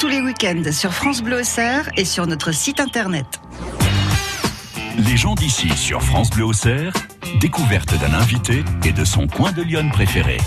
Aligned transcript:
tous 0.00 0.08
les 0.08 0.22
week-ends 0.22 0.72
sur 0.72 0.94
France 0.94 1.22
Bleu 1.22 1.40
Auxerre 1.40 1.90
et 1.94 2.06
sur 2.06 2.26
notre 2.26 2.52
site 2.52 2.80
internet. 2.80 3.38
Les 4.96 5.18
gens 5.18 5.34
d'ici 5.34 5.68
sur 5.76 6.02
France 6.02 6.30
Bleu 6.30 6.46
Auxerre, 6.46 6.94
découverte 7.38 7.94
d'un 8.00 8.14
invité 8.14 8.64
et 8.86 8.92
de 8.92 9.04
son 9.04 9.26
coin 9.26 9.52
de 9.52 9.60
Lyon 9.60 9.90
préféré. 9.92 10.38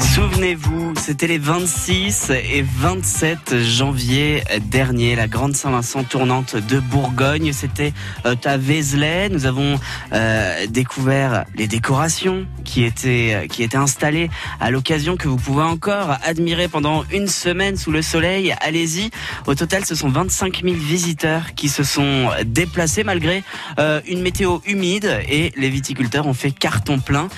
Souvenez-vous, 0.00 0.94
c'était 0.96 1.26
les 1.26 1.38
26 1.38 2.30
et 2.30 2.62
27 2.62 3.58
janvier 3.60 4.42
dernier, 4.70 5.14
la 5.14 5.28
Grande 5.28 5.54
Saint-Vincent 5.54 6.04
tournante 6.04 6.56
de 6.56 6.80
Bourgogne. 6.80 7.52
C'était 7.52 7.92
euh, 8.24 8.34
à 8.44 8.56
Vézelay. 8.56 9.28
Nous 9.28 9.46
avons 9.46 9.78
euh, 10.12 10.66
découvert 10.66 11.44
les 11.54 11.66
décorations 11.66 12.46
qui 12.64 12.84
étaient, 12.84 13.46
qui 13.50 13.62
étaient 13.62 13.76
installées 13.76 14.30
à 14.58 14.70
l'occasion 14.70 15.16
que 15.16 15.28
vous 15.28 15.36
pouvez 15.36 15.62
encore 15.62 16.16
admirer 16.24 16.68
pendant 16.68 17.04
une 17.12 17.28
semaine 17.28 17.76
sous 17.76 17.92
le 17.92 18.02
soleil. 18.02 18.54
Allez-y. 18.60 19.10
Au 19.46 19.54
total, 19.54 19.84
ce 19.84 19.94
sont 19.94 20.08
25 20.08 20.62
000 20.64 20.74
visiteurs 20.76 21.54
qui 21.54 21.68
se 21.68 21.84
sont 21.84 22.30
déplacés 22.46 23.04
malgré 23.04 23.44
euh, 23.78 24.00
une 24.08 24.22
météo 24.22 24.58
humide 24.66 25.20
et 25.28 25.52
les 25.56 25.68
viticulteurs 25.68 26.26
ont 26.26 26.34
fait 26.34 26.50
carton 26.50 26.98
plein, 26.98 27.28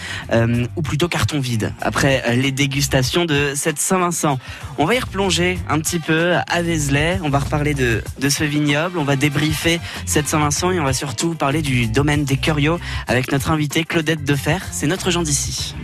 ou 0.77 0.83
plutôt 0.83 1.09
carton 1.09 1.41
vide. 1.41 1.75
Après 1.81 2.37
les 2.37 2.52
dégustation 2.53 3.25
de 3.25 3.53
cette 3.55 3.79
Saint-Vincent. 3.79 4.39
On 4.79 4.85
va 4.85 4.95
y 4.95 4.99
replonger 4.99 5.59
un 5.69 5.81
petit 5.81 5.99
peu 5.99 6.35
à 6.47 6.63
Vézelay, 6.63 7.19
on 7.23 7.29
va 7.29 7.41
reparler 7.41 7.75
de, 7.75 8.03
ce 8.29 8.45
vignoble, 8.45 8.99
on 8.99 9.05
va 9.05 9.17
débriefer 9.17 9.81
cette 10.07 10.29
Saint-Vincent 10.29 10.71
et 10.71 10.81
on 10.81 10.85
va 10.85 10.93
surtout 10.93 11.35
parler 11.35 11.63
du 11.63 11.87
domaine 11.87 12.25
des 12.25 12.37
curios 12.37 12.79
avec 13.09 13.33
notre 13.33 13.51
invité 13.51 13.85
Claudette 13.85 14.25
Defer, 14.25 14.59
c'est 14.71 14.87
notre 14.87 15.11
gens 15.11 15.23
d'ici. 15.23 15.75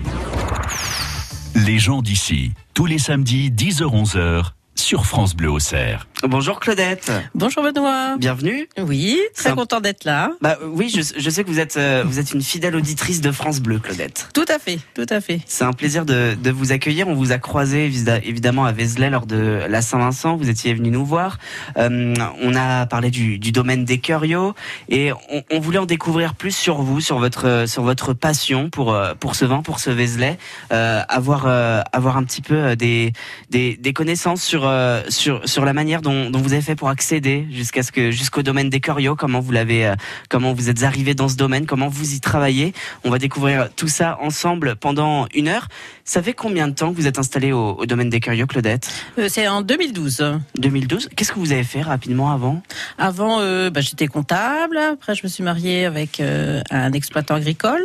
Les 1.54 1.78
gens 1.78 2.02
d'ici, 2.02 2.52
tous 2.74 2.86
les 2.86 2.98
samedis 2.98 3.50
10h-11h 3.50 4.52
sur 4.80 5.06
France 5.06 5.34
Bleu 5.34 5.50
Auxerre. 5.50 6.06
Bonjour 6.22 6.60
Claudette. 6.60 7.12
Bonjour 7.34 7.62
Benoît. 7.62 8.16
Bienvenue. 8.18 8.68
Oui, 8.78 9.18
très 9.34 9.54
content 9.54 9.80
d'être 9.80 10.04
là. 10.04 10.32
Bah 10.40 10.56
oui, 10.64 10.88
je, 10.88 11.00
je, 11.16 11.30
sais 11.30 11.44
que 11.44 11.48
vous 11.48 11.60
êtes 11.60 11.76
euh, 11.76 12.02
vous 12.04 12.18
êtes 12.18 12.32
une 12.32 12.42
fidèle 12.42 12.74
auditrice 12.74 13.20
de 13.20 13.30
France 13.30 13.60
Bleu, 13.60 13.78
Claudette. 13.78 14.28
Tout 14.34 14.44
à 14.48 14.58
fait, 14.58 14.78
tout 14.94 15.06
à 15.08 15.20
fait. 15.20 15.40
C'est 15.46 15.64
un 15.64 15.72
plaisir 15.72 16.04
de, 16.04 16.36
de, 16.40 16.50
vous 16.50 16.72
accueillir. 16.72 17.08
On 17.08 17.14
vous 17.14 17.32
a 17.32 17.38
croisé 17.38 17.86
évidemment 18.24 18.64
à 18.64 18.72
Vézelay 18.72 19.10
lors 19.10 19.26
de 19.26 19.62
la 19.68 19.82
Saint-Vincent. 19.82 20.36
Vous 20.36 20.48
étiez 20.48 20.74
venu 20.74 20.90
nous 20.90 21.04
voir. 21.04 21.38
Euh, 21.76 22.14
on 22.40 22.54
a 22.54 22.86
parlé 22.86 23.10
du, 23.10 23.38
du 23.38 23.52
domaine 23.52 23.84
des 23.84 23.98
curios 23.98 24.54
et 24.88 25.12
on, 25.12 25.42
on, 25.50 25.60
voulait 25.60 25.78
en 25.78 25.86
découvrir 25.86 26.34
plus 26.34 26.54
sur 26.54 26.82
vous, 26.82 27.00
sur 27.00 27.18
votre 27.18 27.64
sur 27.66 27.82
votre 27.82 28.12
passion 28.12 28.70
pour 28.70 28.92
euh, 28.92 29.14
pour 29.18 29.34
ce 29.34 29.44
vin, 29.44 29.62
pour 29.62 29.80
ce 29.80 29.90
Vézelay, 29.90 30.38
euh, 30.72 31.02
avoir 31.08 31.44
euh, 31.46 31.82
avoir 31.92 32.16
un 32.16 32.24
petit 32.24 32.42
peu 32.42 32.76
des 32.76 33.12
des, 33.50 33.76
des 33.76 33.92
connaissances 33.92 34.42
sur 34.42 34.67
sur 35.08 35.48
sur 35.48 35.64
la 35.64 35.72
manière 35.72 36.02
dont 36.02 36.08
dont, 36.30 36.38
vous 36.38 36.52
avez 36.52 36.62
fait 36.62 36.76
pour 36.76 36.88
accéder 36.88 37.46
jusqu'à 37.50 37.82
ce 37.82 37.92
que 37.92 38.10
jusqu'au 38.10 38.42
domaine 38.42 38.70
des 38.70 38.80
curios, 38.80 39.16
comment 39.16 39.40
vous 39.40 39.52
l'avez, 39.52 39.86
euh, 39.86 39.94
comment 40.28 40.52
vous 40.52 40.68
êtes 40.68 40.82
arrivé 40.82 41.14
dans 41.14 41.28
ce 41.28 41.36
domaine, 41.36 41.66
comment 41.66 41.88
vous 41.88 42.14
y 42.14 42.20
travaillez. 42.20 42.72
On 43.04 43.10
va 43.10 43.18
découvrir 43.18 43.68
tout 43.74 43.88
ça 43.88 44.18
ensemble 44.20 44.76
pendant 44.76 45.26
une 45.34 45.48
heure. 45.48 45.68
Ça 46.04 46.22
fait 46.22 46.32
combien 46.32 46.68
de 46.68 46.74
temps 46.74 46.90
que 46.90 46.96
vous 46.96 47.06
êtes 47.06 47.18
installé 47.18 47.52
au, 47.52 47.84
domaine 47.86 48.08
des 48.08 48.20
curios, 48.20 48.46
Claudette 48.46 48.90
euh, 49.18 49.28
C'est 49.28 49.46
en 49.46 49.62
2012. 49.62 50.40
2012. 50.58 51.10
Qu'est-ce 51.14 51.32
que 51.32 51.38
vous 51.38 51.52
avez 51.52 51.64
fait 51.64 51.82
rapidement 51.82 52.32
avant 52.32 52.62
Avant, 52.96 53.40
euh, 53.40 53.70
bah, 53.70 53.80
j'étais 53.80 54.06
comptable. 54.06 54.78
Après, 54.78 55.14
je 55.14 55.22
me 55.22 55.28
suis 55.28 55.42
mariée 55.42 55.84
avec 55.84 56.20
un 56.20 56.92
exploitant 56.92 57.34
agricole. 57.34 57.84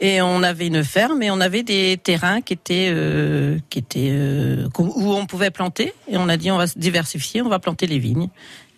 Et 0.00 0.22
on 0.22 0.42
avait 0.42 0.66
une 0.66 0.82
ferme 0.82 1.22
et 1.22 1.30
on 1.30 1.40
avait 1.40 1.62
des 1.62 1.98
terrains 2.02 2.40
qui 2.40 2.54
étaient, 2.54 2.88
euh, 2.90 3.58
qui 3.68 3.78
étaient 3.78 4.08
euh, 4.10 4.66
où 4.78 5.12
on 5.12 5.26
pouvait 5.26 5.50
planter. 5.50 5.92
Et 6.08 6.16
on 6.16 6.28
a 6.28 6.36
dit 6.36 6.50
on 6.50 6.56
va 6.56 6.66
se 6.66 6.78
diversifier, 6.78 7.42
on 7.42 7.48
va 7.48 7.58
planter 7.58 7.86
les 7.86 7.98
vignes. 7.98 8.28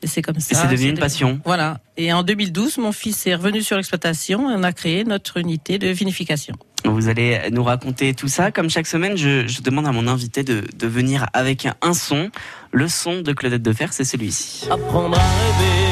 Et 0.03 0.09
c'est 0.09 0.21
comme 0.21 0.41
ça. 0.41 0.57
Et 0.57 0.61
c'est 0.61 0.69
devenu 0.69 0.91
une 0.91 0.99
passion. 0.99 1.41
Voilà. 1.45 1.79
Et 1.97 2.13
en 2.13 2.25
2012, 2.25 2.79
mon 2.79 2.91
fils 2.91 3.25
est 3.29 3.37
revenu 3.37 3.63
sur 3.63 3.77
l'exploitation 3.77 4.51
et 4.51 4.55
on 4.57 4.65
a 4.65 4.73
créé 4.73 5.05
notre 5.05 5.37
unité 5.37 5.79
de 5.79 5.89
vinification. 5.89 6.57
Vous 6.85 7.09
allez 7.09 7.39
nous 7.53 7.63
raconter 7.63 8.13
tout 8.13 8.27
ça. 8.27 8.51
Comme 8.51 8.69
chaque 8.69 8.89
semaine, 8.89 9.17
je, 9.17 9.47
je 9.47 9.63
demande 9.63 9.87
à 9.87 9.93
mon 9.93 10.09
invité 10.09 10.43
de, 10.43 10.65
de 10.77 10.87
venir 10.89 11.27
avec 11.33 11.67
un, 11.67 11.75
un, 11.83 11.95
son. 11.95 12.31
Le 12.73 12.89
son 12.89 13.21
de 13.21 13.33
Claudette 13.33 13.63
Defer, 13.63 13.87
c'est 13.93 14.05
celui-ci. 14.05 14.67
Apprendre 14.69 15.17
à 15.17 15.23
rêver, 15.23 15.92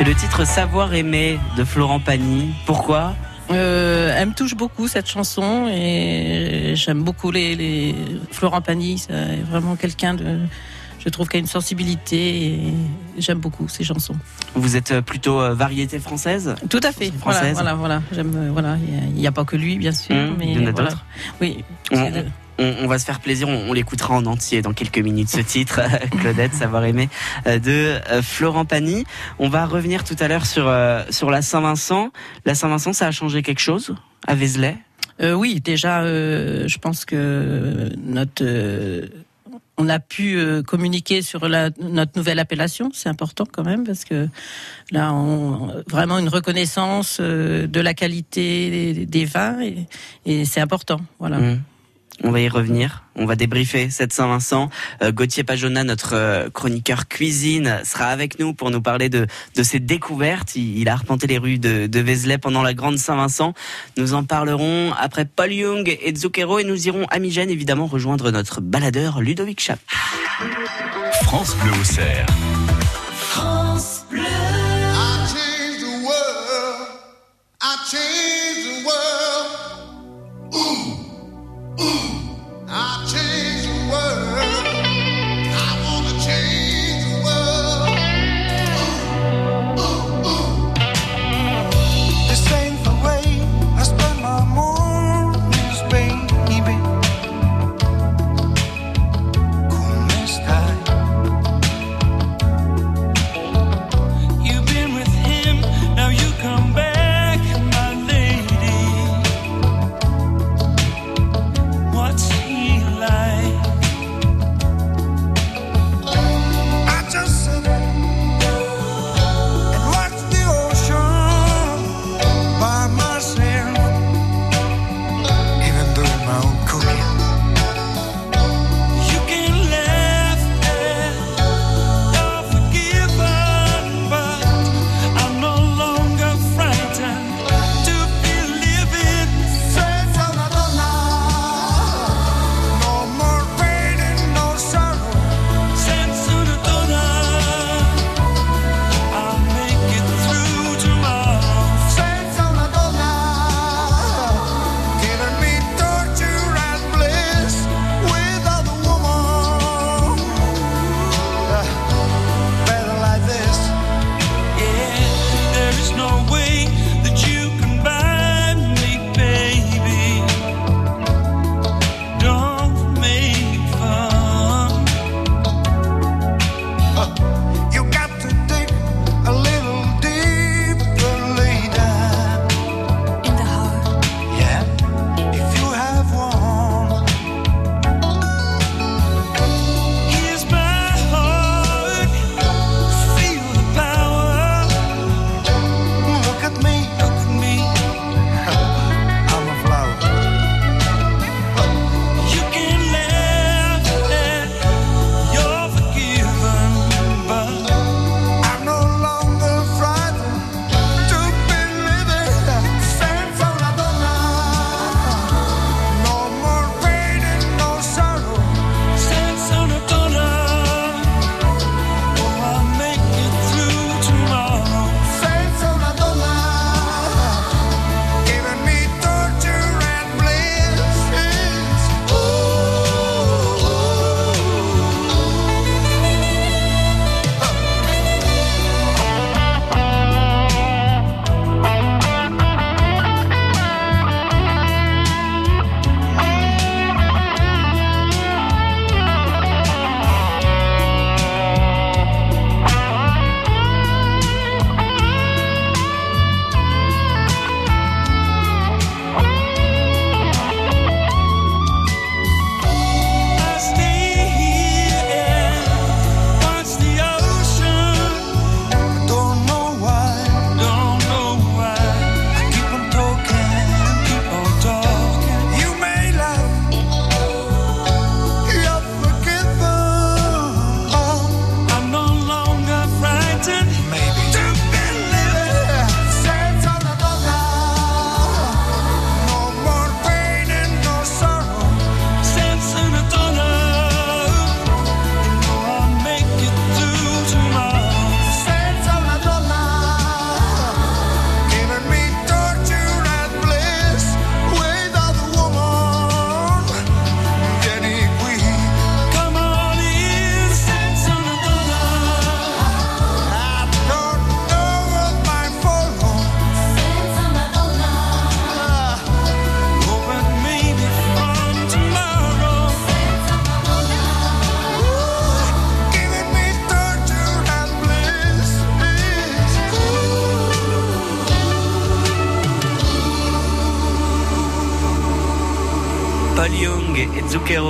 C'est 0.00 0.06
le 0.06 0.14
titre 0.14 0.46
Savoir 0.46 0.94
aimer 0.94 1.38
de 1.58 1.62
Florent 1.62 2.00
Pagny. 2.00 2.54
Pourquoi? 2.64 3.14
Euh, 3.50 4.16
elle 4.16 4.28
me 4.28 4.32
touche 4.32 4.54
beaucoup 4.54 4.88
cette 4.88 5.06
chanson 5.06 5.68
et 5.70 6.72
j'aime 6.74 7.02
beaucoup 7.02 7.30
les, 7.30 7.54
les... 7.54 7.94
Florent 8.30 8.62
Pagny. 8.62 8.96
C'est 8.96 9.42
vraiment 9.50 9.76
quelqu'un 9.76 10.14
de, 10.14 10.38
je 11.04 11.08
trouve 11.10 11.28
qu'il 11.28 11.36
a 11.36 11.40
une 11.40 11.46
sensibilité 11.46 12.46
et 12.46 12.72
j'aime 13.18 13.40
beaucoup 13.40 13.68
ces 13.68 13.84
chansons. 13.84 14.16
Vous 14.54 14.74
êtes 14.74 15.00
plutôt 15.02 15.38
euh, 15.38 15.52
variété 15.52 15.98
française? 15.98 16.54
Tout 16.70 16.80
à 16.82 16.92
fait. 16.92 17.12
Française. 17.18 17.52
Voilà, 17.52 17.74
voilà, 17.74 17.98
voilà. 17.98 18.02
J'aime, 18.10 18.32
euh, 18.36 18.48
voilà. 18.50 18.78
Il 19.08 19.16
n'y 19.16 19.26
a, 19.26 19.28
a, 19.28 19.32
pas 19.32 19.44
que 19.44 19.56
lui, 19.56 19.76
bien 19.76 19.92
sûr, 19.92 20.14
mmh, 20.14 20.36
mais 20.38 20.46
il 20.46 20.62
y 20.62 20.64
en 20.64 20.66
a 20.66 20.72
voilà. 20.72 20.88
d'autres. 20.88 21.04
Oui. 21.42 21.62
On, 21.92 22.10
on, 22.60 22.84
on, 22.84 22.86
va 22.86 22.98
se 22.98 23.04
faire 23.04 23.20
plaisir, 23.20 23.48
on, 23.48 23.70
on 23.70 23.72
l'écoutera 23.72 24.14
en 24.14 24.26
entier 24.26 24.62
dans 24.62 24.72
quelques 24.72 24.98
minutes. 24.98 25.30
Ce 25.30 25.40
titre, 25.40 25.80
Claudette, 26.20 26.54
savoir 26.54 26.84
aimer, 26.84 27.08
euh, 27.46 27.58
de 27.58 27.98
Florent 28.22 28.64
Pagny. 28.64 29.04
On 29.38 29.48
va 29.48 29.66
revenir 29.66 30.04
tout 30.04 30.16
à 30.20 30.28
l'heure 30.28 30.46
sur 30.46 30.68
euh, 30.68 31.02
sur 31.10 31.30
la 31.30 31.42
Saint-Vincent. 31.42 32.10
La 32.44 32.54
Saint-Vincent, 32.54 32.92
ça 32.92 33.06
a 33.06 33.10
changé 33.10 33.42
quelque 33.42 33.60
chose 33.60 33.94
à 34.26 34.34
Vézelay? 34.34 34.76
Euh, 35.22 35.34
Oui, 35.34 35.60
déjà, 35.60 36.02
euh, 36.02 36.68
je 36.68 36.78
pense 36.78 37.04
que 37.04 37.90
notre 37.98 38.44
on 39.82 39.88
a 39.88 39.98
pu 39.98 40.38
communiquer 40.66 41.22
sur 41.22 41.48
la, 41.48 41.70
notre 41.80 42.12
nouvelle 42.14 42.38
appellation, 42.38 42.90
c'est 42.92 43.08
important 43.08 43.46
quand 43.50 43.64
même 43.64 43.84
parce 43.84 44.04
que 44.04 44.28
là, 44.90 45.14
on, 45.14 45.82
vraiment 45.88 46.18
une 46.18 46.28
reconnaissance 46.28 47.18
de 47.18 47.80
la 47.80 47.94
qualité 47.94 48.68
des, 48.92 49.06
des 49.06 49.24
vins 49.24 49.58
et, 49.62 49.86
et 50.26 50.44
c'est 50.44 50.60
important. 50.60 51.00
Voilà. 51.18 51.38
Mmh. 51.38 51.62
On 52.22 52.30
va 52.30 52.40
y 52.40 52.48
revenir. 52.48 53.04
On 53.16 53.24
va 53.24 53.34
débriefer 53.34 53.90
cette 53.90 54.12
Saint-Vincent. 54.12 54.68
Euh, 55.02 55.10
Gauthier 55.10 55.42
Pajona, 55.42 55.84
notre 55.84 56.14
euh, 56.14 56.50
chroniqueur 56.50 57.08
cuisine, 57.08 57.80
sera 57.84 58.06
avec 58.06 58.38
nous 58.38 58.52
pour 58.52 58.70
nous 58.70 58.82
parler 58.82 59.08
de, 59.08 59.26
de 59.56 59.62
ses 59.62 59.80
découvertes. 59.80 60.54
Il, 60.54 60.78
il, 60.78 60.88
a 60.88 60.92
arpenté 60.92 61.26
les 61.26 61.38
rues 61.38 61.58
de, 61.58 61.86
de 61.86 62.00
Vézelay 62.00 62.38
pendant 62.38 62.62
la 62.62 62.74
grande 62.74 62.98
Saint-Vincent. 62.98 63.54
Nous 63.96 64.14
en 64.14 64.24
parlerons 64.24 64.92
après 64.98 65.24
Paul 65.24 65.52
Young 65.52 65.88
et 65.88 66.14
Zucchero 66.14 66.58
et 66.58 66.64
nous 66.64 66.86
irons 66.86 67.06
à 67.10 67.18
Migène 67.18 67.50
évidemment 67.50 67.86
rejoindre 67.86 68.30
notre 68.30 68.60
baladeur 68.60 69.20
Ludovic 69.20 69.60
Chap. 69.60 69.78
France 71.24 71.56
Bleu 71.56 71.72
Auxerre. 71.80 72.26
France 73.14 74.04
Bleu. 74.10 74.20
I 74.20 75.26
the 75.80 76.04
world. 76.04 76.88
I 77.60 77.76
change 77.90 78.64
the 78.66 78.84
world. 78.84 79.48
Ooh. 80.54 81.00
Ooh. 81.82 82.09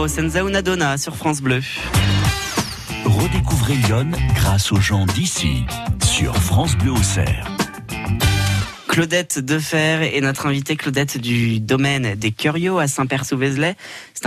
Zucchero 0.00 0.08
Senza 0.08 0.44
una 0.44 0.62
donna 0.62 0.96
sur 0.96 1.14
France 1.16 1.42
Bleu. 1.42 1.60
Redécouvrez 3.04 3.74
Lyon 3.74 4.10
grâce 4.34 4.72
aux 4.72 4.80
gens 4.80 5.04
d'ici 5.04 5.64
sur 6.02 6.34
France 6.36 6.76
Bleu 6.76 6.92
Auxerre. 6.92 7.46
Claudette 8.88 9.38
Defer 9.38 10.16
est 10.16 10.20
notre 10.20 10.46
invitée, 10.46 10.76
Claudette 10.76 11.18
du 11.18 11.60
domaine 11.60 12.14
des 12.14 12.32
Curios 12.32 12.78
à 12.78 12.88
Saint-Père-sous-Vézelay. 12.88 13.76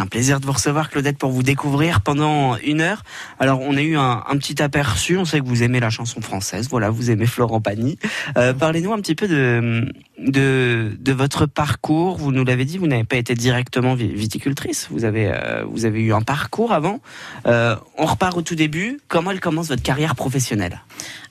Un 0.03 0.07
plaisir 0.07 0.41
de 0.41 0.45
vous 0.45 0.51
recevoir, 0.51 0.89
Claudette, 0.89 1.17
pour 1.17 1.31
vous 1.31 1.43
découvrir 1.43 2.01
pendant 2.01 2.57
une 2.57 2.81
heure. 2.81 3.03
Alors, 3.39 3.61
on 3.61 3.77
a 3.77 3.81
eu 3.81 3.95
un, 3.95 4.21
un 4.29 4.37
petit 4.37 4.61
aperçu. 4.61 5.17
On 5.17 5.23
sait 5.23 5.39
que 5.39 5.45
vous 5.45 5.63
aimez 5.63 5.79
la 5.79 5.89
chanson 5.89 6.19
française. 6.19 6.67
Voilà, 6.69 6.89
vous 6.89 7.09
aimez 7.09 7.25
Florent 7.25 7.61
Pagny. 7.61 7.97
Euh, 8.37 8.53
Parlez-nous 8.53 8.91
un 8.91 8.97
petit 8.99 9.15
peu 9.15 9.29
de, 9.29 9.85
de, 10.19 10.91
de 10.99 11.11
votre 11.13 11.45
parcours. 11.45 12.17
Vous 12.17 12.33
nous 12.33 12.43
l'avez 12.43 12.65
dit, 12.65 12.77
vous 12.77 12.87
n'avez 12.87 13.05
pas 13.05 13.15
été 13.15 13.33
directement 13.33 13.95
vi- 13.95 14.13
viticultrice. 14.13 14.89
Vous 14.91 15.05
avez, 15.05 15.31
euh, 15.33 15.63
vous 15.71 15.85
avez 15.85 16.01
eu 16.01 16.11
un 16.13 16.21
parcours 16.21 16.73
avant. 16.73 16.99
Euh, 17.47 17.77
on 17.97 18.05
repart 18.05 18.35
au 18.35 18.41
tout 18.41 18.55
début. 18.55 18.99
Comment 19.07 19.31
elle 19.31 19.39
commence 19.39 19.69
votre 19.69 19.83
carrière 19.83 20.15
professionnelle? 20.15 20.81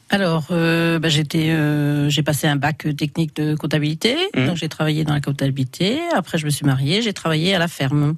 Alors, 0.08 0.46
euh, 0.50 0.98
bah, 0.98 1.10
j'étais, 1.10 1.50
euh, 1.50 2.08
j'ai 2.08 2.22
passé 2.22 2.46
un 2.46 2.56
bac 2.56 2.86
technique 2.96 3.36
de 3.36 3.54
comptabilité, 3.54 4.16
Mhm. 4.34 4.46
donc 4.46 4.56
j'ai 4.56 4.68
travaillé 4.70 5.04
dans 5.04 5.12
la 5.14 5.20
comptabilité. 5.20 6.00
Après, 6.14 6.38
je 6.38 6.46
me 6.46 6.50
suis 6.50 6.64
mariée, 6.64 7.02
j'ai 7.02 7.12
travaillé 7.12 7.54
à 7.54 7.58
la 7.58 7.68
ferme. 7.68 8.14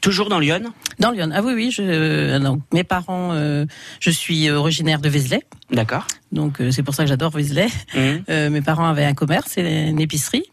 Toujours 0.00 0.28
dans 0.28 0.38
Lyon 0.38 0.62
Dans 0.98 1.10
Lyon. 1.10 1.30
Ah 1.34 1.42
oui, 1.42 1.52
oui. 1.54 1.70
Je, 1.70 1.82
euh, 1.82 2.38
donc, 2.38 2.60
mes 2.72 2.84
parents, 2.84 3.30
euh, 3.32 3.66
je 4.00 4.10
suis 4.10 4.50
originaire 4.50 5.00
de 5.00 5.08
Vézelay, 5.08 5.42
D'accord. 5.70 6.06
donc 6.32 6.60
euh, 6.60 6.70
c'est 6.70 6.82
pour 6.82 6.94
ça 6.94 7.02
que 7.04 7.08
j'adore 7.08 7.30
Vézelay. 7.30 7.68
Euh, 8.28 8.50
mes 8.50 8.60
parents 8.60 8.86
avaient 8.88 9.04
un 9.04 9.14
commerce 9.14 9.58
et 9.58 9.88
une 9.88 10.00
épicerie. 10.00 10.44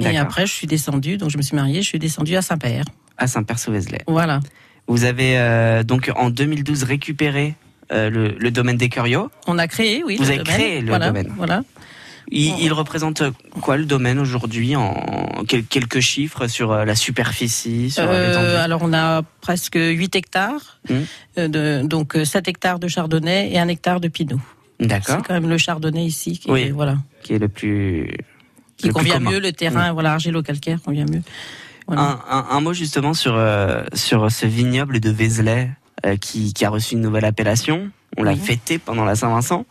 Et 0.00 0.16
après, 0.16 0.46
je 0.46 0.52
suis 0.52 0.66
descendue, 0.66 1.16
donc 1.16 1.30
je 1.30 1.36
me 1.36 1.42
suis 1.42 1.56
mariée, 1.56 1.82
je 1.82 1.88
suis 1.88 1.98
descendue 1.98 2.36
à 2.36 2.42
Saint-Père. 2.42 2.84
À 3.16 3.26
Saint-Père-sous-Vézelay. 3.26 4.02
Voilà. 4.06 4.40
Vous 4.86 5.04
avez 5.04 5.82
donc 5.84 6.10
en 6.16 6.30
2012 6.30 6.82
récupéré 6.84 7.54
le, 7.90 8.08
le 8.38 8.50
domaine 8.50 8.76
des 8.76 8.88
Curios. 8.88 9.30
On 9.46 9.56
a 9.58 9.68
créé, 9.68 10.02
oui. 10.04 10.16
Vous 10.16 10.24
le 10.24 10.28
avez 10.30 10.38
domaine. 10.38 10.54
créé 10.54 10.80
le 10.80 10.88
voilà, 10.88 11.06
domaine. 11.08 11.32
Voilà. 11.36 11.62
Il, 12.30 12.58
il 12.60 12.72
représente 12.72 13.22
quoi 13.60 13.76
le 13.76 13.84
domaine 13.84 14.18
aujourd'hui 14.18 14.76
en 14.76 14.94
quel- 15.46 15.64
quelques 15.64 16.00
chiffres 16.00 16.46
sur 16.46 16.72
euh, 16.72 16.84
la 16.84 16.94
superficie, 16.94 17.90
sur 17.90 18.04
Euh, 18.06 18.28
l'étendue? 18.28 18.46
Alors 18.56 18.80
on 18.82 18.92
a 18.92 19.22
presque 19.40 19.76
8 19.78 20.16
hectares, 20.16 20.80
euh, 20.90 21.48
de, 21.48 21.86
donc 21.86 22.16
euh, 22.16 22.24
7 22.24 22.48
hectares 22.48 22.78
de 22.78 22.88
chardonnay 22.88 23.50
et 23.52 23.58
1 23.58 23.68
hectare 23.68 24.00
de 24.00 24.08
pinot. 24.08 24.40
D'accord. 24.80 25.16
C'est 25.20 25.26
quand 25.26 25.34
même 25.34 25.48
le 25.48 25.58
chardonnay 25.58 26.04
ici 26.04 26.38
qui, 26.38 26.50
Oui. 26.50 26.62
est- 26.62 26.70
voilà, 26.70 26.96
Qui 27.22 27.34
est 27.34 27.38
le 27.38 27.48
plus 27.48 28.16
qui 28.76 28.88
le 28.88 28.92
plus 28.92 29.02
convient 29.10 29.20
mieux, 29.20 29.38
le 29.38 29.52
terrain, 29.52 29.92
voilà, 29.92 30.12
argilo-calcaire 30.14 30.80
convient 30.82 31.06
mieux. 31.06 31.22
Voilà. 31.86 32.02
Un, 32.02 32.38
un- 32.38 32.46
un 32.50 32.60
mot 32.60 32.72
justement 32.72 33.14
sur 33.14 33.34
euh, 33.36 33.84
sur 33.94 34.32
ce 34.32 34.46
vignoble 34.46 34.98
de 35.00 35.10
Vézelay 35.10 35.70
euh, 36.06 36.16
qui, 36.16 36.52
qui 36.54 36.64
a 36.64 36.70
reçu 36.70 36.94
une 36.94 37.02
nouvelle 37.02 37.24
appellation. 37.26 37.90
On 38.16 38.22
l'a 38.22 38.34
fêté 38.36 38.78
pendant 38.78 39.04
la 39.04 39.14
Saint-Vincent. 39.16 39.66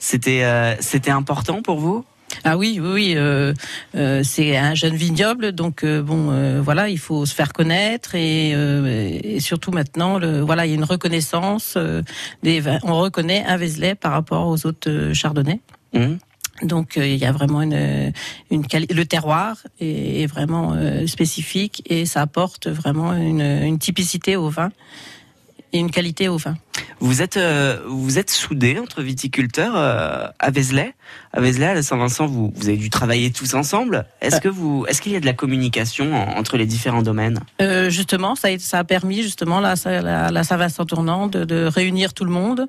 C'était 0.00 0.42
euh, 0.44 0.74
c'était 0.80 1.12
important 1.12 1.62
pour 1.62 1.78
vous? 1.78 2.04
Ah 2.44 2.56
oui, 2.56 2.78
oui, 2.80 2.90
oui. 2.92 3.14
euh, 3.16 3.52
euh, 3.96 4.22
c'est 4.24 4.56
un 4.56 4.74
jeune 4.74 4.94
vignoble, 4.94 5.52
donc 5.52 5.84
euh, 5.84 6.00
bon, 6.00 6.30
euh, 6.30 6.62
voilà, 6.62 6.88
il 6.88 6.98
faut 6.98 7.26
se 7.26 7.34
faire 7.34 7.52
connaître 7.52 8.14
et, 8.14 8.52
euh, 8.54 9.18
et 9.22 9.40
surtout 9.40 9.72
maintenant, 9.72 10.18
le, 10.18 10.40
voilà, 10.40 10.64
il 10.64 10.70
y 10.70 10.72
a 10.72 10.76
une 10.76 10.84
reconnaissance. 10.84 11.74
euh, 11.76 12.02
des 12.42 12.60
vins. 12.60 12.78
On 12.82 12.98
reconnaît 12.98 13.44
un 13.46 13.56
Vézelay 13.56 13.94
par 13.94 14.12
rapport 14.12 14.46
aux 14.46 14.64
autres 14.66 15.10
chardonnays. 15.12 15.60
Mhm. 15.92 16.18
Donc 16.62 16.96
il 16.96 17.16
y 17.16 17.24
a 17.24 17.32
vraiment 17.32 17.62
une, 17.62 18.12
une 18.50 18.64
le 18.90 19.04
terroir 19.04 19.56
est, 19.80 20.22
est 20.22 20.26
vraiment 20.26 20.76
spécifique 21.06 21.82
et 21.86 22.04
ça 22.04 22.20
apporte 22.20 22.68
vraiment 22.68 23.14
une, 23.14 23.40
une 23.40 23.78
typicité 23.78 24.36
au 24.36 24.50
vin 24.50 24.70
et 25.72 25.78
une 25.78 25.90
qualité 25.90 26.28
au 26.28 26.36
vin. 26.36 26.56
Vous 27.02 27.22
êtes 27.22 27.36
euh, 27.38 27.78
vous 27.88 28.18
êtes 28.18 28.30
soudés 28.30 28.78
entre 28.78 29.00
viticulteurs 29.02 29.72
euh, 29.76 30.26
à 30.38 30.50
Vézelay. 30.50 30.94
À 31.32 31.40
Vézelay, 31.40 31.66
à 31.66 31.82
Saint-Vincent, 31.82 32.26
vous, 32.26 32.52
vous 32.54 32.68
avez 32.68 32.76
dû 32.76 32.90
travailler 32.90 33.30
tous 33.30 33.54
ensemble. 33.54 34.04
Est-ce 34.20 34.40
que 34.40 34.48
vous 34.48 34.84
est-ce 34.88 35.00
qu'il 35.00 35.12
y 35.12 35.16
a 35.16 35.20
de 35.20 35.26
la 35.26 35.32
communication 35.32 36.14
en- 36.14 36.36
entre 36.38 36.56
les 36.58 36.66
différents 36.66 37.02
domaines? 37.02 37.40
Euh, 37.62 37.88
justement, 37.90 38.34
ça 38.34 38.48
a, 38.48 38.58
ça 38.58 38.78
a 38.80 38.84
permis 38.84 39.22
justement 39.22 39.60
la, 39.60 39.74
la, 39.84 40.30
la 40.30 40.44
Saint-Vincent 40.44 40.84
tournant 40.84 41.26
de, 41.26 41.44
de 41.44 41.64
réunir 41.64 42.12
tout 42.12 42.24
le 42.24 42.32
monde. 42.32 42.66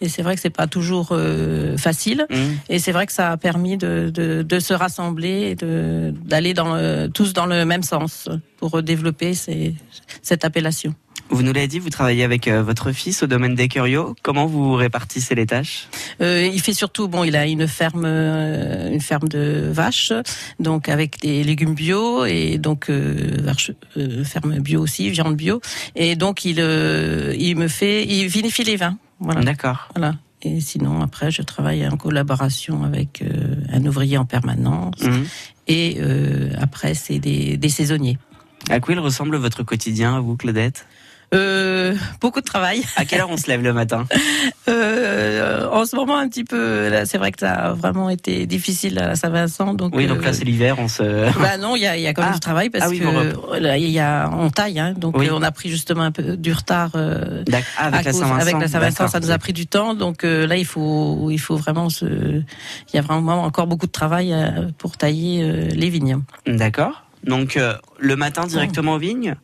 Et 0.00 0.08
c'est 0.08 0.22
vrai 0.22 0.34
que 0.36 0.40
c'est 0.40 0.50
pas 0.50 0.66
toujours 0.68 1.08
euh, 1.12 1.76
facile. 1.76 2.26
Mhm. 2.30 2.58
Et 2.68 2.78
c'est 2.78 2.92
vrai 2.92 3.06
que 3.06 3.12
ça 3.12 3.30
a 3.32 3.36
permis 3.36 3.76
de, 3.76 4.10
de, 4.12 4.42
de 4.42 4.58
se 4.60 4.72
rassembler 4.74 5.50
et 5.50 6.12
d'aller 6.24 6.54
dans 6.54 6.74
le- 6.74 7.08
tous 7.12 7.32
dans 7.32 7.46
le 7.46 7.64
même 7.64 7.82
sens 7.82 8.28
pour 8.58 8.82
développer 8.82 9.34
ces, 9.34 9.74
cette 10.22 10.44
appellation. 10.44 10.94
Vous 11.30 11.42
nous 11.42 11.52
l'avez 11.52 11.68
dit, 11.68 11.78
vous 11.78 11.90
travaillez 11.90 12.24
avec 12.24 12.48
euh, 12.48 12.62
votre 12.62 12.90
fils 12.92 13.22
au 13.22 13.26
domaine 13.26 13.54
des 13.54 13.68
curios. 13.68 14.16
Comment 14.22 14.46
vous 14.46 14.72
répartissez 14.74 15.34
les 15.34 15.44
tâches? 15.44 15.88
Euh, 16.22 16.48
il 16.50 16.60
fait 16.60 16.72
surtout, 16.72 17.06
bon, 17.06 17.22
il 17.22 17.36
a 17.36 17.46
une 17.46 17.68
ferme, 17.68 18.04
euh, 18.06 18.90
une 18.90 19.00
ferme 19.00 19.28
de 19.28 19.68
vaches, 19.70 20.12
donc 20.58 20.88
avec 20.88 21.20
des 21.20 21.44
légumes 21.44 21.74
bio 21.74 22.24
et 22.24 22.56
donc 22.56 22.88
euh, 22.88 23.36
vache- 23.42 23.72
ferme 24.24 24.58
bio 24.60 24.80
aussi, 24.80 25.10
viande 25.10 25.36
bio. 25.36 25.60
Et 25.94 26.16
donc 26.16 26.46
il, 26.46 26.56
euh, 26.60 27.34
il 27.38 27.56
me 27.56 27.68
fait, 27.68 28.06
il 28.06 28.26
vinifie 28.28 28.64
les 28.64 28.76
vins, 28.76 28.96
voilà, 29.20 29.42
D'accord. 29.42 29.88
voilà. 29.94 30.14
Et 30.42 30.60
sinon 30.60 31.02
après, 31.02 31.30
je 31.30 31.42
travaille 31.42 31.86
en 31.86 31.96
collaboration 31.96 32.84
avec 32.84 33.22
un 33.72 33.84
ouvrier 33.84 34.16
en 34.18 34.24
permanence. 34.24 35.02
Mhm. 35.02 35.26
Et 35.66 35.98
euh, 36.00 36.50
après, 36.58 36.94
c'est 36.94 37.18
des, 37.18 37.56
des 37.58 37.68
saisonniers. 37.68 38.16
À 38.70 38.80
quoi 38.80 38.94
il 38.94 39.00
ressemble 39.00 39.36
votre 39.36 39.62
quotidien, 39.62 40.16
à 40.16 40.20
vous, 40.20 40.36
Claudette? 40.36 40.86
Euh, 41.34 41.94
beaucoup 42.20 42.40
de 42.40 42.46
travail. 42.46 42.82
À 42.96 43.04
quelle 43.04 43.20
heure 43.20 43.30
on 43.30 43.36
se 43.36 43.46
lève 43.48 43.62
le 43.62 43.72
matin? 43.72 44.06
Euh, 44.68 45.66
en 45.70 45.86
ce 45.86 45.96
moment, 45.96 46.18
un 46.18 46.28
petit 46.28 46.44
peu. 46.44 46.90
C'est 47.06 47.16
vrai 47.16 47.32
que 47.32 47.40
ça 47.40 47.52
a 47.54 47.72
vraiment 47.72 48.10
été 48.10 48.44
difficile 48.44 48.98
à 48.98 49.14
Saint-Vincent. 49.14 49.72
Donc, 49.72 49.94
Oui, 49.96 50.06
donc 50.06 50.18
euh, 50.18 50.22
là 50.26 50.32
c'est 50.34 50.44
l'hiver, 50.44 50.76
on 50.78 50.88
se. 50.88 51.02
Bah 51.40 51.56
non, 51.56 51.74
il 51.74 51.82
y 51.82 51.86
a, 51.86 51.96
il 51.96 52.02
y 52.02 52.06
a 52.06 52.12
quand 52.12 52.20
même 52.20 52.32
Ah. 52.32 52.34
du 52.34 52.40
travail 52.40 52.68
parce 52.68 52.84
Ah 52.84 52.88
oui, 52.90 52.98
que 53.00 53.58
là, 53.58 53.78
il 53.78 53.88
y 53.88 53.98
a 53.98 54.28
on 54.30 54.50
taille, 54.50 54.78
hein, 54.78 54.92
donc 54.94 55.16
Oui. 55.16 55.28
euh, 55.28 55.32
on 55.34 55.42
a 55.42 55.50
pris 55.52 55.70
justement 55.70 56.02
un 56.02 56.12
peu 56.12 56.36
du 56.36 56.52
retard. 56.52 56.90
euh, 56.96 57.42
ah, 57.78 57.86
avec 57.86 58.04
la 58.04 58.12
Saint-Vincent. 58.12 58.40
avec 58.42 58.60
la 58.60 58.68
Saint-Vincent, 58.68 59.08
ça 59.08 59.20
nous 59.20 59.30
a 59.30 59.38
pris 59.38 59.54
du 59.54 59.66
temps. 59.66 59.94
Donc 59.94 60.22
euh, 60.24 60.46
là, 60.46 60.56
il 60.58 60.66
faut, 60.66 61.28
il 61.30 61.38
faut 61.38 61.56
vraiment 61.56 61.88
se, 61.88 62.04
il 62.04 62.42
y 62.94 62.98
a 62.98 63.02
vraiment 63.02 63.42
encore 63.44 63.66
beaucoup 63.66 63.86
de 63.86 63.92
travail 63.92 64.34
euh, 64.34 64.68
pour 64.76 64.98
tailler 64.98 65.42
euh, 65.42 65.68
les 65.72 65.88
vignes. 65.88 66.18
D'accord. 66.46 67.04
Donc 67.24 67.56
euh, 67.56 67.72
le 67.98 68.16
matin 68.16 68.46
directement 68.46 68.92
aux 68.94 68.98
vignes? 68.98 69.34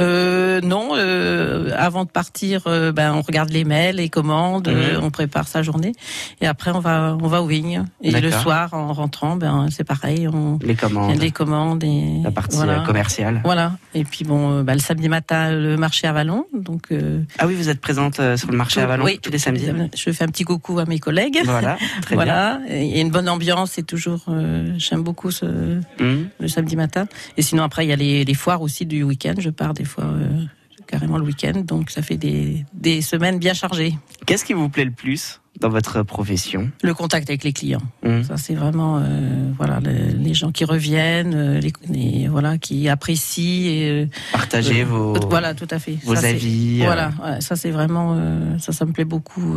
Euh, 0.00 0.60
non, 0.62 0.90
euh, 0.96 1.70
avant 1.76 2.04
de 2.04 2.10
partir, 2.10 2.62
euh, 2.66 2.92
ben 2.92 3.12
on 3.14 3.20
regarde 3.20 3.50
les 3.50 3.64
mails, 3.64 3.96
les 3.96 4.08
commandes, 4.08 4.66
euh, 4.68 4.98
on 5.02 5.10
prépare 5.10 5.46
sa 5.46 5.62
journée, 5.62 5.92
et 6.40 6.46
après 6.46 6.70
on 6.70 6.80
va, 6.80 7.16
on 7.20 7.26
va 7.28 7.42
aux 7.42 7.46
vignes. 7.46 7.84
Et 8.02 8.10
le 8.10 8.30
soir, 8.30 8.72
en 8.72 8.92
rentrant, 8.94 9.36
ben 9.36 9.66
c'est 9.70 9.84
pareil, 9.84 10.26
on 10.28 10.58
Les 10.62 10.74
commandes. 10.74 11.20
les 11.20 11.30
commandes 11.30 11.84
et 11.84 12.20
La 12.24 12.30
partie 12.30 12.56
voilà. 12.56 12.80
euh, 12.80 12.86
commerciale. 12.86 13.42
Voilà. 13.44 13.72
Et 13.94 14.04
puis 14.04 14.24
bon, 14.24 14.62
bah, 14.62 14.72
le 14.74 14.80
samedi 14.80 15.08
matin, 15.10 15.52
le 15.52 15.76
marché 15.76 16.06
à 16.06 16.12
Vallon. 16.12 16.46
Donc 16.54 16.86
euh, 16.90 17.20
Ah 17.38 17.46
oui, 17.46 17.54
vous 17.54 17.68
êtes 17.68 17.80
présente 17.80 18.18
euh, 18.18 18.36
sur 18.38 18.50
le 18.50 18.56
marché 18.56 18.80
à 18.80 18.86
Vallon 18.86 19.04
oui, 19.04 19.18
tous 19.22 19.30
les 19.30 19.38
samedis. 19.38 19.66
Je 19.94 20.10
fais 20.10 20.24
un 20.24 20.28
petit 20.28 20.44
coucou 20.44 20.78
à 20.78 20.86
mes 20.86 20.98
collègues. 21.00 21.38
Voilà, 21.44 21.76
très 22.02 22.14
voilà. 22.14 22.60
Et 22.68 22.84
il 22.86 22.96
y 22.96 22.98
a 22.98 23.02
une 23.02 23.10
bonne 23.10 23.28
ambiance. 23.28 23.72
C'est 23.72 23.86
toujours. 23.86 24.24
euh, 24.28 24.72
J'aime 24.78 25.02
beaucoup 25.02 25.30
ce, 25.30 25.44
bien. 25.44 26.06
Mhm. 26.06 26.28
le 26.40 26.48
samedi 26.48 26.76
matin. 26.76 27.06
Et 27.36 27.42
sinon 27.42 27.62
après, 27.62 27.84
il 27.84 27.88
y 27.90 27.92
a 27.92 27.96
les, 27.96 28.24
les 28.24 28.34
foires 28.34 28.62
aussi 28.62 28.86
du 28.86 29.02
week-end. 29.02 29.34
Je 29.38 29.50
pars 29.50 29.74
des 29.74 29.81
fois. 29.84 30.04
euh, 30.04 30.44
carrément 30.88 31.16
le 31.16 31.24
week-end, 31.24 31.62
donc 31.64 31.88
ça 31.90 32.02
fait 32.02 32.18
des, 32.18 32.66
des 32.74 33.00
semaines 33.00 33.38
bien 33.38 33.54
chargées. 33.54 33.94
Qu'est-ce 34.26 34.44
qui 34.44 34.52
vous 34.52 34.68
plaît 34.68 34.84
le 34.84 34.90
plus 34.90 35.40
dans 35.58 35.70
votre 35.70 36.02
profession? 36.02 36.70
Le 36.82 36.92
contact 36.92 37.30
avec 37.30 37.44
les 37.44 37.54
clients, 37.54 37.80
Mhm. 38.04 38.24
ça 38.24 38.36
c'est 38.36 38.54
vraiment 38.54 38.98
euh, 38.98 39.52
voilà 39.56 39.80
le- 39.80 40.12
les 40.18 40.34
gens 40.34 40.50
qui 40.52 40.66
reviennent, 40.66 41.32
euh, 41.34 41.60
les, 41.60 41.72
les- 41.88 42.28
voilà 42.28 42.58
qui 42.58 42.90
apprécient 42.90 43.70
et 43.70 44.08
Partager 44.32 44.82
Euh, 44.82 44.84
vos, 44.84 45.14
Voilà, 45.30 45.54
tout 45.54 45.68
à 45.70 45.78
fait. 45.78 45.96
vos 46.04 46.14
Ça, 46.16 46.26
avis. 46.26 46.80
Voilà, 46.80 47.12
ouais, 47.24 47.40
ça 47.40 47.56
c'est 47.56 47.70
vraiment, 47.70 48.16
euh, 48.18 48.58
ça, 48.58 48.72
ça 48.72 48.84
me 48.84 48.92
plaît 48.92 49.06
beaucoup. 49.06 49.56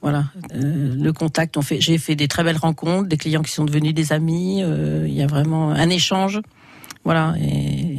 voilà, 0.00 0.24
le 0.52 1.10
contact. 1.12 1.56
On 1.56 1.62
fait, 1.62 1.80
j'ai 1.80 1.98
fait 1.98 2.16
des 2.16 2.26
très 2.26 2.42
belles 2.42 2.56
rencontres, 2.56 3.06
des 3.08 3.16
clients 3.18 3.42
qui 3.42 3.52
sont 3.52 3.64
devenus 3.64 3.94
des 3.94 4.12
amis. 4.12 4.60
Il 5.06 5.12
y 5.14 5.22
a 5.22 5.28
vraiment 5.28 5.70
un 5.70 5.88
échange. 5.88 6.40
Voilà, 7.04 7.34
et 7.40 7.98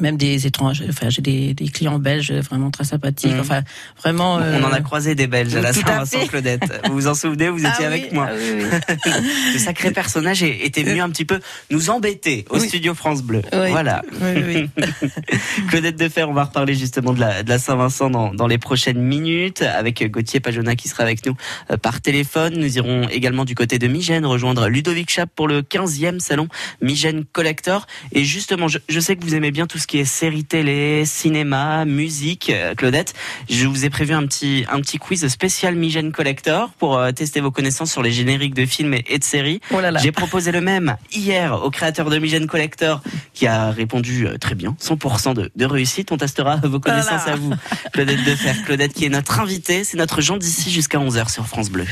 même 0.00 0.16
des 0.16 0.46
étrangers. 0.46 0.86
Enfin, 0.88 1.10
j'ai 1.10 1.22
des, 1.22 1.54
des 1.54 1.68
clients 1.68 1.98
belges 1.98 2.32
vraiment 2.32 2.70
très 2.70 2.84
sympathiques. 2.84 3.32
Mhm. 3.32 3.40
Enfin, 3.40 3.62
vraiment. 3.98 4.36
On 4.36 4.64
en 4.64 4.72
a 4.72 4.78
euh, 4.78 4.80
croisé 4.80 5.14
des 5.14 5.26
Belges 5.26 5.54
à 5.54 5.60
la 5.60 5.72
Saint-Vincent. 5.72 6.26
Claudette. 6.26 6.62
Vous 6.86 6.94
vous 6.94 7.06
en 7.06 7.14
souvenez 7.14 7.48
Vous 7.48 7.58
étiez 7.58 7.84
ah 7.84 7.86
avec 7.86 8.04
oui, 8.04 8.14
moi. 8.14 8.28
ah 8.30 8.34
oui, 8.36 8.64
oui. 9.06 9.12
Ce 9.52 9.58
sacré 9.58 9.90
personnage 9.90 10.42
était 10.42 10.82
venu 10.82 11.00
un 11.00 11.10
petit 11.10 11.24
peu 11.24 11.40
nous 11.70 11.90
embêter 11.90 12.44
au 12.50 12.58
studio 12.58 12.94
France 12.94 13.22
Bleu. 13.22 13.42
Voilà. 13.52 14.02
Claudette 15.68 15.96
Defer, 15.96 16.24
on 16.24 16.32
va 16.32 16.44
reparler 16.44 16.74
justement 16.74 17.12
de 17.12 17.20
la, 17.20 17.42
de 17.42 17.48
la 17.48 17.58
Saint-Vincent 17.58 18.10
dans, 18.10 18.34
dans 18.34 18.46
les 18.46 18.58
prochaines 18.58 19.00
minutes 19.00 19.62
avec 19.62 20.10
Gauthier 20.10 20.40
Pajona 20.40 20.76
qui 20.76 20.88
sera 20.88 21.02
avec 21.02 21.24
nous 21.26 21.34
euh, 21.70 21.76
par 21.76 22.00
téléphone. 22.00 22.54
Nous 22.56 22.76
irons 22.76 23.08
également 23.08 23.44
du 23.44 23.54
côté 23.54 23.78
de 23.78 23.86
Migène 23.86 24.26
rejoindre 24.26 24.68
Ludovic 24.68 25.10
Chap 25.10 25.30
pour 25.34 25.48
le 25.48 25.62
15e 25.62 26.18
salon 26.20 26.48
Migène 26.80 27.24
Collector. 27.32 27.86
Et 28.12 28.24
justement, 28.24 28.68
je, 28.68 28.78
je 28.88 29.00
sais 29.00 29.16
que 29.16 29.24
vous 29.24 29.34
aimez 29.34 29.50
bien 29.50 29.66
tout 29.66 29.78
ce 29.78 29.85
ce 29.86 29.88
qui 29.88 29.98
est 29.98 30.04
séries 30.04 30.44
télé, 30.44 31.04
cinéma, 31.06 31.84
musique. 31.84 32.50
Euh, 32.50 32.74
Claudette, 32.74 33.14
je 33.48 33.68
vous 33.68 33.84
ai 33.84 33.90
prévu 33.90 34.14
un 34.14 34.26
petit, 34.26 34.66
un 34.68 34.80
petit 34.80 34.98
quiz 34.98 35.28
spécial 35.28 35.76
Migène 35.76 36.10
Collector 36.10 36.70
pour 36.70 36.98
euh, 36.98 37.12
tester 37.12 37.40
vos 37.40 37.52
connaissances 37.52 37.92
sur 37.92 38.02
les 38.02 38.10
génériques 38.10 38.54
de 38.54 38.66
films 38.66 38.94
et, 38.94 39.18
de 39.18 39.22
séries. 39.22 39.60
Oh 39.72 39.80
là 39.80 39.92
là. 39.92 40.00
J'ai 40.02 40.10
proposé 40.10 40.50
le 40.50 40.60
même 40.60 40.96
hier 41.12 41.62
au 41.62 41.70
créateur 41.70 42.10
de 42.10 42.18
Migène 42.18 42.48
Collector 42.48 43.00
qui 43.32 43.46
a 43.46 43.70
répondu 43.70 44.26
euh, 44.26 44.38
très 44.38 44.56
bien, 44.56 44.74
100% 44.82 45.34
de, 45.34 45.52
de 45.54 45.64
réussite. 45.64 46.10
On 46.10 46.16
testera 46.16 46.56
vos 46.64 46.80
connaissances 46.80 47.22
Voilà. 47.22 47.34
à 47.34 47.36
vous, 47.36 47.52
Claudette 47.92 48.24
Defer. 48.24 48.54
Claudette 48.64 48.92
qui 48.92 49.04
est 49.04 49.08
notre 49.08 49.38
invitée, 49.38 49.84
c'est 49.84 49.98
notre 49.98 50.20
Jean 50.20 50.36
d'ici 50.36 50.72
jusqu'à 50.72 50.98
11h 50.98 51.30
sur 51.30 51.46
France 51.46 51.70
Bleu. 51.70 51.84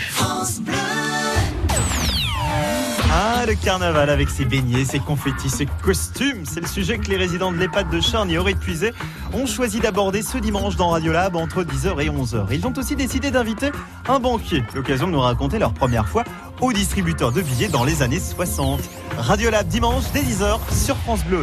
Le 3.46 3.54
carnaval 3.54 4.08
avec 4.08 4.30
ses 4.30 4.46
beignets, 4.46 4.86
ses 4.86 5.00
confettis, 5.00 5.50
ses 5.50 5.66
costumes, 5.66 6.46
c'est 6.46 6.60
le 6.60 6.66
sujet 6.66 6.96
que 6.96 7.10
les 7.10 7.16
résidents 7.18 7.52
de 7.52 7.58
l'EHPAD 7.58 7.90
de 7.90 8.00
Charny 8.00 8.34
et 8.34 8.38
Auré 8.38 8.54
Puisé 8.54 8.94
ont 9.34 9.44
choisi 9.44 9.80
d'aborder 9.80 10.22
ce 10.22 10.38
dimanche 10.38 10.76
dans 10.76 10.88
Radiolab 10.88 11.36
entre 11.36 11.62
10h 11.62 12.00
et 12.00 12.08
11h. 12.08 12.46
Ils 12.52 12.66
ont 12.66 12.72
aussi 12.74 12.96
décidé 12.96 13.30
d'inviter 13.30 13.70
un 14.08 14.18
banquier, 14.18 14.64
l'occasion 14.74 15.08
de 15.08 15.12
nous 15.12 15.20
raconter 15.20 15.58
leur 15.58 15.74
première 15.74 16.08
fois 16.08 16.24
au 16.62 16.72
distributeur 16.72 17.32
de 17.32 17.42
billets 17.42 17.68
dans 17.68 17.84
les 17.84 18.00
années 18.00 18.18
60. 18.18 18.80
Radiolab 19.18 19.68
dimanche 19.68 20.04
dès 20.14 20.22
10h 20.22 20.58
sur 20.72 20.96
France 20.96 21.22
Bleu. 21.26 21.42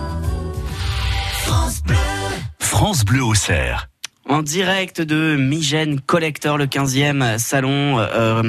En 4.27 4.41
direct 4.41 5.01
de 5.01 5.35
Migène 5.35 6.01
Collector, 6.01 6.57
le 6.57 6.65
15e 6.65 7.37
salon 7.37 7.99
euh, 7.99 8.41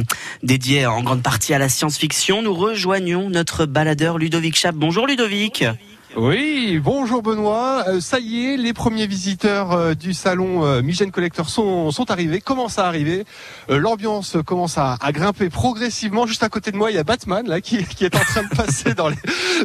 dédié 0.42 0.86
en 0.86 1.02
grande 1.02 1.22
partie 1.22 1.52
à 1.52 1.58
la 1.58 1.68
science-fiction, 1.68 2.40
nous 2.40 2.54
rejoignons 2.54 3.28
notre 3.28 3.66
baladeur 3.66 4.16
Ludovic 4.16 4.56
Chap. 4.56 4.74
Bonjour 4.74 5.06
Ludovic. 5.06 5.66
Oui, 6.14 6.78
bonjour 6.78 7.22
Benoît. 7.22 7.84
Euh, 7.88 8.00
ça 8.00 8.18
y 8.20 8.44
est, 8.44 8.56
les 8.58 8.74
premiers 8.74 9.06
visiteurs 9.06 9.72
euh, 9.72 9.94
du 9.94 10.12
salon 10.12 10.62
euh, 10.62 10.82
Migène 10.82 11.10
Collector 11.10 11.48
sont, 11.48 11.90
sont 11.90 12.10
arrivés, 12.10 12.42
commencent 12.42 12.78
à 12.78 12.86
arriver. 12.86 13.24
Euh, 13.70 13.78
L'ambiance 13.78 14.36
commence 14.44 14.76
à, 14.76 14.98
à 15.00 15.12
grimper 15.12 15.48
progressivement. 15.48 16.26
Juste 16.26 16.42
à 16.42 16.50
côté 16.50 16.70
de 16.70 16.76
moi, 16.76 16.90
il 16.90 16.96
y 16.96 16.98
a 16.98 17.02
Batman 17.04 17.48
là 17.48 17.62
qui, 17.62 17.82
qui 17.86 18.04
est 18.04 18.14
en 18.14 18.20
train 18.20 18.42
de 18.42 18.48
passer 18.54 18.92
dans 18.92 19.08
les, 19.08 19.16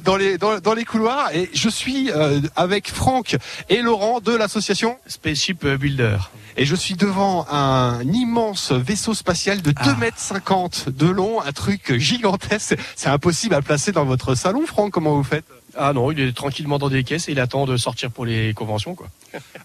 dans 0.05 0.15
les, 0.15 0.37
dans, 0.37 0.59
dans 0.59 0.73
les 0.73 0.85
couloirs. 0.85 1.31
Et 1.35 1.49
je 1.53 1.67
suis 1.67 2.11
euh, 2.11 2.39
avec 2.55 2.87
Franck 2.89 3.35
et 3.67 3.81
Laurent 3.81 4.21
de 4.21 4.31
l'association 4.33 4.97
Spaceship 5.05 5.65
Builder. 5.67 6.17
et 6.55 6.63
je 6.65 6.75
suis 6.75 6.95
devant 6.95 7.45
un 7.51 8.01
immense 8.03 8.71
vaisseau 8.71 9.13
spatial 9.13 9.61
de 9.61 9.71
2 9.71 9.75
Ah. 9.83 9.95
mètres 9.99 10.19
50 10.19 10.89
de 10.89 11.07
long, 11.07 11.41
un 11.41 11.51
truc 11.51 11.97
gigantesque. 11.97 12.77
C'est 12.95 13.09
impossible 13.09 13.53
à 13.53 13.61
placer 13.61 13.91
dans 13.91 14.05
votre 14.05 14.33
salon, 14.33 14.65
Franck. 14.65 14.93
Comment 14.93 15.13
vous 15.13 15.23
faites? 15.25 15.43
Ah 15.77 15.93
non, 15.93 16.11
il 16.11 16.19
est 16.19 16.35
tranquillement 16.35 16.79
dans 16.79 16.89
des 16.89 17.03
caisses 17.03 17.29
et 17.29 17.33
il 17.33 17.39
attend 17.39 17.65
de 17.65 17.77
sortir 17.77 18.09
pour 18.11 18.25
les 18.25 18.53
conventions 18.53 18.95
quoi. 18.95 19.07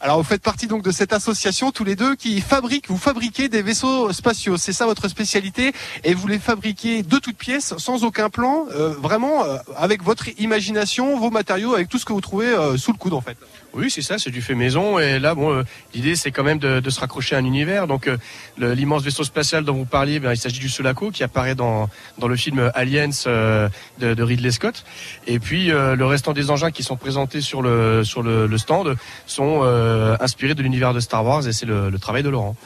Alors 0.01 0.19
vous 0.19 0.25
faites 0.25 0.43
partie 0.43 0.67
donc 0.67 0.83
de 0.83 0.91
cette 0.91 1.13
association 1.13 1.71
tous 1.71 1.85
les 1.85 1.97
deux 1.97 2.17
qui 2.17 2.41
fabrique, 2.41 2.89
vous 2.89 2.97
fabriquez 2.97 3.49
des 3.49 3.63
vaisseaux 3.63 4.13
spatiaux, 4.13 4.57
c'est 4.57 4.73
ça 4.73 4.87
votre 4.87 5.09
spécialité 5.09 5.73
et 6.05 6.15
vous 6.15 6.29
les 6.29 6.39
fabriquez 6.39 7.03
de 7.03 7.19
toutes 7.19 7.37
pièces, 7.37 7.75
sans 7.79 8.05
aucun 8.05 8.31
plan, 8.31 8.67
euh, 8.75 8.91
vraiment 8.91 9.45
euh, 9.45 9.59
avec 9.77 10.03
votre 10.03 10.29
imagination, 10.39 11.19
vos 11.19 11.31
matériaux, 11.31 11.75
avec 11.75 11.89
tout 11.89 11.99
ce 11.99 12.05
que 12.05 12.13
vous 12.13 12.21
trouvez 12.21 12.47
euh, 12.47 12.77
sous 12.77 12.93
le 12.93 12.99
coude 12.99 13.15
en 13.15 13.21
fait. 13.21 13.37
Oui, 13.75 13.91
c'est 13.91 14.03
ça, 14.03 14.19
c'est 14.19 14.31
du 14.31 14.43
fait 14.43 14.55
maison 14.55 14.99
et 14.99 15.19
là 15.19 15.35
bon 15.35 15.65
l'idée 15.95 16.15
c'est 16.15 16.31
quand 16.31 16.43
même 16.43 16.59
de, 16.59 16.91
se 16.91 17.01
raccrocher 17.01 17.37
à 17.37 17.39
un 17.39 17.45
univers. 17.45 17.87
Donc 17.87 18.11
l'immense 18.59 19.03
vaisseau 19.03 19.25
spatial 19.25 19.65
dont 19.65 19.73
vous 19.73 19.87
parliez, 19.87 20.21
ben, 20.21 20.33
il 20.33 20.37
s'agit 20.37 20.61
du 20.61 20.69
Sulaco 20.69 21.11
qui 21.11 21.23
apparaît 21.23 21.55
dans 21.55 21.89
dans 22.19 22.29
le 22.29 22.37
film 22.37 22.71
Aliens 22.75 23.09
de, 23.09 24.23
Ridley 24.23 24.51
Scott 24.51 24.85
et 25.27 25.39
puis 25.39 25.69
le 25.69 26.05
restant 26.05 26.35
des 26.35 26.51
engins 26.51 26.71
qui 26.71 26.83
sont 26.83 26.97
présentés 26.97 27.41
sur 27.41 27.63
le 27.63 28.05
sur 28.05 28.23
le 28.23 28.59
stand 28.59 28.95
sont 29.27 29.62
euh, 29.63 30.17
inspirés 30.21 30.55
de 30.55 30.63
l'univers 30.63 30.93
de 30.95 31.01
Star 31.01 31.25
Wars 31.25 31.47
et 31.47 31.53
c'est 31.53 31.67
le, 31.67 31.91
le 31.91 31.99
travail 31.99 32.23
de 32.23 32.29
Laurent. 32.29 32.57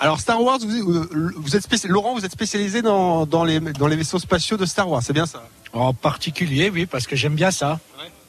Alors 0.00 0.20
Star 0.20 0.42
Wars, 0.42 0.58
vous, 0.60 0.92
euh, 0.94 1.32
vous 1.36 1.56
êtes 1.56 1.84
Laurent, 1.88 2.14
vous 2.14 2.24
êtes 2.24 2.32
spécialisé 2.32 2.82
dans, 2.82 3.26
dans, 3.26 3.44
les, 3.44 3.60
dans 3.60 3.86
les 3.86 3.96
vaisseaux 3.96 4.18
spatiaux 4.18 4.56
de 4.56 4.66
Star 4.66 4.88
Wars, 4.88 5.02
c'est 5.02 5.12
bien 5.12 5.26
ça? 5.26 5.42
En 5.72 5.94
particulier, 5.94 6.70
oui, 6.70 6.86
parce 6.86 7.06
que 7.06 7.16
j'aime 7.16 7.34
bien 7.34 7.50
ça. 7.50 7.78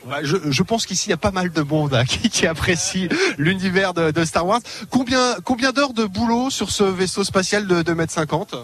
Bah, 0.08 0.18
je, 0.22 0.38
je 0.52 0.64
pense 0.64 0.86
qu'ici 0.86 1.08
il 1.08 1.10
y 1.10 1.14
a 1.14 1.18
pas 1.18 1.32
mal 1.32 1.52
de 1.52 1.62
monde 1.64 1.94
hein, 1.96 2.06
qui, 2.08 2.30
qui 2.30 2.46
apprécie 2.48 3.10
l'univers 3.38 3.94
de, 3.94 4.12
de 4.12 4.24
Star 4.26 4.46
Wars. 4.46 4.62
Combien, 4.92 5.36
combien 5.44 5.72
d'heures 5.72 5.94
de 5.94 6.06
boulot 6.06 6.50
sur 6.52 6.70
ce 6.70 6.84
vaisseau 6.84 7.24
spatial 7.24 7.66
de 7.68 7.82
2m50 7.82 8.56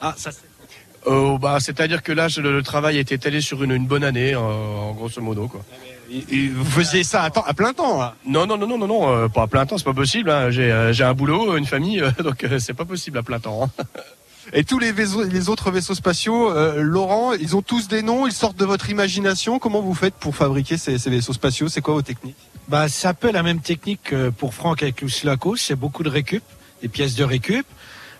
Ah, 0.00 0.14
ça, 0.16 0.30
Euh, 1.08 1.36
bah, 1.38 1.58
c'est-à-dire 1.58 2.00
que 2.02 2.12
là 2.12 2.28
je- 2.28 2.40
le, 2.40 2.52
le 2.52 2.62
travail 2.62 2.96
a 2.98 3.00
été 3.00 3.14
étalé 3.16 3.40
sur 3.40 3.64
une, 3.64 3.72
une 3.72 3.86
bonne 3.86 4.04
année 4.04 4.34
euh, 4.34 4.38
en 4.38 4.92
grosso 4.92 5.20
modo 5.20 5.48
quoi. 5.48 5.64
Vous 6.54 6.64
faisiez 6.64 7.04
ça 7.04 7.22
à, 7.22 7.30
temps- 7.30 7.44
à 7.46 7.54
plein 7.54 7.72
temps 7.72 7.98
là. 7.98 8.14
Non, 8.26 8.46
non, 8.46 8.58
non, 8.58 8.66
non, 8.66 8.78
non, 8.78 8.86
non, 8.86 9.14
euh, 9.16 9.28
pas 9.28 9.42
à 9.42 9.46
plein 9.46 9.64
temps, 9.66 9.78
c'est 9.78 9.84
pas 9.84 9.94
possible. 9.94 10.30
hein. 10.30 10.50
J'ai, 10.50 10.70
euh, 10.70 10.92
j'ai 10.92 11.04
un 11.04 11.14
boulot, 11.14 11.56
une 11.56 11.66
famille, 11.66 12.00
euh, 12.00 12.10
donc 12.22 12.44
euh, 12.44 12.58
c'est 12.58 12.74
pas 12.74 12.84
possible 12.84 13.18
à 13.18 13.22
plein 13.22 13.40
temps. 13.40 13.64
hein. 13.78 13.84
Et 14.52 14.64
tous 14.64 14.78
les, 14.80 14.90
vaisseaux, 14.90 15.22
les 15.22 15.48
autres 15.48 15.70
vaisseaux 15.70 15.94
spatiaux, 15.94 16.50
euh, 16.50 16.82
Laurent, 16.82 17.32
ils 17.32 17.54
ont 17.56 17.62
tous 17.62 17.86
des 17.86 18.02
noms, 18.02 18.26
ils 18.26 18.32
sortent 18.32 18.58
de 18.58 18.64
votre 18.64 18.90
imagination. 18.90 19.60
Comment 19.60 19.80
vous 19.80 19.94
faites 19.94 20.14
pour 20.14 20.34
fabriquer 20.34 20.76
ces, 20.76 20.98
ces 20.98 21.10
vaisseaux 21.10 21.32
spatiaux? 21.32 21.68
C'est 21.68 21.80
quoi 21.80 21.94
vos 21.94 22.02
techniques? 22.02 22.36
Bah, 22.68 22.88
c'est 22.88 23.06
un 23.06 23.14
peu 23.14 23.30
la 23.30 23.44
même 23.44 23.60
technique 23.60 24.00
que 24.02 24.30
pour 24.30 24.52
Franck 24.52 24.82
avec 24.82 25.00
Lucilaco. 25.00 25.54
C'est 25.56 25.76
beaucoup 25.76 26.02
de 26.02 26.08
récup, 26.10 26.42
des 26.82 26.88
pièces 26.88 27.14
de 27.14 27.22
récup. 27.22 27.64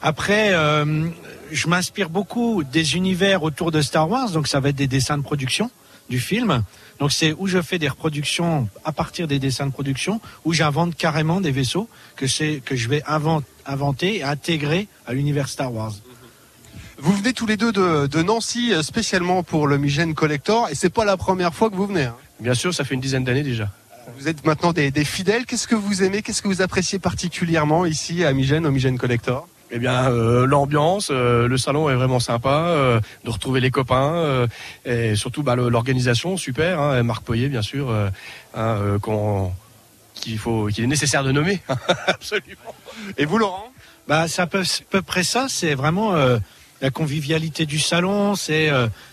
Après, 0.01 0.51
euh, 0.53 1.09
je 1.51 1.67
m'inspire 1.67 2.09
beaucoup 2.09 2.63
des 2.63 2.95
univers 2.97 3.43
autour 3.43 3.73
de 3.73 3.83
Star 3.83 4.09
Wars, 4.09 4.31
donc 4.31 4.47
ça 4.47 4.61
va 4.61 4.69
être 4.69 4.77
des 4.77 4.87
dessins 4.87 5.19
de 5.19 5.23
production 5.25 5.71
du 6.09 6.21
film. 6.21 6.63
Donc 7.03 7.11
c'est 7.11 7.35
où 7.37 7.49
je 7.49 7.61
fais 7.61 7.81
des 7.81 7.89
reproductions 7.89 8.69
à 8.85 8.93
partir 8.93 9.27
des 9.27 9.41
dessins 9.41 9.67
de 9.67 9.73
production, 9.73 10.21
où 10.45 10.53
j'invente 10.53 10.95
carrément 10.95 11.41
des 11.41 11.51
vaisseaux 11.51 11.89
que 12.15 12.29
c'est 12.29 12.63
que 12.65 12.77
je 12.77 12.89
vais 12.89 13.03
invent- 13.09 13.43
inventer 13.67 14.19
et 14.19 14.23
intégrer 14.23 14.87
à 15.05 15.13
l'univers 15.13 15.49
Star 15.49 15.75
Wars. 15.75 15.95
Vous 16.99 17.13
venez 17.13 17.33
tous 17.33 17.47
les 17.47 17.57
deux 17.57 17.73
de, 17.73 18.07
de 18.07 18.23
Nancy 18.23 18.73
euh, 18.73 18.85
spécialement 18.85 19.43
pour 19.43 19.67
le 19.67 19.79
Migène 19.79 20.15
Collector 20.15 20.69
et 20.71 20.77
c'est 20.77 20.91
pas 20.95 21.05
la 21.05 21.17
première 21.17 21.53
fois 21.53 21.71
que 21.71 21.75
vous 21.75 21.89
venez. 21.89 22.05
hein. 22.05 22.15
Bien 22.39 22.55
sûr, 22.55 22.73
ça 22.73 22.85
fait 22.85 22.95
une 22.95 23.01
dizaine 23.01 23.25
d'années 23.25 23.43
déjà. 23.43 23.69
Vous 24.17 24.29
êtes 24.29 24.47
maintenant 24.47 24.73
des, 24.73 24.93
des 24.93 25.05
fidèles. 25.05 25.45
Qu'est-ce 25.45 25.67
que 25.67 25.75
vous 25.75 26.05
aimez? 26.05 26.23
Qu'est-ce 26.23 26.41
que 26.41 26.47
vous 26.47 26.63
appréciez 26.63 27.01
particulièrement 27.01 27.85
ici 27.85 28.23
à 28.23 28.33
Migène, 28.33 28.65
au 28.65 28.71
Migène 28.71 28.97
Collector? 28.97 29.49
Eh 29.75 29.79
bien, 29.79 30.11
euh, 30.11 30.47
l'ambiance, 30.47 31.09
euh, 31.11 31.49
le 31.49 31.57
salon 31.57 31.89
est 31.89 31.95
vraiment 31.95 32.21
sympa, 32.21 32.67
euh, 32.69 33.01
de 33.25 33.31
retrouver 33.31 33.61
les 33.61 33.71
copains, 33.71 34.47
et 34.85 35.17
surtout 35.17 35.43
bah, 35.43 35.57
l'organisation, 35.57 36.37
super. 36.37 36.79
Hein, 36.79 37.03
Marc 37.03 37.25
Poyer, 37.25 37.49
bien 37.49 37.63
sûr, 37.63 37.91
hein, 38.55 38.99
qu'il 40.15 40.39
faut, 40.39 40.67
qu'il 40.67 40.85
est 40.85 40.89
nécessaire 40.89 41.25
de 41.25 41.33
nommer. 41.33 41.63
Absolument. 42.07 42.75
Et 43.17 43.25
vous, 43.25 43.39
Laurent? 43.39 43.73
Bah, 44.07 44.29
c'est 44.29 44.43
à 44.43 44.47
peu, 44.47 44.63
peu 44.91 45.01
près 45.01 45.25
ça. 45.25 45.47
C'est 45.49 45.75
vraiment 45.75 46.15
la 46.83 46.91
convivialité 46.91 47.65
du 47.65 47.79
salon, 47.79 48.35
c'est 48.35 48.71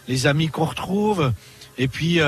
les 0.09 0.27
amis 0.27 0.49
qu'on 0.49 0.65
retrouve, 0.65 1.31
et 1.77 1.87
puis 1.87 2.19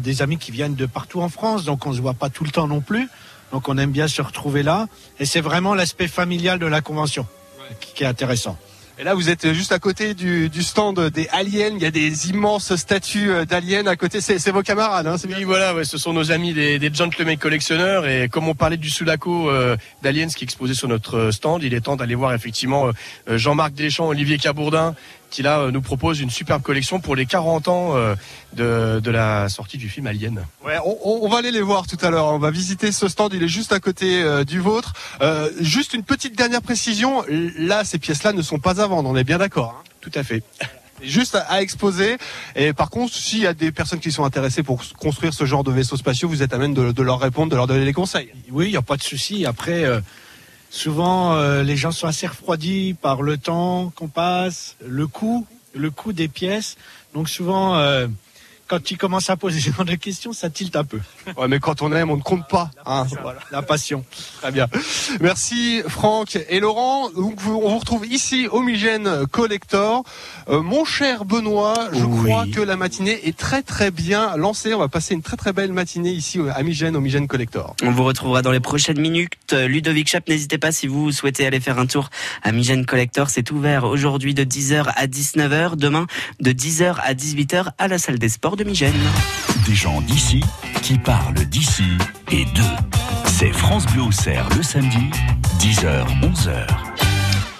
des 0.00 0.22
amis 0.22 0.38
qui 0.38 0.50
viennent 0.50 0.74
de 0.74 0.86
partout 0.86 1.20
en 1.20 1.28
France. 1.28 1.64
Donc 1.64 1.86
on 1.86 1.92
se 1.92 2.00
voit 2.00 2.14
pas 2.14 2.30
tout 2.30 2.42
le 2.42 2.50
temps 2.50 2.66
non 2.66 2.80
plus. 2.80 3.08
Donc 3.52 3.68
on 3.68 3.78
aime 3.78 3.92
bien 3.92 4.08
se 4.08 4.22
retrouver 4.22 4.64
là. 4.64 4.88
Et 5.20 5.24
c'est 5.24 5.40
vraiment 5.40 5.74
l'aspect 5.74 6.08
familial 6.08 6.58
de 6.58 6.66
la 6.66 6.80
convention 6.80 7.26
qui, 7.80 8.04
est 8.04 8.06
intéressant. 8.06 8.56
Et 8.98 9.04
là, 9.04 9.12
vous 9.12 9.28
êtes 9.28 9.52
juste 9.52 9.72
à 9.72 9.78
côté 9.78 10.14
du, 10.14 10.50
stand 10.62 11.10
des 11.10 11.28
aliens. 11.28 11.72
Il 11.74 11.82
y 11.82 11.86
a 11.86 11.90
des 11.90 12.30
immenses 12.30 12.74
statues 12.76 13.30
euh, 13.30 13.44
d'aliens 13.44 13.86
à 13.86 13.94
côté. 13.94 14.22
C'est 14.22 14.50
vos 14.50 14.62
camarades, 14.62 15.06
hein, 15.06 15.16
Oui, 15.28 15.44
voilà, 15.44 15.84
ce 15.84 15.98
sont 15.98 16.14
nos 16.14 16.32
amis 16.32 16.54
des, 16.54 16.94
gentlemen 16.94 17.36
collectionneurs 17.36 18.06
et 18.06 18.30
comme 18.30 18.48
on 18.48 18.54
parlait 18.54 18.78
du 18.78 18.88
Sulaco 18.88 19.50
euh, 19.50 19.76
d'Aliens 20.02 20.28
qui 20.28 20.44
est 20.44 20.46
exposé 20.46 20.72
sur 20.72 20.88
notre 20.88 21.16
euh, 21.16 21.30
stand, 21.30 21.62
il 21.62 21.74
est 21.74 21.82
temps 21.82 21.96
d'aller 21.96 22.14
voir 22.14 22.32
effectivement 22.32 22.90
Jean-Marc 23.28 23.74
Deschamps, 23.74 24.08
Olivier 24.08 24.38
Cabourdin 24.38 24.94
qui 25.30 25.42
là 25.42 25.58
euh, 25.58 25.70
nous 25.70 25.80
propose 25.82 26.20
une 26.20 26.30
superbe 26.30 26.62
collection 26.62 27.00
pour 27.00 27.16
les 27.16 27.26
40 27.26 27.68
ans 27.68 27.96
euh, 27.96 28.14
de, 28.54 29.00
de 29.00 29.10
la 29.10 29.48
sortie 29.48 29.76
du 29.78 29.88
film 29.88 30.06
Alien. 30.06 30.44
Ouais, 30.64 30.76
on, 30.84 31.28
va 31.28 31.38
aller 31.38 31.50
les 31.50 31.60
voir 31.62 31.86
tout 31.86 31.98
à 32.02 32.10
l'heure. 32.10 32.26
On 32.26 32.38
va 32.38 32.50
visiter 32.50 32.92
ce 32.92 33.08
stand. 33.08 33.32
Il 33.34 33.42
est 33.42 33.48
juste 33.48 33.72
à 33.72 33.80
côté 33.80 34.22
euh, 34.22 34.44
du 34.44 34.60
vôtre. 34.60 34.92
Euh, 35.22 35.50
juste 35.60 35.94
une 35.94 36.02
petite 36.04 36.36
dernière 36.36 36.62
précision. 36.62 37.24
Là, 37.28 37.84
ces 37.84 37.98
pièces-là 37.98 38.32
ne 38.32 38.42
sont 38.42 38.58
pas 38.58 38.80
à 38.80 38.86
vendre. 38.86 39.08
On 39.10 39.16
est 39.16 39.24
bien 39.24 39.38
d'accord. 39.38 39.76
hein 39.78 39.84
Tout 40.00 40.12
à 40.14 40.22
fait. 40.22 40.42
juste 41.02 41.34
à, 41.34 41.40
à 41.40 41.60
exposer. 41.60 42.16
Et 42.54 42.72
par 42.72 42.88
contre, 42.90 43.12
s'il 43.14 43.40
y 43.40 43.46
a 43.46 43.52
des 43.54 43.72
personnes 43.72 44.00
qui 44.00 44.12
sont 44.12 44.24
intéressées 44.24 44.62
pour 44.62 44.82
construire 44.98 45.34
ce 45.34 45.44
genre 45.44 45.64
de 45.64 45.72
vaisseaux 45.72 45.96
spatiaux, 45.96 46.28
vous 46.28 46.42
êtes 46.42 46.54
à 46.54 46.58
même 46.58 46.72
de, 46.74 46.92
de 46.92 47.02
leur 47.02 47.20
répondre, 47.20 47.50
de 47.50 47.56
leur 47.56 47.66
donner 47.66 47.84
des 47.84 47.92
conseils. 47.92 48.30
Oui, 48.50 48.66
il 48.66 48.70
n'y 48.70 48.76
a 48.76 48.82
pas 48.82 48.96
de 48.96 49.02
souci. 49.02 49.44
Après, 49.44 49.84
euh, 49.84 50.00
souvent, 50.70 51.34
euh, 51.34 51.62
les 51.62 51.76
gens 51.76 51.92
sont 51.92 52.06
assez 52.06 52.26
refroidis 52.26 52.94
par 52.94 53.22
le 53.22 53.38
temps 53.38 53.92
qu'on 53.94 54.08
passe, 54.08 54.76
le 54.84 55.06
coût, 55.06 55.46
le 55.74 55.90
coût 55.90 56.12
des 56.12 56.28
pièces. 56.28 56.76
Donc 57.14 57.28
souvent, 57.28 57.76
euh, 57.76 58.06
quand 58.68 58.90
ils 58.90 58.98
commencent 58.98 59.30
à 59.30 59.36
poser 59.36 59.60
ce 59.60 59.70
genre 59.70 59.84
de 59.84 59.94
questions, 59.94 60.32
ça 60.32 60.50
tilte 60.50 60.76
un 60.76 60.84
peu. 60.84 61.00
Ouais, 61.36 61.48
mais 61.48 61.58
quand 61.60 61.82
on 61.82 61.92
aime, 61.92 62.10
on 62.10 62.16
ne 62.16 62.22
compte 62.22 62.48
pas. 62.48 62.70
Hein. 62.84 63.06
Voilà, 63.22 63.40
la 63.50 63.62
passion. 63.62 64.04
Très 64.40 64.50
bien. 64.52 64.66
Merci 65.20 65.82
Franck 65.88 66.38
et 66.48 66.60
Laurent. 66.60 67.10
Donc, 67.10 67.34
on 67.46 67.68
vous 67.68 67.78
retrouve 67.78 68.06
ici 68.06 68.48
au 68.48 68.60
Migène 68.60 69.26
Collector. 69.30 70.04
Euh, 70.48 70.62
mon 70.62 70.84
cher 70.84 71.24
Benoît, 71.24 71.88
je 71.92 72.04
Oui. 72.04 72.24
crois 72.30 72.46
que 72.52 72.60
la 72.60 72.76
matinée 72.76 73.26
est 73.28 73.36
très 73.36 73.62
très 73.62 73.90
bien 73.90 74.36
lancée. 74.36 74.74
On 74.74 74.78
va 74.78 74.88
passer 74.88 75.14
une 75.14 75.22
très 75.22 75.36
très 75.36 75.52
belle 75.52 75.72
matinée 75.72 76.10
ici 76.10 76.38
à 76.54 76.62
Migène, 76.62 76.96
au 76.96 77.00
Migène 77.00 77.26
Collector. 77.28 77.74
On 77.82 77.90
vous 77.90 78.04
retrouvera 78.04 78.42
dans 78.42 78.52
les 78.52 78.60
prochaines 78.60 79.00
minutes. 79.00 79.32
Euh, 79.52 79.68
Ludovic 79.68 80.08
Chap, 80.08 80.28
n'hésitez 80.28 80.58
pas 80.58 80.72
si 80.72 80.86
vous 80.86 81.12
souhaitez 81.12 81.46
aller 81.46 81.60
faire 81.60 81.78
un 81.78 81.86
tour 81.86 82.10
à 82.42 82.52
Migène 82.52 82.84
Collector. 82.86 83.30
C'est 83.30 83.50
ouvert 83.50 83.84
aujourd'hui 83.84 84.34
de 84.34 84.44
10h 84.44 84.84
à 84.96 85.06
19h. 85.06 85.76
Demain, 85.76 86.06
de 86.40 86.52
10h 86.52 86.96
à 87.02 87.14
18h 87.14 87.72
à 87.78 87.88
la 87.88 87.98
salle 87.98 88.18
des 88.18 88.28
sports 88.28 88.55
de 88.56 88.64
Migène. 88.64 88.94
Des 89.66 89.74
gens 89.74 90.00
d'ici 90.00 90.40
qui 90.82 90.98
parlent 90.98 91.44
d'ici 91.46 91.84
et 92.30 92.44
d'eux. 92.44 92.62
C'est 93.26 93.52
France 93.52 93.86
Bleu 93.86 94.04
le 94.56 94.62
samedi, 94.62 95.10
10h, 95.58 96.06
11h. 96.22 96.95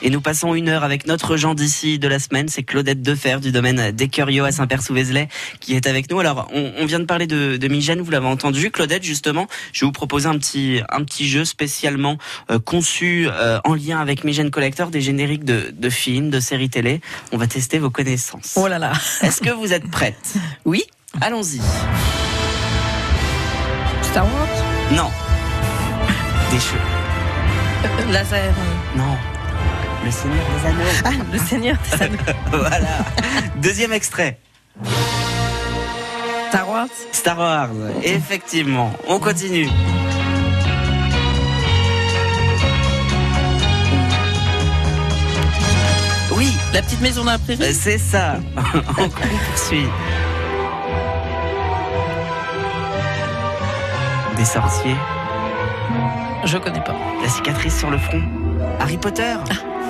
Et 0.07 0.11
nous 0.11 0.21
passons 0.21 0.55
une 0.55 0.69
heure 0.69 0.85
avec 0.85 1.09
notre 1.09 1.37
Jean 1.37 1.55
d'ici 1.55 1.99
de 1.99 2.07
la 2.07 2.21
semaine, 2.21 2.47
c'est 2.47 2.63
Claudette 2.63 3.03
Defer 3.03 3.39
du 3.43 3.51
domaine 3.51 3.91
des 3.91 4.07
Curieux 4.07 4.45
à 4.45 4.53
Saint-Père-sous-Vézelay 4.53 5.27
qui 5.59 5.75
est 5.75 5.89
avec 5.89 6.09
nous. 6.13 6.21
Alors, 6.21 6.49
on, 6.55 6.75
on 6.79 6.87
vient 6.87 7.01
de 7.01 7.07
parler 7.07 7.27
de, 7.27 7.57
de 7.57 7.67
Migène, 7.67 8.01
vous 8.01 8.13
l'avez 8.13 8.29
entendu. 8.29 8.71
Claudette, 8.71 9.03
justement, 9.03 9.49
je 9.73 9.81
vais 9.81 9.87
vous 9.87 9.93
proposer 9.93 10.29
un 10.29 10.39
petit, 10.39 10.81
un 10.91 11.03
petit 11.03 11.29
jeu 11.29 11.45
spécialement 11.45 12.19
euh, 12.53 12.61
conçu 12.61 13.27
euh, 13.29 13.59
en 13.65 13.75
lien 13.75 13.99
avec 13.99 14.23
Migène 14.23 14.53
Collector, 14.53 14.91
des 14.91 15.01
génériques 15.01 15.43
de, 15.43 15.75
de 15.77 15.91
films, 15.91 16.31
de 16.31 16.39
séries 16.39 16.71
télé. 16.71 17.01
On 17.33 17.37
va 17.37 17.49
tester 17.49 17.81
vos 17.81 17.91
connaissances. 17.91 18.53
Oh 18.55 18.69
là 18.69 18.79
là. 18.79 18.93
Est-ce 19.23 19.41
que 19.41 19.51
vous 19.51 19.73
êtes 19.73 19.91
prête? 19.91 20.35
Oui. 20.65 20.85
Allons-y. 21.21 21.61
Star 24.03 24.25
Wars? 24.25 24.93
Non. 24.93 25.11
Des 26.53 26.61
cheveux. 26.61 26.79
Euh, 27.87 28.13
Laser. 28.13 28.55
Non. 28.97 29.17
Le 30.07 30.13
Seigneur 30.13 30.39
des 30.39 30.69
Anneaux. 30.69 30.91
Ah, 31.05 31.11
le 31.33 31.39
Seigneur 31.41 31.77
des 31.83 32.03
Anneaux. 32.05 32.19
voilà. 32.53 33.05
Deuxième 33.57 33.93
extrait. 33.93 34.39
Star 36.49 36.69
Wars 36.69 36.87
Star 37.11 37.37
Wars, 37.37 37.71
effectivement. 38.05 38.93
On 39.09 39.19
continue. 39.19 39.69
Oui, 46.37 46.53
La 46.73 46.83
petite 46.83 47.01
maison 47.01 47.25
d'un 47.25 47.41
prairie 47.41 47.65
euh, 47.65 47.73
c'est 47.73 47.99
ça. 47.99 48.37
On 48.99 49.09
poursuit. 49.09 49.87
Des 54.37 54.45
sorciers. 54.45 54.97
Je 56.45 56.59
connais 56.59 56.85
pas. 56.85 56.95
La 57.21 57.29
cicatrice 57.29 57.77
sur 57.77 57.91
le 57.91 57.99
front. 57.99 58.23
Harry 58.79 58.99
Potter. 58.99 59.35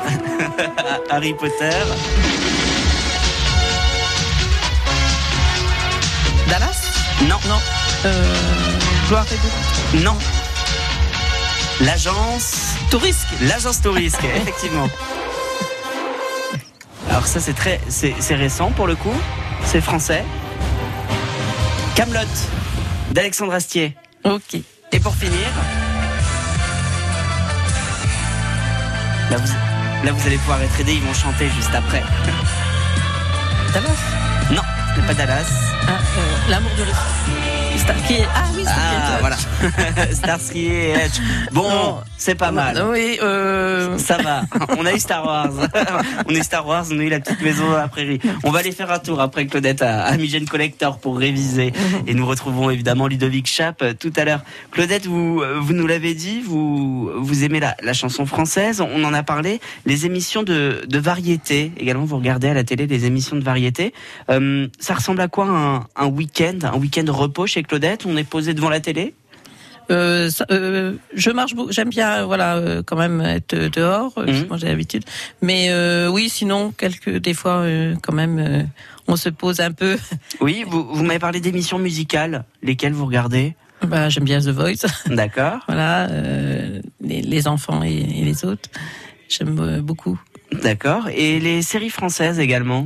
Harry 1.10 1.34
Potter. 1.34 1.70
Dallas? 6.48 6.80
Non, 7.28 7.36
Non. 7.48 7.58
Euh, 8.04 8.78
Gloire 9.08 9.24
et 9.94 9.98
non. 9.98 10.16
L'agence? 11.80 12.52
Tourisque 12.90 13.28
L'agence 13.42 13.80
Tourisque, 13.82 14.24
effectivement. 14.36 14.88
Alors 17.08 17.26
ça 17.26 17.40
c'est 17.40 17.52
très, 17.54 17.80
c'est 17.88 18.14
c'est 18.18 18.34
récent 18.34 18.70
pour 18.72 18.86
le 18.86 18.96
coup. 18.96 19.14
C'est 19.64 19.80
français. 19.80 20.24
Camelot 21.94 22.20
d'Alexandre 23.12 23.54
Astier. 23.54 23.96
Ok. 24.24 24.56
Et 24.92 25.00
pour 25.00 25.14
finir, 25.14 25.48
là 29.30 29.36
vous, 29.38 29.75
là 30.04 30.12
vous 30.12 30.26
allez 30.26 30.38
pouvoir 30.38 30.62
être 30.62 30.80
aidés. 30.80 30.94
Ils 30.94 31.02
vont 31.02 31.14
chanter 31.14 31.48
juste 31.50 31.74
après. 31.74 32.02
Dallas? 33.72 33.90
Non, 34.50 34.62
pas 35.06 35.14
Dallas. 35.14 35.46
Ah, 35.88 35.90
euh, 36.18 36.50
L'amour 36.50 36.70
de 36.76 36.82
Russe. 36.82 37.45
Star- 37.78 38.02
qui 38.06 38.14
est- 38.14 38.26
Ah 38.34 38.44
oui, 38.56 38.64
Ah 38.66 39.16
voilà. 39.20 39.36
Starsky 40.12 40.66
et 40.66 40.92
Hutch. 40.94 41.20
Bon, 41.52 41.68
Non. 41.68 42.00
c'est 42.18 42.34
pas 42.34 42.50
mal. 42.50 42.84
Oui, 42.90 43.18
euh... 43.22 43.96
Ça 43.98 44.16
va. 44.18 44.42
On 44.78 44.84
a 44.84 44.92
eu 44.92 44.98
Star 44.98 45.24
Wars. 45.24 45.50
on 46.28 46.34
a 46.34 46.38
eu 46.38 46.42
Star 46.42 46.66
Wars, 46.66 46.84
on 46.92 46.98
a 46.98 47.02
eu 47.02 47.08
la 47.08 47.20
petite 47.20 47.40
maison 47.40 47.72
à 47.72 47.78
la 47.78 47.88
prairie. 47.88 48.18
On 48.44 48.50
va 48.50 48.58
aller 48.60 48.72
faire 48.72 48.90
un 48.90 48.98
tour 48.98 49.20
après 49.20 49.46
Claudette 49.46 49.82
à, 49.82 50.04
à 50.04 50.16
Migène 50.16 50.46
Collector 50.46 50.98
pour 50.98 51.18
réviser. 51.18 51.72
Et 52.06 52.14
nous 52.14 52.26
retrouvons 52.26 52.70
évidemment 52.70 53.06
Ludovic 53.06 53.46
Chap 53.46 53.80
euh, 53.82 53.92
tout 53.98 54.12
à 54.16 54.24
l'heure. 54.24 54.40
Claudette, 54.70 55.06
vous, 55.06 55.40
euh, 55.42 55.58
vous 55.60 55.72
nous 55.72 55.86
l'avez 55.86 56.14
dit, 56.14 56.40
vous, 56.44 57.10
vous 57.16 57.44
aimez 57.44 57.60
la, 57.60 57.76
la 57.82 57.92
chanson 57.92 58.26
française. 58.26 58.80
On 58.80 59.04
en 59.04 59.14
a 59.14 59.22
parlé. 59.22 59.60
Les 59.86 60.06
émissions 60.06 60.42
de, 60.42 60.82
de 60.86 60.98
variété. 60.98 61.72
Également, 61.78 62.04
vous 62.04 62.16
regardez 62.16 62.48
à 62.48 62.54
la 62.54 62.64
télé 62.64 62.86
les 62.86 63.04
émissions 63.06 63.36
de 63.36 63.44
variété. 63.44 63.94
Euh, 64.30 64.66
ça 64.78 64.94
ressemble 64.94 65.20
à 65.20 65.28
quoi 65.28 65.46
un, 65.46 65.86
un 65.96 66.06
week-end, 66.06 66.58
un 66.64 66.76
week-end 66.76 67.04
repos 67.08 67.46
chez 67.46 67.62
Claudette 67.66 68.06
On 68.06 68.16
est 68.16 68.24
posé 68.28 68.54
devant 68.54 68.70
la 68.70 68.80
télé 68.80 69.14
Euh, 69.88 70.30
ça- 70.30 70.46
euh, 70.50 70.94
je 71.14 71.30
marche 71.30 71.54
beaucoup. 71.54 71.70
J'aime 71.70 71.90
bien, 71.90 72.24
voilà, 72.26 72.56
euh, 72.56 72.82
quand 72.84 72.96
même 72.96 73.20
être 73.20 73.54
dehors. 73.70 74.12
euh, 74.18 74.26
Mhm. 74.26 74.58
J'ai 74.58 74.66
l'habitude. 74.66 75.04
Mais 75.42 75.70
oui, 76.08 76.28
sinon, 76.28 76.72
quelques 76.76 77.18
des 77.18 77.34
fois, 77.34 77.64
quand 78.02 78.12
même, 78.12 78.68
on 79.06 79.14
se 79.14 79.28
pose 79.28 79.60
un 79.60 79.70
peu. 79.70 79.96
Oui, 80.40 80.64
vous, 80.66 80.82
vous 80.92 81.04
m'avez 81.04 81.20
parlé 81.20 81.38
d'émissions 81.40 81.78
musicales. 81.78 82.44
Lesquelles 82.64 82.94
vous 82.94 83.06
regardez 83.06 83.54
Bah, 83.86 84.08
j'aime 84.08 84.24
bien 84.24 84.40
The 84.40 84.48
Voice. 84.48 84.86
D'accord. 85.06 85.58
voilà, 85.68 86.08
les, 87.00 87.22
les 87.22 87.46
enfants 87.46 87.84
et, 87.84 87.94
et 87.94 88.24
les 88.24 88.44
autres. 88.44 88.68
J'aime 89.28 89.80
beaucoup. 89.82 90.18
D'accord. 90.50 91.08
Et 91.14 91.38
les 91.38 91.62
séries 91.62 91.90
françaises 91.90 92.40
également 92.40 92.82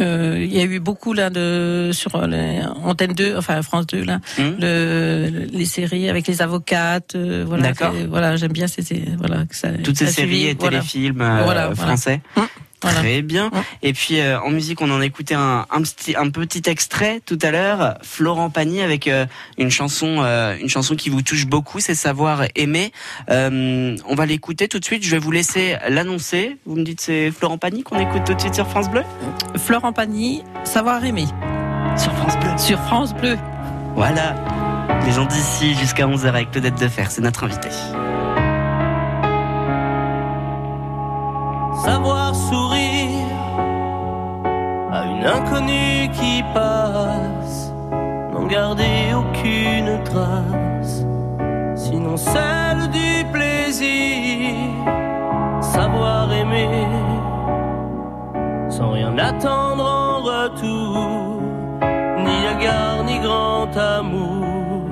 Il 0.00 0.52
y 0.52 0.60
a 0.60 0.64
eu 0.64 0.80
beaucoup 0.80 1.12
là 1.12 1.30
de 1.30 1.90
sur 1.92 2.26
les, 2.26 2.60
Antenne 2.84 3.12
2, 3.12 3.36
enfin 3.36 3.62
France 3.62 3.86
2 3.86 4.04
là, 4.04 4.20
Hmm 4.38 4.56
le, 4.58 5.46
les 5.52 5.64
séries 5.64 6.08
avec 6.08 6.26
les 6.26 6.42
avocates. 6.42 7.14
euh, 7.14 7.44
voilà, 7.46 7.72
voilà, 8.08 8.36
j'aime 8.36 8.52
bien 8.52 8.66
ces, 8.66 9.04
voilà 9.18 9.44
que 9.46 9.54
ça. 9.54 9.68
Toutes 9.84 9.96
ces 9.98 10.06
séries 10.06 10.46
et 10.46 10.54
voilà. 10.54 10.78
téléfilms 10.78 11.20
euh, 11.20 11.42
Voilà, 11.44 11.68
voilà. 11.68 11.74
français 11.74 12.20
Hum, 12.36 12.46
voilà. 12.82 13.00
Très 13.00 13.22
bien. 13.22 13.50
Et 13.82 13.92
puis 13.92 14.20
euh, 14.20 14.40
en 14.40 14.50
musique, 14.50 14.80
on 14.80 14.90
en 14.90 15.00
écoutait 15.00 15.34
un, 15.34 15.66
un, 15.70 15.82
petit, 15.82 16.16
un 16.16 16.30
petit 16.30 16.62
extrait 16.66 17.20
tout 17.24 17.38
à 17.42 17.50
l'heure. 17.50 17.98
Florent 18.02 18.50
Pagny 18.50 18.80
avec 18.80 19.08
euh, 19.08 19.26
une 19.58 19.70
chanson, 19.70 20.18
euh, 20.20 20.56
une 20.60 20.68
chanson 20.68 20.96
qui 20.96 21.10
vous 21.10 21.22
touche 21.22 21.46
beaucoup, 21.46 21.80
c'est 21.80 21.94
Savoir 21.94 22.44
aimer. 22.56 22.92
Euh, 23.30 23.96
on 24.06 24.14
va 24.14 24.24
l'écouter 24.24 24.68
tout 24.68 24.78
de 24.78 24.84
suite. 24.84 25.04
Je 25.04 25.10
vais 25.10 25.18
vous 25.18 25.30
laisser 25.30 25.76
l'annoncer. 25.88 26.56
Vous 26.64 26.76
me 26.76 26.82
dites 26.82 27.00
c'est 27.00 27.30
Florent 27.30 27.58
Pagny 27.58 27.82
qu'on 27.82 27.98
écoute 27.98 28.24
tout 28.24 28.34
de 28.34 28.40
suite 28.40 28.54
sur 28.54 28.66
France 28.66 28.90
Bleu? 28.90 29.02
Florent 29.56 29.92
Pagny, 29.92 30.42
savoir 30.64 31.04
aimer. 31.04 31.26
Sur 31.96 32.12
France 32.14 32.38
Bleu. 32.38 32.50
Sur 32.56 32.78
France 32.80 33.14
Bleu. 33.14 33.36
Voilà. 33.94 34.34
Les 35.04 35.12
gens 35.12 35.26
d'ici 35.26 35.74
jusqu'à 35.74 36.06
11h 36.06 36.26
avec 36.26 36.50
Claudette 36.50 36.78
Defer, 36.80 37.04
c'est 37.10 37.20
notre 37.20 37.44
invité. 37.44 37.68
savoir 41.84 42.29
une 45.20 45.26
inconnue 45.26 46.08
qui 46.14 46.42
passe, 46.54 47.72
n'en 48.32 48.46
garder 48.46 49.12
aucune 49.14 50.02
trace, 50.04 51.04
sinon 51.74 52.16
celle 52.16 52.88
du 52.90 53.24
plaisir, 53.30 54.54
savoir 55.60 56.32
aimer, 56.32 56.86
sans 58.70 58.92
rien 58.92 59.16
attendre 59.18 59.84
en 59.84 60.20
retour, 60.20 61.42
ni 62.24 62.36
égard 62.54 63.04
ni 63.04 63.18
grand 63.18 63.76
amour, 63.76 64.88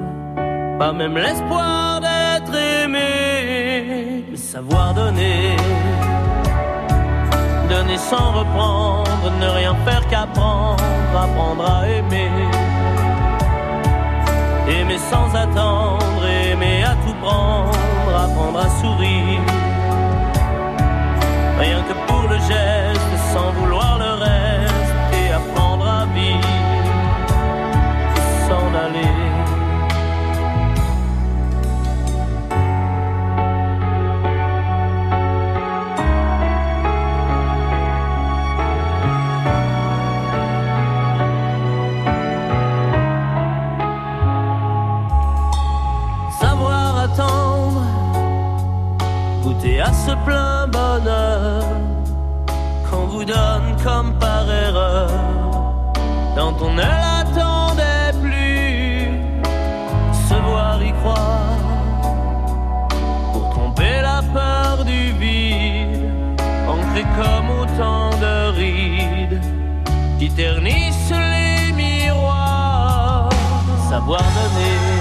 pas 0.79 0.93
même 0.93 1.17
l'espoir 1.17 2.01
d'être 2.01 2.55
aimé, 2.55 4.25
mais 4.31 4.37
savoir 4.37 4.93
donner 4.93 5.57
donner 7.69 7.99
sans 7.99 8.33
reprendre, 8.33 9.31
ne 9.41 9.49
rien 9.49 9.75
faire 9.85 10.07
qu'apprendre, 10.09 10.83
apprendre 11.15 11.65
à 11.71 11.89
aimer. 11.89 12.31
Aimer 14.69 14.99
sans 14.99 15.35
attendre, 15.35 16.25
aimer 16.27 16.83
à 16.83 16.95
tout 17.05 17.15
prendre, 17.23 17.73
apprendre 18.25 18.59
à 18.59 18.69
sourire. 18.81 19.41
Rien 21.59 21.83
que 21.89 21.95
pour 22.07 22.29
le 22.29 22.37
geste, 22.37 23.13
sans 23.33 23.51
vouloir 23.53 23.78
à 49.81 49.93
ce 49.93 50.13
plein 50.25 50.67
bonheur 50.67 51.65
qu'on 52.91 53.07
vous 53.07 53.25
donne 53.25 53.77
comme 53.85 54.13
par 54.19 54.51
erreur. 54.51 55.11
Quand 56.37 56.55
on 56.63 56.73
ne 56.73 56.83
l'attendait 56.83 58.13
plus, 58.21 59.09
se 60.29 60.35
voir 60.35 60.83
y 60.83 60.93
croire. 61.01 61.59
Pour 63.33 63.51
tromper 63.51 64.01
la 64.03 64.23
peur 64.33 64.85
du 64.85 65.13
vide, 65.13 66.11
ancré 66.69 67.05
comme 67.19 67.51
autant 67.61 68.11
de 68.19 68.57
rides 68.57 69.41
qui 70.19 70.29
ternissent 70.31 71.11
les 71.11 71.73
miroirs, 71.73 73.29
savoir 73.89 74.23
donner 74.23 74.99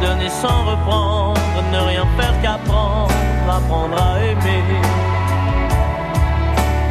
donner 0.00 0.30
sans 0.30 0.64
reprendre, 0.64 1.39
ne 1.72 1.78
rien 1.78 2.06
faire 2.18 2.34
qu'apprendre, 2.42 3.14
apprendre 3.48 3.96
à 4.02 4.20
aimer. 4.20 4.64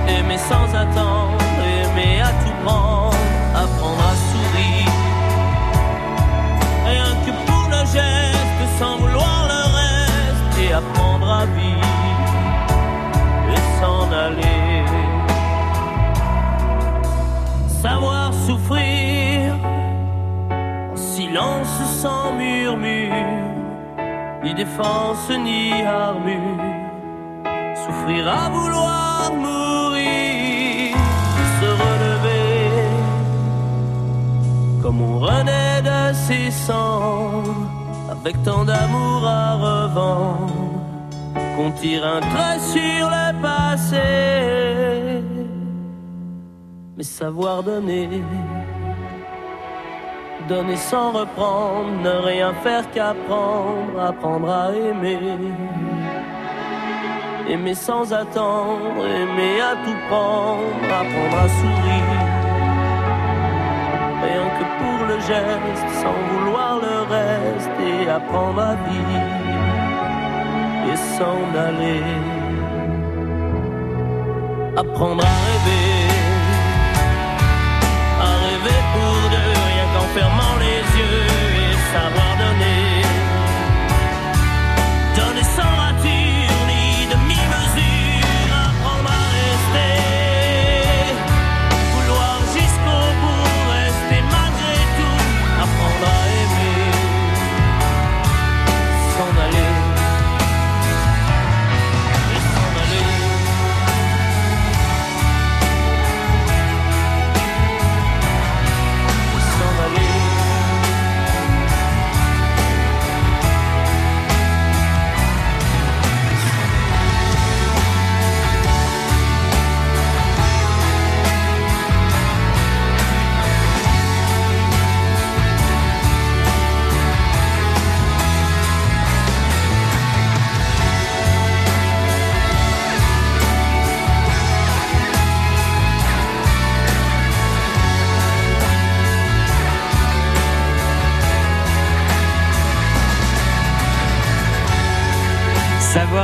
Aimer 0.07 0.37
sans 0.37 0.67
attendre, 0.75 1.37
aimer 1.81 2.21
à 2.21 2.31
tout 2.43 2.57
prendre, 2.65 3.15
apprendre 3.55 4.03
à 4.11 4.15
sourire. 4.29 4.93
Rien 6.85 7.11
que 7.25 7.31
pour 7.47 7.65
le 7.69 7.81
geste, 7.95 8.61
sans 8.79 8.97
vouloir 8.97 9.47
le 9.53 9.61
reste, 9.79 10.59
et 10.63 10.73
apprendre 10.73 11.29
à 11.31 11.45
vivre 11.45 11.89
et 13.53 13.61
s'en 13.79 14.11
aller. 14.11 14.83
Savoir 17.81 18.33
souffrir 18.33 19.55
silence 20.95 21.67
sans 22.01 22.33
murmure, 22.33 23.13
ni 24.43 24.53
défense 24.53 25.29
ni 25.29 25.71
armure. 25.83 26.63
Souffrir 27.75 28.27
à 28.27 28.49
vouloir 28.49 29.31
mourir, 29.33 30.95
se 31.59 31.69
relever, 31.83 32.69
comme 34.81 35.01
on 35.01 35.19
renaît 35.19 35.81
de 35.81 36.13
ses 36.13 36.51
cendres, 36.51 37.55
avec 38.09 38.41
tant 38.43 38.63
d'amour 38.65 39.25
à 39.25 39.55
revendre, 39.55 40.53
qu'on 41.55 41.71
tire 41.71 42.05
un 42.05 42.19
trait 42.19 42.59
sur 42.59 43.09
le 43.17 43.41
passé, 43.41 45.23
mais 46.97 47.03
savoir 47.03 47.63
donner 47.63 48.23
donner 50.49 50.75
sans 50.77 51.11
reprendre, 51.11 51.91
ne 52.03 52.09
rien 52.09 52.51
faire 52.63 52.89
qu'apprendre, 52.91 53.99
apprendre 54.01 54.49
à 54.49 54.71
aimer. 54.73 55.19
Aimer 57.47 57.75
sans 57.75 58.11
attendre, 58.11 59.05
aimer 59.05 59.61
à 59.61 59.73
tout 59.85 59.99
prendre, 60.09 60.89
apprendre 61.01 61.37
à 61.45 61.49
sourire. 61.59 62.29
Rien 64.25 64.45
que 64.57 64.65
pour 64.79 64.99
le 65.11 65.17
geste, 65.31 65.87
sans 66.01 66.19
vouloir 66.29 66.79
le 66.87 66.97
reste, 67.15 67.75
et 67.89 68.09
apprendre 68.09 68.61
à 68.61 68.75
vivre 68.87 69.39
et 70.91 70.97
s'en 71.15 71.41
aller. 71.67 72.03
Apprendre 74.75 75.23
à 75.23 75.35
rêver, 75.45 75.99
à 78.27 78.31
rêver 78.45 78.79
pour 78.93 79.15
deux, 79.33 79.58
qu'en 80.09 80.19
fermant 80.19 80.57
les 80.59 80.99
yeux 80.99 81.71
et 81.71 81.93
savoir 81.93 82.28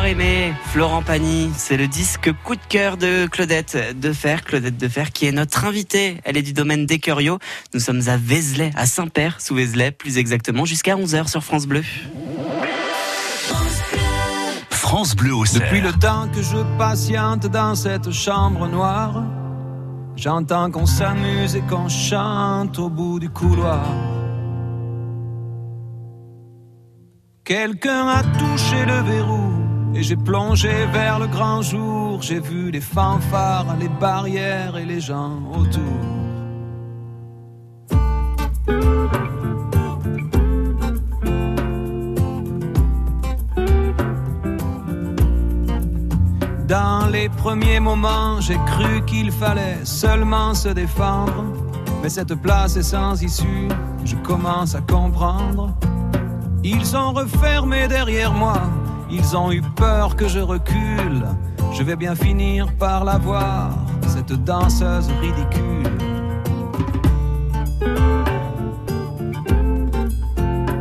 Aimer, 0.05 0.53
Florent 0.65 1.01
Pagny, 1.01 1.49
c'est 1.57 1.77
le 1.77 1.87
disque 1.87 2.31
coup 2.43 2.55
de 2.55 2.61
cœur 2.69 2.95
de 2.95 3.25
Claudette 3.25 3.99
Defer. 3.99 4.37
Claudette 4.45 4.77
Defer 4.77 5.05
qui 5.11 5.25
est 5.25 5.31
notre 5.31 5.65
invitée. 5.65 6.17
Elle 6.23 6.37
est 6.37 6.43
du 6.43 6.53
domaine 6.53 6.85
des 6.85 6.99
Curios. 6.99 7.39
Nous 7.73 7.79
sommes 7.79 8.01
à 8.07 8.15
Vézelay, 8.15 8.71
à 8.75 8.85
Saint-Père, 8.85 9.41
sous 9.41 9.55
Vézelay, 9.55 9.89
plus 9.89 10.19
exactement, 10.19 10.63
jusqu'à 10.63 10.95
11h 10.95 11.27
sur 11.27 11.43
France 11.43 11.65
Bleu. 11.65 11.83
France 14.69 15.15
Bleu 15.15 15.33
au 15.33 15.43
Depuis 15.43 15.81
le 15.81 15.91
temps 15.93 16.27
que 16.27 16.41
je 16.41 16.77
patiente 16.77 17.47
dans 17.47 17.73
cette 17.73 18.11
chambre 18.11 18.67
noire, 18.67 19.23
j'entends 20.15 20.69
qu'on 20.69 20.85
s'amuse 20.85 21.55
et 21.55 21.61
qu'on 21.61 21.89
chante 21.89 22.77
au 22.77 22.89
bout 22.89 23.19
du 23.19 23.29
couloir. 23.29 23.87
Quelqu'un 27.43 28.07
a 28.07 28.23
touché 28.23 28.85
le 28.85 29.01
verrou 29.01 29.54
et 29.95 30.03
j'ai 30.03 30.17
plongé 30.17 30.86
vers 30.91 31.19
le 31.19 31.27
grand 31.27 31.62
jour. 31.62 32.21
J'ai 32.21 32.39
vu 32.39 32.69
les 32.69 32.81
fanfares, 32.81 33.77
les 33.79 33.88
barrières 33.88 34.75
et 34.77 34.86
les 34.86 34.99
gens 34.99 35.39
autour. 35.53 35.81
Dans 46.67 47.08
les 47.12 47.29
premiers 47.29 47.79
moments, 47.79 48.41
j'ai 48.41 48.58
cru 48.65 49.05
qu'il 49.05 49.31
fallait 49.31 49.86
seulement 49.86 50.53
se 50.53 50.69
défendre. 50.69 51.45
Mais 52.01 52.10
cette 52.10 52.36
place 52.36 52.75
est 52.75 52.84
sans 52.84 53.21
issue, 53.21 53.69
je 54.03 54.15
commence 54.17 54.75
à 54.75 54.81
comprendre. 54.81 55.73
Ils 56.63 56.97
ont 56.97 57.13
refermé 57.13 57.88
derrière 57.88 58.34
moi, 58.34 58.60
ils 59.09 59.35
ont 59.35 59.51
eu 59.51 59.61
peur 59.61 60.15
que 60.15 60.27
je 60.27 60.39
recule. 60.39 61.23
Je 61.73 61.83
vais 61.83 61.95
bien 61.95 62.15
finir 62.15 62.71
par 62.77 63.03
la 63.03 63.17
voir, 63.17 63.71
cette 64.07 64.33
danseuse 64.43 65.09
ridicule. 65.21 65.91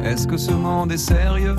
Est-ce 0.04 0.26
que 0.28 0.36
ce 0.36 0.52
monde 0.52 0.92
est 0.92 0.96
sérieux? 0.96 1.56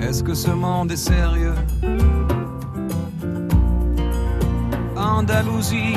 Est-ce 0.00 0.24
que 0.24 0.34
ce 0.34 0.50
monde 0.50 0.90
est 0.90 0.96
sérieux? 0.96 1.54
Andalousie, 4.96 5.96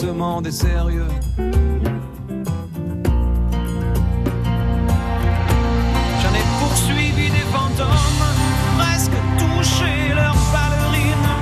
Est 0.00 0.50
sérieux 0.52 1.08
J'en 6.20 6.34
ai 6.34 6.44
poursuivi 6.60 7.30
des 7.30 7.46
fantômes, 7.52 8.22
presque 8.78 9.18
touché 9.38 10.14
leurs 10.14 10.36
ballerines. 10.52 11.34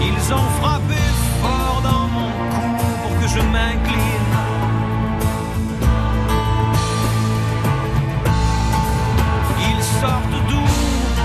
Ils 0.00 0.32
ont 0.32 0.48
frappé 0.60 1.02
fort 1.42 1.80
dans 1.82 2.08
mon 2.08 2.30
cou 2.52 2.68
pour 3.02 3.20
que 3.20 3.28
je 3.28 3.40
m'incline. 3.40 4.34
Ils 9.68 9.82
sortent 10.00 10.40
d'où 10.48 10.66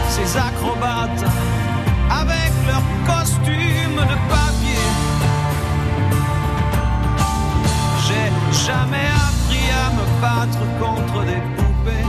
ces 0.10 0.38
acrobates 0.38 1.31
jamais 8.72 9.10
appris 9.28 9.68
à 9.84 9.88
me 9.98 10.06
battre 10.22 10.64
contre 10.80 11.18
des 11.30 11.42
poupées. 11.56 12.08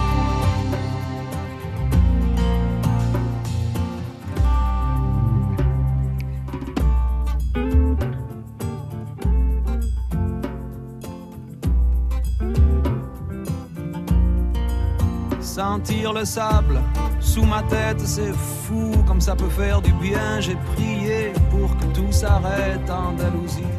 Sentir 15.41 16.13
le 16.13 16.25
sable 16.25 16.81
sous 17.21 17.45
ma 17.45 17.63
tête, 17.63 18.01
c'est 18.01 18.33
fou 18.33 18.91
comme 19.07 19.21
ça 19.21 19.35
peut 19.37 19.49
faire 19.49 19.81
du 19.81 19.93
bien. 19.93 20.41
J'ai 20.41 20.57
prié 20.75 21.33
pour 21.51 21.77
que 21.79 21.87
tout 21.97 22.13
s'arrête 22.13 22.89
en 22.91 23.11
Andalousie. 23.11 23.73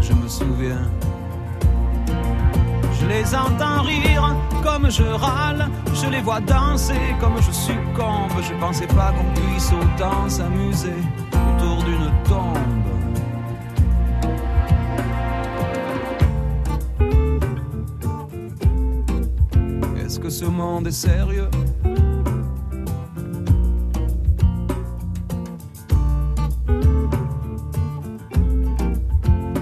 Je 0.00 0.12
me 0.12 0.28
souviens. 0.28 0.90
Les 3.12 3.34
entends 3.34 3.82
rire 3.82 4.34
comme 4.62 4.90
je 4.90 5.02
râle, 5.02 5.68
je 5.92 6.08
les 6.08 6.22
vois 6.22 6.40
danser 6.40 7.14
comme 7.20 7.36
je 7.42 7.52
succombe. 7.52 8.32
Je 8.40 8.54
pensais 8.58 8.86
pas 8.86 9.12
qu'on 9.12 9.30
puisse 9.38 9.70
autant 9.70 10.30
s'amuser 10.30 10.94
autour 11.30 11.84
d'une 11.84 12.10
tombe. 12.24 12.56
Est-ce 20.02 20.18
que 20.18 20.30
ce 20.30 20.46
monde 20.46 20.86
est 20.86 20.90
sérieux? 20.90 21.50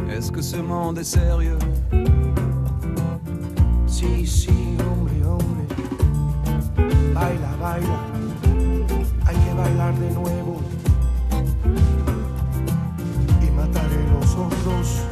Est-ce 0.09 0.31
que 0.31 0.41
ce 0.41 0.59
monde 0.59 0.99
est 0.99 1.05
sérieux? 1.05 1.59
Sí, 4.01 4.27
sí, 4.27 4.79
hombre, 4.91 5.23
hombre. 5.27 5.67
Baila, 7.13 7.55
baila. 7.61 8.01
Hay 9.27 9.37
que 9.37 9.53
bailar 9.53 9.95
de 9.99 10.11
nuevo. 10.13 10.57
Y 13.43 13.51
mataré 13.51 14.03
los 14.15 14.35
otros. 14.37 15.03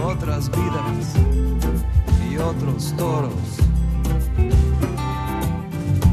Otras 0.00 0.48
vidas 0.48 1.16
y 2.30 2.36
otros 2.38 2.94
toros. 2.96 3.58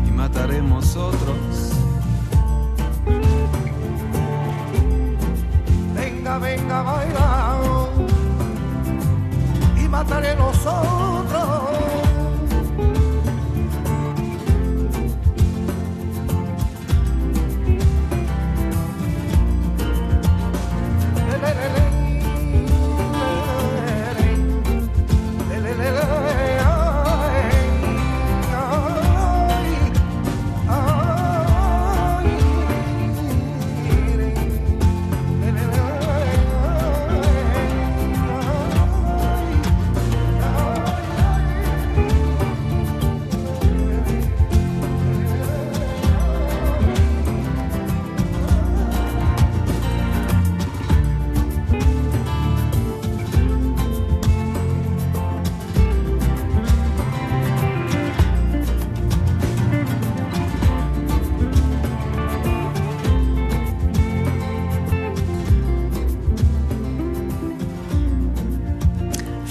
Y 0.08 0.12
mataremos 0.12 0.96
otros. 0.96 1.72
Venga, 5.94 6.40
venga, 6.40 6.82
baila 6.82 7.49
mataré 10.00 10.34
nosotros. 10.36 11.79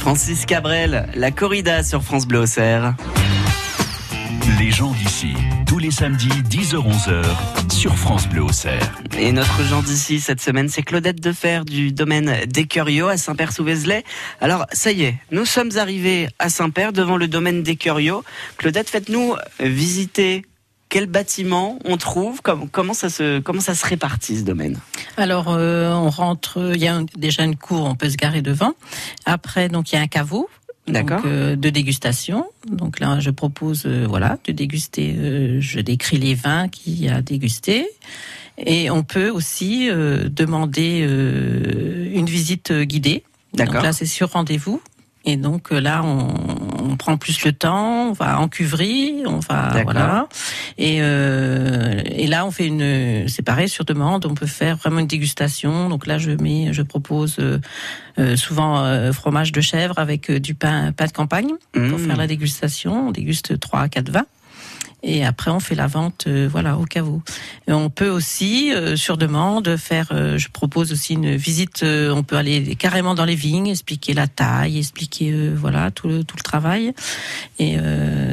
Francis 0.08 0.46
Cabrel, 0.46 1.06
la 1.16 1.30
corrida 1.30 1.82
sur 1.82 2.02
France 2.02 2.26
Bleu 2.26 2.38
Auxerre. 2.38 2.96
Les 4.58 4.70
gens 4.70 4.92
d'ici, 4.92 5.34
tous 5.66 5.78
les 5.78 5.90
samedis 5.90 6.30
10h-11h 6.48 7.24
sur 7.70 7.94
France 7.94 8.26
Bleu 8.26 8.42
Auxerre. 8.42 9.02
Et 9.18 9.32
notre 9.32 9.62
gens 9.64 9.82
d'ici 9.82 10.18
cette 10.20 10.40
semaine, 10.40 10.70
c'est 10.70 10.80
Claudette 10.80 11.20
Defer 11.20 11.60
du 11.66 11.92
domaine 11.92 12.46
des 12.46 12.64
Curios 12.64 13.08
à 13.08 13.18
Saint-Père-sous-Vézelay. 13.18 14.02
Alors, 14.40 14.64
ça 14.72 14.92
y 14.92 15.02
est, 15.02 15.16
nous 15.30 15.44
sommes 15.44 15.76
arrivés 15.76 16.28
à 16.38 16.48
Saint-Père 16.48 16.94
devant 16.94 17.18
le 17.18 17.28
domaine 17.28 17.62
des 17.62 17.76
Curios. 17.76 18.24
Claudette, 18.56 18.88
faites-nous 18.88 19.34
visiter 19.60 20.46
quel 20.88 21.06
bâtiment 21.06 21.78
on 21.84 21.96
trouve, 21.96 22.40
comme- 22.42 22.68
comment, 22.68 22.94
ça 22.94 23.10
se, 23.10 23.40
comment 23.40 23.60
ça 23.60 23.74
se 23.74 23.86
répartit 23.86 24.38
ce 24.38 24.42
domaine? 24.44 24.78
Alors, 25.16 25.46
euh, 25.50 25.92
on 25.92 26.10
rentre, 26.10 26.72
il 26.74 26.80
y 26.80 26.86
a 26.88 26.96
un- 26.96 27.06
déjà 27.16 27.44
une 27.44 27.56
cour, 27.56 27.84
on 27.84 27.94
peut 27.94 28.08
se 28.10 28.16
garer 28.16 28.42
devant. 28.42 28.72
Après, 29.26 29.68
donc, 29.68 29.92
il 29.92 29.96
y 29.96 29.98
a 29.98 30.02
un 30.02 30.06
caveau. 30.06 30.48
D'accord. 30.86 31.20
euh, 31.26 31.54
de 31.54 31.68
dégustation. 31.68 32.46
Donc 32.66 32.98
là, 32.98 33.20
je 33.20 33.28
propose, 33.28 33.82
euh, 33.84 34.06
voilà, 34.08 34.38
de 34.46 34.52
déguster. 34.52 35.14
euh, 35.18 35.58
je 35.60 35.80
décris 35.80 36.16
les 36.16 36.34
vins 36.34 36.68
qu'il 36.68 36.98
y 36.98 37.10
a 37.10 37.16
à 37.16 37.20
déguster. 37.20 37.86
Et 38.56 38.88
on 38.90 39.02
peut 39.02 39.28
aussi 39.28 39.88
demander 39.90 41.00
une 42.12 42.26
visite 42.26 42.72
guidée. 42.72 43.22
D'accord. 43.52 43.74
Donc 43.74 43.82
là, 43.82 43.92
c'est 43.92 44.06
sur 44.06 44.30
rendez-vous. 44.32 44.80
Et 45.24 45.36
donc 45.36 45.72
euh, 45.72 45.80
là, 45.80 46.02
on, 46.04 46.28
on 46.90 46.96
prend 46.96 47.16
plus 47.18 47.44
le 47.44 47.52
temps, 47.52 48.08
on 48.08 48.12
va 48.12 48.40
en 48.40 48.48
cuverie, 48.48 49.22
on 49.26 49.40
va 49.40 49.82
voilà. 49.82 50.28
Et, 50.78 50.98
euh, 51.00 52.00
et 52.06 52.26
là, 52.26 52.46
on 52.46 52.50
fait 52.50 52.66
une, 52.66 53.28
c'est 53.28 53.42
pareil 53.42 53.68
sur 53.68 53.84
demande, 53.84 54.24
on 54.26 54.34
peut 54.34 54.46
faire 54.46 54.76
vraiment 54.76 55.00
une 55.00 55.06
dégustation. 55.06 55.88
Donc 55.88 56.06
là, 56.06 56.18
je 56.18 56.30
mets, 56.30 56.72
je 56.72 56.82
propose 56.82 57.36
euh, 57.38 58.36
souvent 58.36 58.78
euh, 58.84 59.12
fromage 59.12 59.52
de 59.52 59.60
chèvre 59.60 59.98
avec 59.98 60.30
du 60.30 60.54
pain, 60.54 60.92
pain 60.92 61.06
de 61.06 61.12
campagne 61.12 61.50
pour 61.72 61.82
Mmh. 61.82 61.98
faire 61.98 62.16
la 62.16 62.26
dégustation. 62.26 63.08
On 63.08 63.10
déguste 63.10 63.58
trois 63.60 63.80
à 63.80 63.88
quatre 63.88 64.10
vins. 64.10 64.26
Et 65.04 65.24
après, 65.24 65.50
on 65.52 65.60
fait 65.60 65.76
la 65.76 65.86
vente, 65.86 66.24
euh, 66.26 66.48
voilà, 66.50 66.76
au 66.76 66.84
caveau. 66.84 67.22
Et 67.68 67.72
on 67.72 67.88
peut 67.88 68.08
aussi, 68.08 68.72
euh, 68.74 68.96
sur 68.96 69.16
demande, 69.16 69.76
faire. 69.76 70.08
euh, 70.10 70.38
je 70.38 70.48
propose 70.48 70.90
aussi 70.92 71.14
une 71.14 71.36
visite. 71.36 71.84
on 71.84 72.22
peut 72.24 72.36
aller 72.36 72.74
carrément 72.76 73.14
dans 73.14 73.24
les 73.24 73.36
vignes, 73.36 73.68
expliquer 73.68 74.12
la 74.14 74.26
taille, 74.26 74.78
expliquer, 74.78 75.50
voilà, 75.54 75.90
tout 75.92 76.08
le 76.08 76.24
tout 76.24 76.36
le 76.36 76.42
travail. 76.42 76.92
Et 77.60 77.76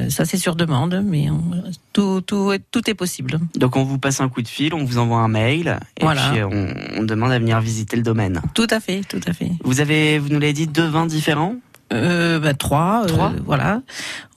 ça, 0.09 0.25
c'est 0.25 0.37
sur 0.37 0.55
demande, 0.55 1.01
mais 1.05 1.29
on- 1.29 1.63
tout 1.93 2.21
tout 2.21 2.51
est- 2.51 2.61
tout 2.71 2.89
est 2.89 2.93
possible. 2.95 3.39
Donc 3.55 3.75
on 3.75 3.83
vous 3.83 3.97
passe 3.99 4.19
un 4.21 4.29
coup 4.29 4.41
de 4.41 4.47
fil, 4.47 4.73
on 4.73 4.83
vous 4.83 4.97
envoie 4.97 5.19
un 5.19 5.27
mail, 5.27 5.77
et 5.99 6.03
Voilà. 6.03 6.29
puis 6.31 6.43
on, 6.43 6.73
on 6.97 7.03
demande 7.03 7.31
à 7.31 7.39
venir 7.39 7.59
visiter 7.61 7.95
le 7.95 8.03
domaine. 8.03 8.41
Tout 8.53 8.67
à 8.69 8.79
fait, 8.79 9.01
tout 9.07 9.21
à 9.27 9.33
fait. 9.33 9.51
Vous 9.63 9.79
avez, 9.81 10.17
vous 10.19 10.29
nous 10.29 10.39
l'avez 10.39 10.53
dit, 10.53 10.67
deux 10.67 10.87
vins 10.87 11.05
différents? 11.05 11.55
Euh, 11.93 12.39
bah, 12.39 12.55
trois, 12.55 13.03
euh, 13.03 13.07
Trois? 13.07 13.31
voilà. 13.45 13.81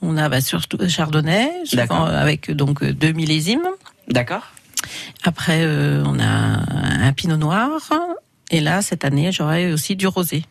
On 0.01 0.17
a 0.17 0.29
bah, 0.29 0.41
surtout 0.41 0.77
Chardonnay, 0.87 1.51
souvent, 1.65 2.07
euh, 2.07 2.21
avec 2.21 2.51
donc 2.51 2.83
euh, 2.83 2.93
deux 2.93 3.11
millésimes. 3.11 3.67
D'accord. 4.07 4.43
Après, 5.23 5.61
euh, 5.63 6.03
on 6.05 6.19
a 6.19 6.25
un 6.25 7.13
Pinot 7.13 7.37
Noir. 7.37 7.69
Et 8.51 8.61
là, 8.61 8.81
cette 8.81 9.03
année, 9.05 9.31
j'aurai 9.31 9.71
aussi 9.73 9.95
du 9.95 10.07
rosé. 10.07 10.43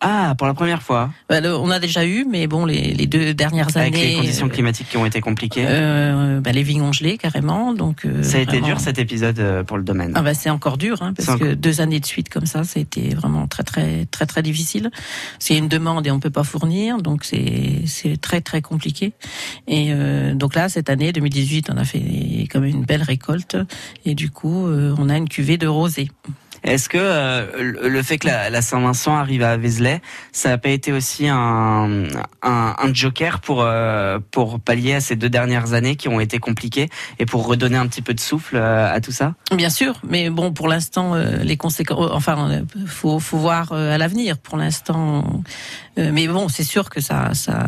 Ah, 0.00 0.34
pour 0.36 0.46
la 0.46 0.52
première 0.54 0.82
fois. 0.82 1.10
Bah, 1.30 1.40
le- 1.40 1.56
on 1.56 1.70
a 1.70 1.78
déjà 1.78 2.04
eu, 2.04 2.26
mais 2.30 2.46
bon, 2.46 2.66
les, 2.66 2.92
les 2.92 3.06
deux 3.06 3.32
dernières 3.32 3.74
Avec 3.76 3.94
années. 3.94 4.10
les 4.10 4.16
conditions 4.16 4.48
climatiques 4.48 4.88
qui 4.90 4.96
ont 4.98 5.06
été 5.06 5.20
compliquées. 5.22 5.64
euh, 5.66 6.40
bah, 6.40 6.52
les 6.52 6.62
vignes 6.62 6.82
ont 6.82 6.92
gelé 6.92 7.16
carrément, 7.16 7.72
donc. 7.72 8.04
euh, 8.04 8.22
ça 8.22 8.36
a 8.36 8.40
été 8.40 8.60
dur 8.60 8.78
cet 8.78 8.98
épisode 8.98 9.38
euh, 9.40 9.64
pour 9.64 9.78
le 9.78 9.82
domaine. 9.84 10.12
Ah 10.14 10.20
bah 10.22 10.34
c'est 10.34 10.50
encore 10.50 10.76
dur, 10.76 11.00
hein, 11.02 11.14
parce 11.16 11.38
que 11.38 11.54
deux 11.54 11.80
années 11.80 11.98
de 12.00 12.06
suite 12.06 12.28
comme 12.28 12.44
ça, 12.46 12.64
ça 12.64 12.78
a 12.78 12.82
été 12.82 13.14
vraiment 13.14 13.46
très 13.46 13.62
très 13.62 14.04
très 14.06 14.26
très 14.26 14.42
difficile. 14.42 14.90
C'est 15.38 15.56
une 15.56 15.68
demande 15.68 16.06
et 16.06 16.10
on 16.10 16.20
peut 16.20 16.30
pas 16.30 16.44
fournir, 16.44 16.98
donc 16.98 17.24
c'est 17.24 17.82
c'est 17.86 18.20
très 18.20 18.40
très 18.42 18.60
compliqué. 18.62 19.12
Et 19.66 19.88
euh, 19.92 20.34
donc 20.34 20.54
là, 20.54 20.68
cette 20.68 20.90
année 20.90 21.12
2018, 21.12 21.70
on 21.72 21.76
a 21.78 21.84
fait 21.84 22.46
quand 22.50 22.60
même 22.60 22.70
une 22.70 22.84
belle 22.84 23.02
récolte 23.02 23.56
et 24.04 24.14
du 24.14 24.28
coup, 24.30 24.66
euh, 24.66 24.94
on 24.98 25.08
a 25.08 25.16
une 25.16 25.28
cuvée 25.28 25.56
de 25.56 25.66
rosé. 25.66 26.10
Est-ce 26.66 26.88
que 26.88 26.98
euh, 27.00 27.72
le 27.80 28.02
fait 28.02 28.18
que 28.18 28.26
la, 28.26 28.50
la 28.50 28.60
Saint-Vincent 28.60 29.14
arrive 29.14 29.42
à 29.42 29.56
Vézelay, 29.56 30.00
ça 30.32 30.48
n'a 30.50 30.58
pas 30.58 30.70
été 30.70 30.92
aussi 30.92 31.28
un, 31.28 32.04
un, 32.42 32.74
un 32.78 32.94
joker 32.94 33.40
pour 33.40 33.62
euh, 33.62 34.18
pour 34.32 34.58
pallier 34.60 34.94
à 34.94 35.00
ces 35.00 35.14
deux 35.14 35.28
dernières 35.30 35.74
années 35.74 35.94
qui 35.94 36.08
ont 36.08 36.18
été 36.18 36.38
compliquées 36.38 36.88
et 37.18 37.26
pour 37.26 37.46
redonner 37.46 37.76
un 37.76 37.86
petit 37.86 38.02
peu 38.02 38.14
de 38.14 38.20
souffle 38.20 38.56
euh, 38.56 38.92
à 38.92 39.00
tout 39.00 39.12
ça? 39.12 39.34
Bien 39.54 39.70
sûr, 39.70 39.94
mais 40.08 40.28
bon, 40.28 40.52
pour 40.52 40.66
l'instant, 40.66 41.14
euh, 41.14 41.36
les 41.42 41.56
conséquences, 41.56 42.10
enfin, 42.12 42.50
euh, 42.50 42.62
faut 42.86 43.20
faut 43.20 43.38
voir 43.38 43.72
à 43.72 43.96
l'avenir. 43.96 44.36
Pour 44.36 44.58
l'instant, 44.58 45.42
mais 45.96 46.26
bon, 46.26 46.48
c'est 46.48 46.64
sûr 46.64 46.90
que 46.90 47.00
ça 47.00 47.32
ça 47.34 47.64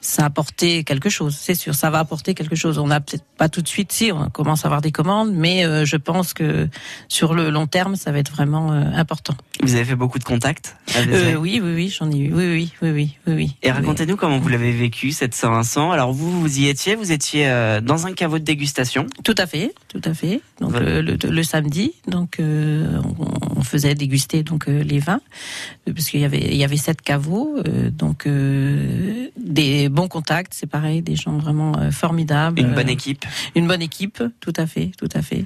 ça 0.00 0.22
a 0.22 0.26
apporté 0.26 0.84
quelque 0.84 1.08
chose. 1.08 1.36
C'est 1.38 1.54
sûr, 1.54 1.74
ça 1.74 1.90
va 1.90 1.98
apporter 1.98 2.34
quelque 2.34 2.56
chose. 2.56 2.78
On 2.78 2.90
a 2.90 3.00
peut-être 3.00 3.24
pas 3.36 3.48
tout 3.48 3.62
de 3.62 3.68
suite, 3.68 3.92
si 3.92 4.12
on 4.12 4.30
commence 4.30 4.64
à 4.64 4.68
avoir 4.68 4.80
des 4.80 4.92
commandes, 4.92 5.32
mais 5.32 5.64
euh, 5.64 5.84
je 5.84 5.96
pense 5.96 6.34
que 6.34 6.68
sur 7.08 7.34
le 7.34 7.50
long 7.50 7.66
terme, 7.66 7.96
ça 7.96 8.12
va 8.12 8.18
être 8.18 8.30
vraiment 8.32 8.72
euh, 8.72 8.84
important. 8.94 9.34
Vous 9.62 9.74
avez 9.74 9.84
fait 9.84 9.96
beaucoup 9.96 10.18
de 10.18 10.24
contacts 10.24 10.76
Vézelay 10.88 11.34
Euh, 11.34 11.36
oui, 11.36 11.60
oui, 11.62 11.72
oui, 11.74 11.88
j'en 11.88 12.10
ai 12.10 12.18
eu. 12.18 12.34
Oui, 12.34 12.44
oui, 12.46 12.72
oui, 12.82 12.90
oui, 12.90 13.16
oui, 13.26 13.34
oui. 13.34 13.56
Et 13.62 13.70
racontez-nous 13.70 14.16
comment 14.16 14.38
vous 14.38 14.48
l'avez 14.48 14.72
vécu 14.72 15.10
cette 15.12 15.34
Saint-Vincent. 15.34 15.90
Alors 15.90 16.12
vous, 16.12 16.40
vous 16.40 16.58
y 16.58 16.68
étiez, 16.68 16.94
vous 16.94 17.12
étiez 17.12 17.48
euh, 17.48 17.80
dans 17.80 18.06
un 18.06 18.12
caveau 18.12 18.38
de 18.38 18.44
dégustation. 18.44 19.06
Tout 19.24 19.34
à 19.36 19.46
fait, 19.46 19.74
tout 19.88 20.02
à 20.04 20.14
fait. 20.14 20.40
Donc 20.60 20.78
le, 20.78 21.00
le, 21.00 21.16
le 21.16 21.42
samedi, 21.42 21.92
donc 22.06 22.36
on, 22.40 23.02
on 23.56 23.62
faisait 23.62 23.94
déguster 23.94 24.42
donc 24.42 24.66
les 24.66 24.98
vins 24.98 25.20
parce 25.86 26.08
qu'il 26.10 26.20
y 26.20 26.24
avait 26.24 26.38
il 26.40 26.56
y 26.56 26.64
avait 26.64 26.76
sept 26.76 27.02
caveaux, 27.02 27.58
donc 27.92 28.26
euh, 28.26 29.28
des 29.88 29.94
bons 29.94 30.08
contacts, 30.08 30.52
c'est 30.54 30.66
pareil, 30.66 31.02
des 31.02 31.16
gens 31.16 31.38
vraiment 31.38 31.72
euh, 31.78 31.90
formidables. 31.90 32.60
Une 32.60 32.74
bonne 32.74 32.88
Euh, 32.88 32.92
équipe. 32.92 33.24
Une 33.54 33.66
bonne 33.66 33.82
équipe, 33.82 34.22
tout 34.40 34.52
à 34.56 34.66
fait, 34.66 34.90
tout 34.98 35.08
à 35.14 35.22
fait. 35.22 35.44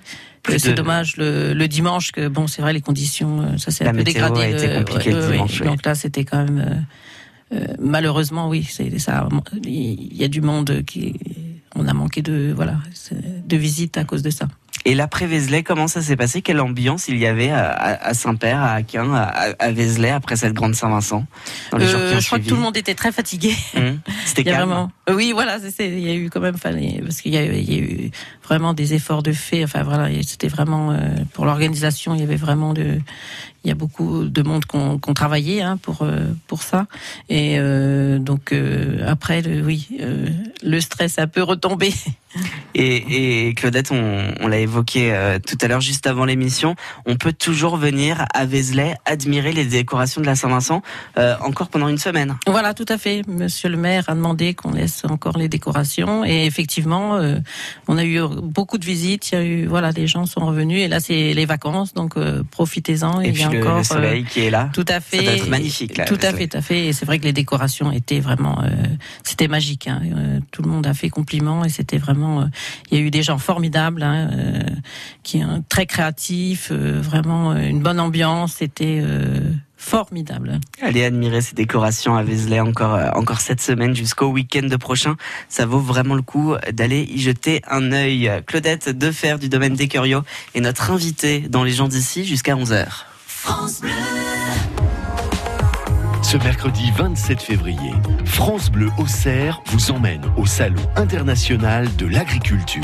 C'est 0.59 0.71
de- 0.71 0.75
dommage 0.75 1.17
le, 1.17 1.55
le 1.55 1.69
dimanche 1.69 2.11
que 2.13 2.29
bon, 2.29 2.47
c'est 2.47 2.63
vrai 2.63 2.73
les 2.73 2.81
conditions, 2.81 3.43
euh, 3.43 3.57
ça 3.59 3.71
s'est 3.71 3.87
un 3.87 3.93
peu 3.95 4.03
dégradé. 4.03 4.41
a 4.41 4.49
été 4.49 4.67
le- 4.67 4.79
le 5.11 5.33
dimanche. 5.33 5.63
Donc 5.63 5.85
là, 5.87 5.95
c'était 5.95 6.25
quand 6.25 6.45
même 6.45 6.87
malheureusement, 7.81 8.49
oui, 8.49 8.65
c'est 8.69 8.99
ça. 8.99 9.29
Il 9.65 10.17
y 10.17 10.25
a 10.25 10.29
du 10.29 10.41
monde 10.41 10.83
qui, 10.87 11.15
on 11.75 11.87
a 11.87 11.93
manqué 11.93 12.23
de 12.23 12.53
voilà 12.55 12.79
de 13.47 13.57
visites 13.57 13.97
à 13.99 14.05
cause 14.05 14.23
de 14.23 14.31
ça. 14.31 14.49
Et 14.85 14.95
l'après 14.95 15.27
Vézelay, 15.27 15.63
comment 15.63 15.87
ça 15.89 16.03
s'est 16.03 16.17
passé? 16.17 16.43
Quelle 16.43 16.61
ambiance 16.61 17.07
il 17.09 17.17
y 17.19 17.27
avait 17.27 17.51
à, 17.51 17.71
à- 17.71 18.15
Saint-Père, 18.15 18.61
à 18.61 18.73
Aquin, 18.75 19.15
à, 19.15 19.55
à 19.59 19.71
Vézelay 19.71 20.11
après 20.11 20.37
cette 20.37 20.53
grande 20.55 20.75
Saint-Vincent 20.75 21.25
Euh, 21.75 22.19
je 22.21 22.27
crois 22.27 22.39
que 22.39 22.45
tout 22.49 22.57
le 22.57 22.61
monde 22.63 22.77
était 22.77 22.95
très 22.95 23.13
fatigué. 23.13 23.55
Hum, 23.77 24.01
C'était 24.25 24.45
calme. 24.45 24.69
vraiment, 24.69 24.91
Euh, 25.09 25.15
oui, 25.15 25.33
voilà, 25.33 25.59
il 25.79 26.01
y 26.01 26.11
a 26.11 26.15
eu 26.15 26.31
quand 26.31 26.41
même, 26.41 26.57
parce 26.59 27.21
qu'il 27.21 27.33
y, 27.33 27.37
a 27.37 27.45
eu- 27.45 27.55
il 27.57 27.73
y 27.73 27.79
a 27.79 27.81
eu 27.81 28.11
vraiment 28.45 28.75
des 28.75 28.95
efforts 28.95 29.23
de 29.23 29.33
fait. 29.33 29.63
Enfin 29.65 29.83
voilà, 29.83 30.09
c'était 30.23 30.49
vraiment 30.49 30.91
euh, 30.93 30.97
pour 31.33 31.45
l'organisation, 31.47 32.15
il 32.15 32.21
y 32.21 32.25
avait 32.25 32.37
vraiment 32.37 32.73
de, 32.75 32.99
il 33.65 33.69
y 33.69 33.71
a 33.71 33.75
beaucoup 33.75 34.25
de 34.25 34.43
monde 34.43 34.65
qu'on 34.65 34.99
qu'on 34.99 35.15
travaillait 35.15 35.63
hein, 35.63 35.79
pour 35.81 36.03
euh, 36.03 36.25
pour 36.47 36.63
ça. 36.63 36.87
Et 37.29 37.57
euh, 37.59 38.19
donc 38.19 38.53
euh, 38.53 39.05
après, 39.07 39.43
le, 39.43 39.63
oui, 39.63 39.89
euh, 40.01 40.29
le 40.63 40.81
stress 40.81 41.19
a 41.19 41.27
peu 41.27 41.43
retombé. 41.43 41.93
Et, 42.75 43.49
et 43.49 43.53
Claudette, 43.53 43.91
on, 43.91 44.33
on 44.41 44.49
l'a 44.49 44.57
évoqué 44.57 45.15
tout 45.47 45.59
à 45.61 45.69
l'heure, 45.69 45.83
juste 45.83 46.07
avant 46.07 46.25
l'émission, 46.25 46.77
on 47.05 47.17
peut 47.17 47.35
toujours 47.35 47.77
venir 47.77 48.25
à 48.33 48.47
Vézelay 48.47 48.95
admirer 49.05 49.53
les 49.53 49.67
décorations 49.67 50.23
de 50.23 50.27
la 50.27 50.35
Saint-Vincent 50.35 50.81
encore 51.43 51.69
pendant 51.69 51.89
une 51.89 51.99
semaine. 51.99 52.39
Voilà, 52.47 52.73
tout 52.73 52.87
à 52.89 52.97
fait. 52.97 53.21
Monsieur 53.29 53.69
le 53.69 53.77
maire 53.77 54.09
a 54.09 54.15
demandé 54.15 54.55
qu'on 54.55 54.73
laisse 54.73 55.03
encore 55.05 55.37
les 55.37 55.51
décorations 55.51 56.25
et 56.25 56.47
effectivement, 56.47 57.21
on 57.87 57.99
a 57.99 58.05
eu 58.07 58.19
beaucoup 58.43 58.79
de 58.79 58.87
visites. 58.87 59.33
Il 59.33 59.35
y 59.35 59.39
a 59.39 59.45
eu, 59.45 59.67
voilà, 59.67 59.93
des 59.93 60.07
gens 60.07 60.25
sont 60.25 60.47
revenus 60.47 60.81
et 60.81 60.89
là 60.89 61.01
c'est 61.01 61.35
les 61.35 61.45
vacances, 61.45 61.93
donc 61.93 62.15
profitez-en. 62.51 63.21
Et 63.21 63.33
puis 63.33 63.45
encore 63.61 63.79
le 63.79 63.85
soleil 63.85 64.23
euh, 64.23 64.27
qui 64.29 64.41
est 64.41 64.51
là. 64.51 64.71
Tout 64.73 64.85
à 64.89 65.01
fait. 65.01 65.19
Ça 65.19 65.23
doit 65.25 65.33
être 65.35 65.49
magnifique 65.49 65.97
là. 65.97 66.05
Tout 66.05 66.19
à 66.23 66.33
fait, 66.33 66.47
tout 66.49 66.57
à 66.59 66.63
fait. 66.63 66.87
Et 66.87 66.93
c'est 66.93 67.05
vrai 67.07 67.19
que 67.19 67.25
les 67.25 67.33
décorations 67.33 67.91
étaient 67.93 68.21
vraiment, 68.21 68.63
euh, 68.63 68.69
c'était 69.23 69.49
magique. 69.49 69.87
hein. 69.89 70.01
Euh, 70.17 70.41
tout 70.51 70.63
le 70.63 70.71
monde 70.71 70.87
a 70.87 70.95
fait 70.95 71.09
compliment 71.11 71.65
et 71.65 71.69
c'était 71.69 71.99
vraiment. 71.99 72.43
euh, 72.43 72.45
il 72.91 72.99
y 72.99 73.01
a 73.01 73.05
eu 73.05 73.11
des 73.11 73.23
gens 73.23 73.39
formidables, 73.39 74.03
hein, 74.03 74.31
euh, 74.33 74.61
qui 75.23 75.41
sont 75.41 75.65
très 75.69 75.87
créatifs, 75.87 76.69
euh, 76.73 77.01
vraiment 77.01 77.55
une 77.57 77.81
bonne 77.83 78.01
ambiance. 78.01 78.55
C'était 78.59 79.01
euh, 79.03 79.41
formidable. 79.77 80.61
Allez 80.81 81.05
admirer 81.05 81.41
ces 81.41 81.55
décorations 81.55 82.17
à 82.17 82.23
Vézelay 82.23 82.61
encore, 82.61 82.99
encore 83.17 83.41
cette 83.41 83.61
semaine 83.61 83.97
jusqu'au 83.97 84.29
week-end 84.29 84.69
prochain. 84.79 85.17
Ça 85.49 85.67
vaut 85.67 85.81
vraiment 85.81 86.15
le 86.15 86.23
coup 86.23 86.55
d'aller 86.73 87.03
y 87.03 87.19
jeter 87.21 87.63
un 87.69 87.91
œil. 87.91 88.31
Claudette 88.47 88.89
Defer 88.97 89.37
du 89.41 89.49
domaine 89.49 89.75
des 89.75 89.89
Curios 89.89 90.23
est 90.55 90.61
notre 90.61 90.91
invitée 90.93 91.41
dans 91.49 91.65
Les 91.65 91.73
gens 91.73 91.89
d'ici 91.89 92.25
jusqu'à 92.25 92.55
11h. 92.55 92.87
Ce 96.23 96.37
mercredi 96.37 96.93
27 96.97 97.43
février, 97.43 97.93
France 98.25 98.71
Bleu 98.71 98.89
Auxerre 98.99 99.61
vous 99.67 99.91
emmène 99.91 100.23
au 100.37 100.47
Salon 100.47 100.83
international 100.95 101.89
de 101.97 102.07
l'agriculture. 102.07 102.83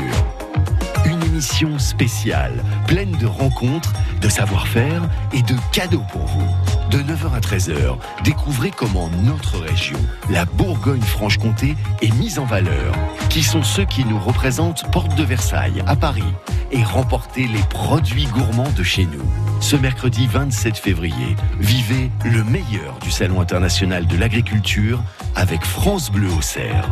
Une 1.05 1.23
émission 1.23 1.79
spéciale, 1.79 2.61
pleine 2.87 3.11
de 3.13 3.25
rencontres, 3.25 3.93
de 4.19 4.27
savoir-faire 4.27 5.09
et 5.31 5.41
de 5.43 5.55
cadeaux 5.71 6.03
pour 6.11 6.25
vous. 6.25 6.78
De 6.89 6.97
9h 6.97 7.35
à 7.35 7.39
13h, 7.39 7.97
découvrez 8.23 8.71
comment 8.71 9.09
notre 9.23 9.59
région, 9.59 9.99
la 10.31 10.45
Bourgogne-Franche-Comté, 10.45 11.75
est 12.01 12.13
mise 12.15 12.39
en 12.39 12.45
valeur. 12.45 12.95
Qui 13.29 13.43
sont 13.43 13.61
ceux 13.61 13.85
qui 13.85 14.03
nous 14.05 14.19
représentent 14.19 14.89
Porte 14.91 15.13
de 15.15 15.23
Versailles, 15.23 15.83
à 15.85 15.95
Paris, 15.95 16.23
et 16.71 16.83
remporter 16.83 17.47
les 17.47 17.61
produits 17.69 18.25
gourmands 18.25 18.71
de 18.75 18.83
chez 18.83 19.05
nous. 19.05 19.23
Ce 19.59 19.75
mercredi 19.75 20.25
27 20.25 20.77
février, 20.77 21.35
vivez 21.59 22.09
le 22.25 22.43
meilleur 22.43 22.97
du 23.01 23.11
Salon 23.11 23.39
international 23.39 24.07
de 24.07 24.17
l'agriculture 24.17 25.03
avec 25.35 25.63
France 25.63 26.11
Bleu 26.11 26.31
Auxerre. 26.31 26.89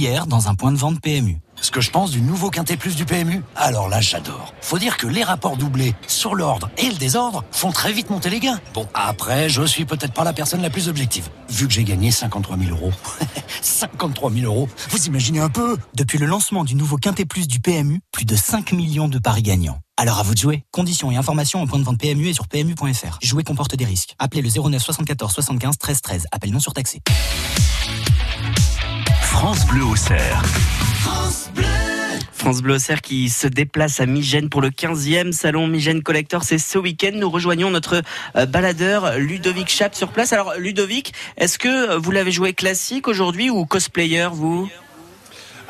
hier 0.00 0.26
dans 0.26 0.48
un 0.48 0.54
point 0.54 0.72
de 0.72 0.78
vente 0.78 1.00
PMU. 1.00 1.40
Ce 1.62 1.70
que 1.70 1.80
je 1.80 1.90
pense 1.90 2.10
du 2.10 2.22
nouveau 2.22 2.50
Quintet 2.50 2.76
Plus 2.76 2.96
du 2.96 3.04
PMU 3.04 3.42
Alors 3.54 3.88
là, 3.88 4.00
j'adore. 4.00 4.54
Faut 4.60 4.78
dire 4.78 4.96
que 4.96 5.06
les 5.06 5.22
rapports 5.22 5.56
doublés 5.56 5.94
sur 6.06 6.34
l'ordre 6.34 6.70
et 6.78 6.88
le 6.88 6.96
désordre 6.96 7.44
font 7.50 7.70
très 7.70 7.92
vite 7.92 8.10
monter 8.10 8.30
les 8.30 8.40
gains. 8.40 8.60
Bon, 8.72 8.88
après, 8.94 9.48
je 9.48 9.62
suis 9.62 9.84
peut-être 9.84 10.12
pas 10.12 10.24
la 10.24 10.32
personne 10.32 10.62
la 10.62 10.70
plus 10.70 10.88
objective. 10.88 11.28
Vu 11.50 11.66
que 11.66 11.72
j'ai 11.72 11.84
gagné 11.84 12.10
53 12.10 12.56
000 12.56 12.70
euros. 12.70 12.92
53 13.62 14.32
000 14.32 14.44
euros 14.46 14.68
Vous 14.90 15.04
imaginez 15.06 15.40
un 15.40 15.50
peu 15.50 15.76
Depuis 15.94 16.18
le 16.18 16.26
lancement 16.26 16.64
du 16.64 16.74
nouveau 16.74 16.96
Quintet 16.96 17.26
Plus 17.26 17.46
du 17.46 17.60
PMU, 17.60 18.00
plus 18.10 18.24
de 18.24 18.36
5 18.36 18.72
millions 18.72 19.08
de 19.08 19.18
paris 19.18 19.42
gagnants. 19.42 19.78
Alors 19.96 20.18
à 20.18 20.22
vous 20.22 20.32
de 20.32 20.38
jouer. 20.38 20.64
Conditions 20.72 21.10
et 21.10 21.16
informations 21.16 21.62
au 21.62 21.66
point 21.66 21.78
de 21.78 21.84
vente 21.84 21.98
PMU 21.98 22.28
et 22.28 22.32
sur 22.32 22.48
PMU.fr. 22.48 23.18
Jouer 23.22 23.44
comporte 23.44 23.74
des 23.76 23.84
risques. 23.84 24.14
Appelez 24.18 24.40
le 24.40 24.48
09 24.48 24.82
74 24.82 25.32
75 25.32 25.76
13 25.78 26.00
13. 26.00 26.26
Appel 26.32 26.52
non 26.52 26.60
surtaxé. 26.60 27.00
France 29.20 29.66
Bleu 29.66 29.84
Auxerre. 29.84 30.42
France 32.32 32.62
Bleu 32.62 32.74
Auxerre 32.74 33.02
qui 33.02 33.28
se 33.28 33.46
déplace 33.46 34.00
à 34.00 34.06
Migène 34.06 34.48
pour 34.48 34.60
le 34.60 34.70
15e 34.70 35.32
salon 35.32 35.66
Migène 35.66 36.02
Collector. 36.02 36.42
C'est 36.42 36.58
ce 36.58 36.78
week-end. 36.78 37.12
Nous 37.14 37.28
rejoignons 37.28 37.70
notre 37.70 38.02
euh, 38.36 38.46
baladeur 38.46 39.18
Ludovic 39.18 39.68
Chap 39.68 39.94
sur 39.94 40.10
place. 40.10 40.32
Alors 40.32 40.54
Ludovic, 40.58 41.12
est-ce 41.36 41.58
que 41.58 41.96
vous 41.96 42.10
l'avez 42.10 42.32
joué 42.32 42.54
classique 42.54 43.08
aujourd'hui 43.08 43.50
ou 43.50 43.66
cosplayer 43.66 44.28
vous? 44.32 44.70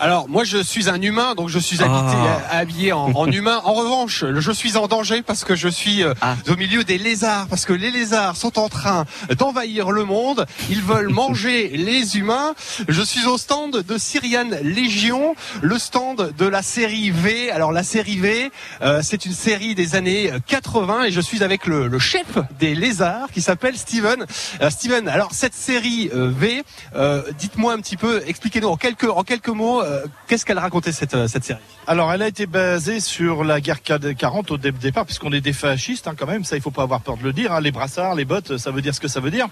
Alors, 0.02 0.30
moi, 0.30 0.44
je 0.44 0.56
suis 0.62 0.88
un 0.88 1.00
humain, 1.02 1.34
donc 1.34 1.50
je 1.50 1.58
suis 1.58 1.82
habité, 1.82 2.16
Ah. 2.16 2.40
euh, 2.54 2.60
habillé 2.62 2.92
en, 2.92 3.10
en 3.12 3.26
humain. 3.30 3.60
En 3.64 3.74
revanche, 3.74 4.24
je 4.34 4.50
suis 4.50 4.78
en 4.78 4.86
danger 4.88 5.20
parce 5.20 5.44
que 5.44 5.54
je 5.54 5.68
suis 5.68 6.02
euh, 6.02 6.14
Ah. 6.22 6.36
au 6.48 6.56
milieu 6.56 6.84
des 6.84 6.96
lézards, 6.96 7.48
parce 7.48 7.66
que 7.66 7.74
les 7.74 7.90
lézards 7.90 8.34
sont 8.36 8.58
en 8.58 8.70
train 8.70 9.04
d'envahir 9.38 9.90
le 9.90 10.04
monde. 10.06 10.46
Ils 10.70 10.80
veulent 10.80 11.08
manger 11.12 11.68
les 11.76 12.16
humains. 12.16 12.54
Je 12.88 13.02
suis 13.02 13.26
au 13.26 13.36
stand 13.36 13.82
de 13.82 13.98
Syrian 13.98 14.48
Légion, 14.62 15.34
le 15.60 15.78
stand 15.78 16.32
de 16.34 16.46
la 16.46 16.62
série 16.62 17.10
V. 17.10 17.50
Alors, 17.50 17.70
la 17.70 17.82
série 17.82 18.16
V, 18.18 18.50
euh, 18.80 19.00
c'est 19.02 19.26
une 19.26 19.34
série 19.34 19.74
des 19.74 19.96
années 19.96 20.32
80 20.46 21.04
et 21.04 21.10
je 21.12 21.20
suis 21.20 21.44
avec 21.44 21.66
le, 21.66 21.88
le 21.88 21.98
chef 21.98 22.38
des 22.58 22.74
lézards 22.74 23.28
qui 23.34 23.42
s'appelle 23.42 23.76
Steven. 23.76 24.24
Euh, 24.62 24.70
Steven, 24.70 25.08
alors 25.08 25.28
cette 25.32 25.54
série 25.54 26.08
euh, 26.14 26.32
V, 26.34 26.62
euh, 26.96 27.22
dites-moi 27.38 27.74
un 27.74 27.80
petit 27.80 27.98
peu, 27.98 28.22
expliquez-nous 28.26 28.68
en 28.68 28.76
quelques, 28.78 29.04
en 29.10 29.24
quelques 29.24 29.48
mots, 29.48 29.82
qu'est-ce 30.26 30.44
qu'elle 30.44 30.58
racontait 30.58 30.92
cette, 30.92 31.14
euh, 31.14 31.28
cette 31.28 31.44
série? 31.44 31.58
Alors, 31.86 32.12
elle 32.12 32.22
a 32.22 32.28
été 32.28 32.46
basée 32.46 33.00
sur 33.00 33.44
la 33.44 33.60
guerre 33.60 33.82
40 33.82 34.50
au 34.50 34.56
dé- 34.58 34.72
départ, 34.72 35.06
puisqu'on 35.06 35.32
est 35.32 35.40
des 35.40 35.52
fascistes 35.52 36.06
hein, 36.08 36.14
quand 36.16 36.26
même. 36.26 36.44
Ça, 36.44 36.56
il 36.56 36.62
faut 36.62 36.70
pas 36.70 36.82
avoir 36.82 37.00
peur 37.00 37.16
de 37.16 37.22
le 37.22 37.32
dire. 37.32 37.52
hein. 37.52 37.60
Les 37.60 37.72
brassards, 37.72 38.14
les 38.14 38.24
bottes, 38.24 38.56
ça 38.58 38.70
veut 38.70 38.82
dire 38.82 38.94
ce 38.94 39.00
que 39.00 39.08
ça 39.08 39.20
veut 39.20 39.30
dire. 39.30 39.46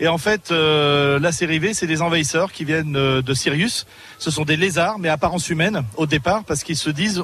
Et 0.00 0.08
en 0.08 0.18
fait, 0.18 0.50
euh, 0.50 1.18
la 1.18 1.32
série 1.32 1.58
V, 1.58 1.74
c'est 1.74 1.86
des 1.86 2.02
envahisseurs 2.02 2.52
qui 2.52 2.64
viennent 2.64 2.96
euh, 2.96 3.22
de 3.22 3.34
Sirius. 3.34 3.86
Ce 4.18 4.30
sont 4.30 4.44
des 4.44 4.56
lézards, 4.56 4.98
mais 4.98 5.08
apparence 5.08 5.48
humaine 5.50 5.82
au 5.96 6.06
départ, 6.06 6.44
parce 6.44 6.62
qu'ils 6.64 6.76
se 6.76 6.90
disent 6.90 7.22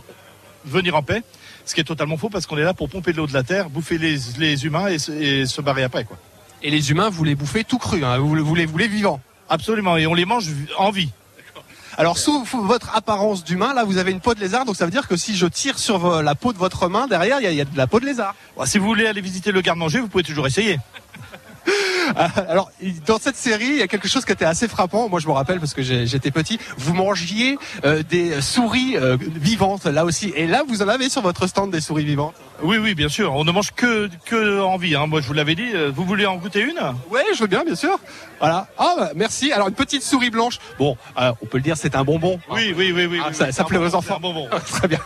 venir 0.64 0.94
en 0.96 1.02
paix. 1.02 1.22
Ce 1.64 1.74
qui 1.74 1.80
est 1.82 1.84
totalement 1.84 2.16
faux, 2.16 2.30
parce 2.30 2.46
qu'on 2.46 2.56
est 2.56 2.62
là 2.62 2.72
pour 2.74 2.88
pomper 2.88 3.12
de 3.12 3.18
l'eau 3.18 3.26
de 3.26 3.34
la 3.34 3.42
terre, 3.42 3.68
bouffer 3.68 3.98
les, 3.98 4.16
les 4.38 4.64
humains 4.64 4.88
et, 4.88 4.98
se- 4.98 5.12
et 5.12 5.44
se 5.46 5.60
barrer 5.60 5.82
après, 5.82 6.04
quoi. 6.04 6.16
Et 6.62 6.70
les 6.70 6.90
humains, 6.90 7.08
vous 7.10 7.24
les 7.24 7.34
bouffez 7.34 7.62
tout 7.62 7.78
cru, 7.78 8.04
hein, 8.04 8.18
vous, 8.18 8.34
vous 8.42 8.54
les 8.54 8.66
voulez 8.66 8.88
vivants. 8.88 9.20
Absolument, 9.50 9.96
et 9.96 10.06
on 10.06 10.14
les 10.14 10.24
mange 10.24 10.46
en 10.78 10.90
vie. 10.90 11.10
Alors 11.99 12.16
sous 12.16 12.44
votre 12.44 12.94
apparence 12.96 13.42
d'humain, 13.42 13.74
là 13.74 13.82
vous 13.84 13.99
avez 13.99 14.12
une 14.12 14.20
peau 14.20 14.32
de 14.32 14.38
lézard, 14.40 14.64
donc 14.64 14.76
ça 14.76 14.84
veut 14.84 14.90
dire 14.92 15.09
que 15.09 15.16
si 15.16 15.36
je 15.36 15.46
tire 15.46 15.78
sur 15.80 15.99
vo- 15.99 16.22
la 16.22 16.34
peau 16.36 16.53
de 16.53 16.59
votre 16.59 16.88
main, 16.88 17.09
derrière 17.09 17.40
il 17.40 17.44
y 17.44 17.46
a- 17.49 17.51
il 17.51 17.57
y, 17.57 17.61
a 17.61 17.64
de 17.64 17.76
la 17.76 17.88
peau 17.88 17.99
de 17.99 18.07
lézard. 18.07 18.36
Bon, 18.57 18.64
si 18.66 18.78
vous 18.78 18.86
voulez 18.86 19.07
aller 19.09 19.20
visiter 19.20 19.51
le 19.51 19.61
garde-manger, 19.61 19.99
vous 20.01 20.07
pouvez 20.09 20.22
toujours 20.24 20.46
essayer. 20.46 20.78
Ah, 22.16 22.30
Alors 22.49 22.70
dans 23.07 23.18
cette 23.18 23.36
série, 23.36 23.66
il 23.66 23.76
y 23.76 23.82
a 23.82 23.86
quelque 23.86 24.09
chose 24.09 24.24
qui 24.24 24.32
était 24.32 24.46
assez 24.46 24.66
frappant. 24.66 25.11
Moi 25.11 25.20
je 25.20 25.26
me 25.26 25.32
rappelle 25.32 25.61
parce 25.61 25.74
que 25.74 25.82
j'étais 25.82 26.30
petit, 26.30 26.59
vous 26.78 26.94
mangiez 26.94 27.59
euh, 27.84 28.03
des 28.03 28.40
souris 28.40 28.96
euh, 28.96 29.18
vivantes 29.20 29.84
là 29.84 30.07
aussi. 30.07 30.32
Et 30.34 30.46
là 30.46 30.62
vous 30.66 30.80
en 30.80 30.88
avez 30.88 31.11
sur 31.11 31.20
votre 31.20 31.46
stand 31.46 31.70
des 31.70 31.82
souris 31.82 32.07
vivantes. 32.07 32.34
Oui, 32.62 32.78
oui, 32.78 32.94
bien 32.94 33.11
sûr. 33.11 33.34
On 33.34 33.44
ne 33.44 33.53
mange 33.53 33.72
que, 33.72 34.09
que 34.24 34.61
en 34.62 34.78
vie. 34.78 34.96
Hein. 34.96 35.07
Moi, 35.07 35.20
je 35.20 35.26
vous 35.26 35.34
l'avais 35.34 35.55
dit. 35.55 35.68
Euh, 35.74 35.92
Vous 35.94 36.05
voulez 36.05 36.24
en 36.26 36.36
goûter 36.36 36.61
une? 36.61 36.78
Ouais, 37.11 37.22
je 37.34 37.40
veux 37.40 37.46
bien, 37.46 37.62
bien 37.64 37.76
sûr. 37.76 38.01
Voilà. 38.41 38.68
Ah, 38.78 38.95
bah, 38.97 39.11
merci. 39.16 39.53
Alors, 39.53 39.68
une 39.68 39.74
petite 39.74 40.03
souris 40.03 40.30
blanche. 40.30 40.59
Bon, 40.78 40.97
euh, 41.20 41.32
on 41.43 41.47
peut 41.47 41.59
le 41.59 41.62
dire, 41.64 41.76
c'est 41.76 41.97
un 41.97 42.05
bonbon. 42.05 42.39
Oui, 42.51 42.72
oui, 42.76 42.93
oui, 42.95 43.07
oui. 43.07 43.18
Ah, 43.22 43.28
oui, 43.30 43.34
ça, 43.34 43.51
ça 43.53 43.64
plaît 43.64 43.78
un 43.78 43.82
aux 43.82 43.95
enfants. 43.95 44.16
un 44.16 44.20
bonbon. 44.20 44.49
Très 44.70 44.86
bien. 44.89 45.01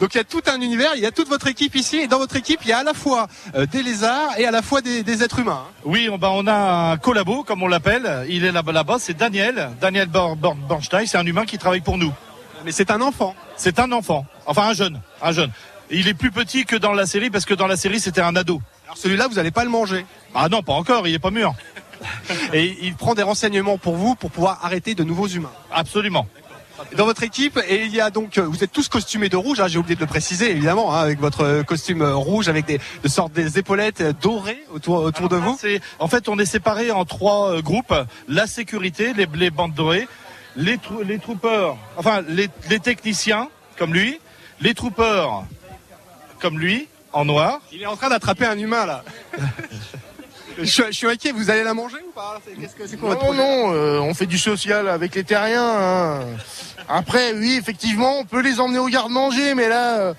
Donc, 0.00 0.14
il 0.14 0.18
y 0.18 0.20
a 0.20 0.24
tout 0.24 0.42
un 0.46 0.60
univers, 0.60 0.92
il 0.96 1.02
y 1.02 1.06
a 1.06 1.12
toute 1.12 1.28
votre 1.28 1.46
équipe 1.46 1.74
ici. 1.76 1.98
Et 1.98 2.06
dans 2.08 2.18
votre 2.18 2.36
équipe, 2.36 2.60
il 2.64 2.68
y 2.68 2.72
a 2.72 2.78
à 2.78 2.82
la 2.84 2.94
fois 2.94 3.28
euh, 3.54 3.66
des 3.66 3.82
lézards 3.82 4.38
et 4.38 4.46
à 4.46 4.50
la 4.50 4.62
fois 4.62 4.80
des, 4.80 5.02
des 5.02 5.22
êtres 5.22 5.38
humains. 5.38 5.62
hein. 5.66 5.72
Oui, 5.84 6.08
on, 6.10 6.18
bah, 6.18 6.30
on 6.32 6.46
a 6.46 6.92
un 6.92 6.96
collabo, 6.96 7.44
comme 7.44 7.62
on 7.62 7.68
l'appelle. 7.68 8.26
Il 8.28 8.44
est 8.44 8.52
là- 8.52 8.62
là-bas, 8.66 8.96
c'est 8.98 9.14
Daniel. 9.14 9.70
Daniel 9.80 10.08
Bor- 10.08 10.36
Bor- 10.36 10.54
Bornstein, 10.56 11.06
c'est 11.06 11.18
un 11.18 11.26
humain 11.26 11.44
qui 11.44 11.58
travaille 11.58 11.80
pour 11.80 11.96
nous. 11.98 12.12
Mais 12.64 12.72
c'est 12.72 12.90
un 12.90 13.00
enfant. 13.02 13.36
C'est 13.56 13.78
un 13.78 13.92
enfant. 13.92 14.26
Enfin, 14.46 14.62
un 14.68 14.72
jeune. 14.74 15.00
Un 15.22 15.32
jeune. 15.32 15.50
Il 15.90 16.08
est 16.08 16.14
plus 16.14 16.30
petit 16.30 16.64
que 16.64 16.76
dans 16.76 16.92
la 16.94 17.04
série, 17.06 17.28
parce 17.30 17.44
que 17.44 17.52
dans 17.54 17.66
la 17.66 17.76
série, 17.76 18.00
c'était 18.00 18.22
un 18.22 18.34
ado. 18.36 18.60
Alors, 18.86 18.96
celui-là, 18.96 19.28
vous 19.28 19.34
n'allez 19.34 19.50
pas 19.50 19.64
le 19.64 19.70
manger. 19.70 20.06
Ah 20.34 20.48
non, 20.48 20.62
pas 20.62 20.72
encore, 20.72 21.06
il 21.06 21.14
est 21.14 21.18
pas 21.18 21.30
mûr. 21.30 21.54
Et 22.52 22.76
il 22.82 22.94
prend 22.94 23.14
des 23.14 23.22
renseignements 23.22 23.78
pour 23.78 23.96
vous 23.96 24.14
pour 24.14 24.30
pouvoir 24.30 24.60
arrêter 24.64 24.94
de 24.94 25.04
nouveaux 25.04 25.28
humains. 25.28 25.52
Absolument. 25.72 26.26
Dans 26.96 27.04
votre 27.04 27.22
équipe, 27.22 27.58
et 27.68 27.84
il 27.84 27.94
y 27.94 28.00
a 28.00 28.10
donc, 28.10 28.36
euh, 28.36 28.42
vous 28.42 28.64
êtes 28.64 28.72
tous 28.72 28.88
costumés 28.88 29.28
de 29.28 29.36
rouge, 29.36 29.60
hein, 29.60 29.68
j'ai 29.68 29.78
oublié 29.78 29.94
de 29.94 30.00
le 30.00 30.06
préciser 30.08 30.50
évidemment, 30.50 30.92
hein, 30.92 30.98
avec 31.02 31.20
votre 31.20 31.44
euh, 31.44 31.62
costume 31.62 32.02
euh, 32.02 32.16
rouge, 32.16 32.48
avec 32.48 32.66
des 32.66 32.80
de 33.02 33.08
sortes 33.08 33.32
des 33.32 33.58
épaulettes 33.60 34.02
dorées 34.20 34.64
autour, 34.72 34.96
autour 35.04 35.28
de 35.28 35.36
vous. 35.36 35.56
En 36.00 36.08
fait, 36.08 36.28
on 36.28 36.36
est 36.38 36.44
séparés 36.46 36.90
en 36.90 37.04
trois 37.04 37.62
groupes. 37.62 37.94
La 38.28 38.46
sécurité, 38.48 39.12
les, 39.14 39.26
les 39.34 39.50
bandes 39.50 39.72
dorées, 39.72 40.08
les, 40.56 40.76
trou- 40.78 41.02
les 41.02 41.20
troopers, 41.20 41.76
enfin, 41.96 42.22
les, 42.28 42.48
les 42.68 42.80
techniciens, 42.80 43.48
comme 43.78 43.94
lui, 43.94 44.18
les 44.60 44.74
troopers, 44.74 45.44
comme 46.40 46.58
lui, 46.58 46.88
en 47.12 47.24
noir. 47.24 47.60
Il 47.72 47.82
est 47.82 47.86
en 47.86 47.96
train 47.96 48.08
d'attraper 48.10 48.46
un 48.46 48.58
humain 48.58 48.84
là. 48.84 49.04
je, 50.58 50.64
suis- 50.64 50.84
je 50.86 50.92
suis 50.92 51.06
inquiet, 51.08 51.32
vous 51.32 51.50
allez 51.50 51.64
la 51.64 51.74
manger 51.74 51.96
ou 52.08 52.12
pas? 52.12 52.40
C'est- 52.46 52.54
qu'est-ce 52.60 52.74
que- 52.74 52.86
c'est 52.86 52.96
quoi 52.96 53.10
votre 53.10 53.24
Non, 53.26 53.32
non, 53.34 53.72
euh, 53.74 53.98
on 54.00 54.14
fait 54.14 54.26
du 54.26 54.38
social 54.38 54.88
avec 54.88 55.14
les 55.14 55.24
terriens. 55.24 55.62
hein. 55.62 56.20
Après, 56.88 57.32
oui, 57.32 57.56
effectivement, 57.58 58.18
on 58.18 58.24
peut 58.24 58.40
les 58.42 58.60
emmener 58.60 58.78
au 58.78 58.88
garde-manger, 58.88 59.54
mais 59.54 59.68
là, 59.68 59.98
euh, 60.00 60.14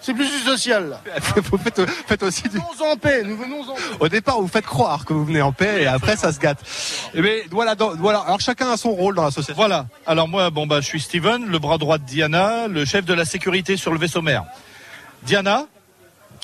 c'est 0.00 0.14
plus 0.14 0.28
du 0.30 0.38
social. 0.38 0.98
Vous 1.50 1.58
faites, 1.58 1.80
faites 2.06 2.22
aussi 2.22 2.42
du... 2.42 2.50
Venons 2.58 2.92
en 2.92 2.96
paix, 2.96 3.22
nous 3.24 3.36
venons 3.36 3.62
en 3.62 3.74
paix. 3.74 3.80
Au 4.00 4.08
départ, 4.08 4.40
vous 4.40 4.46
faites 4.48 4.66
croire 4.66 5.04
que 5.06 5.12
vous 5.14 5.24
venez 5.24 5.40
en 5.42 5.52
paix 5.52 5.82
et 5.82 5.86
après 5.86 6.16
ça 6.16 6.30
se 6.32 6.38
gâte. 6.38 6.58
Eh 7.14 7.22
bien, 7.22 7.32
voilà, 7.50 7.74
dans- 7.74 7.94
voilà. 7.96 8.18
Alors 8.20 8.40
chacun 8.40 8.70
a 8.70 8.76
son 8.76 8.90
rôle 8.92 9.14
dans 9.14 9.24
l'association. 9.24 9.54
Voilà. 9.56 9.86
Alors 10.06 10.28
moi, 10.28 10.50
bon 10.50 10.66
bah, 10.66 10.80
je 10.82 10.86
suis 10.86 11.00
Steven, 11.00 11.46
le 11.46 11.58
bras 11.58 11.78
droit 11.78 11.96
de 11.98 12.04
Diana, 12.04 12.68
le 12.68 12.84
chef 12.84 13.04
de 13.06 13.14
la 13.14 13.24
sécurité 13.24 13.76
sur 13.78 13.92
le 13.92 13.98
vaisseau 13.98 14.20
mère. 14.22 14.44
Diana, 15.22 15.66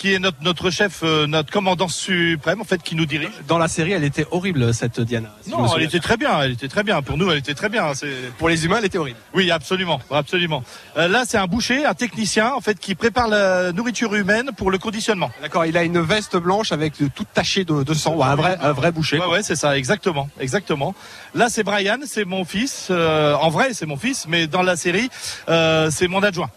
qui 0.01 0.15
est 0.15 0.19
notre, 0.19 0.39
notre 0.43 0.71
chef, 0.71 1.01
euh, 1.03 1.27
notre 1.27 1.53
commandant 1.53 1.87
suprême, 1.89 2.63
en 2.63 2.65
fait, 2.65 2.83
qui 2.83 2.97
nous 2.97 3.05
dirige. 3.05 3.29
Dans 3.47 3.59
la 3.59 3.69
série, 3.69 3.93
elle 3.93 4.03
était 4.03 4.27
horrible 4.31 4.73
cette 4.73 4.99
Diana. 4.99 5.29
si 5.43 5.51
Non, 5.51 5.77
elle 5.77 5.83
était 5.83 6.01
très 6.01 6.17
bien, 6.17 6.41
elle 6.41 6.53
était 6.53 6.69
très 6.69 6.83
bien. 6.83 7.03
Pour 7.03 7.19
nous, 7.19 7.31
elle 7.31 7.37
était 7.37 7.53
très 7.53 7.69
bien. 7.69 7.93
C'est... 7.93 8.15
Pour 8.39 8.49
les 8.49 8.65
humains, 8.65 8.77
elle 8.79 8.87
était 8.87 8.97
horrible. 8.97 9.19
Oui, 9.35 9.51
absolument, 9.51 10.01
absolument. 10.11 10.65
Euh, 10.97 11.07
là, 11.07 11.25
c'est 11.29 11.37
un 11.37 11.47
boucher, 11.47 11.85
un 11.85 11.93
technicien, 11.93 12.55
en 12.55 12.63
fait, 12.63 12.79
qui 12.79 12.95
prépare 12.95 13.29
la 13.29 13.73
nourriture 13.73 14.15
humaine 14.15 14.53
pour 14.57 14.71
le 14.71 14.79
conditionnement. 14.79 15.31
D'accord, 15.43 15.67
il 15.67 15.77
a 15.77 15.83
une 15.83 16.01
veste 16.01 16.39
blanche 16.39 16.73
avec 16.73 16.95
toute 17.15 17.29
tachée 17.35 17.65
de, 17.65 17.83
de 17.83 17.93
sang, 17.93 18.17
Ouais, 18.17 18.25
un 18.25 18.37
vrai, 18.37 18.57
un 18.63 18.73
vrai 18.73 18.93
boucher. 18.93 19.19
Ouais, 19.19 19.27
ouais, 19.27 19.43
c'est 19.43 19.55
ça, 19.55 19.77
exactement, 19.77 20.31
exactement. 20.41 20.95
Là, 21.35 21.51
c'est 21.51 21.63
Brian, 21.63 21.99
c'est 22.07 22.25
mon 22.25 22.47
fils. 22.47 22.89
euh, 22.91 23.35
en 23.35 23.51
vrai, 23.51 23.75
c'est 23.75 23.85
mon 23.85 23.99
fils, 23.99 24.25
mais 24.27 24.47
dans 24.47 24.63
la 24.63 24.77
série, 24.77 25.11
euh, 25.51 25.91
c'est 25.91 26.09
mon 26.09 26.23
adjoint. 26.23 26.49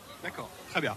Très 0.73 0.81
bien. 0.81 0.95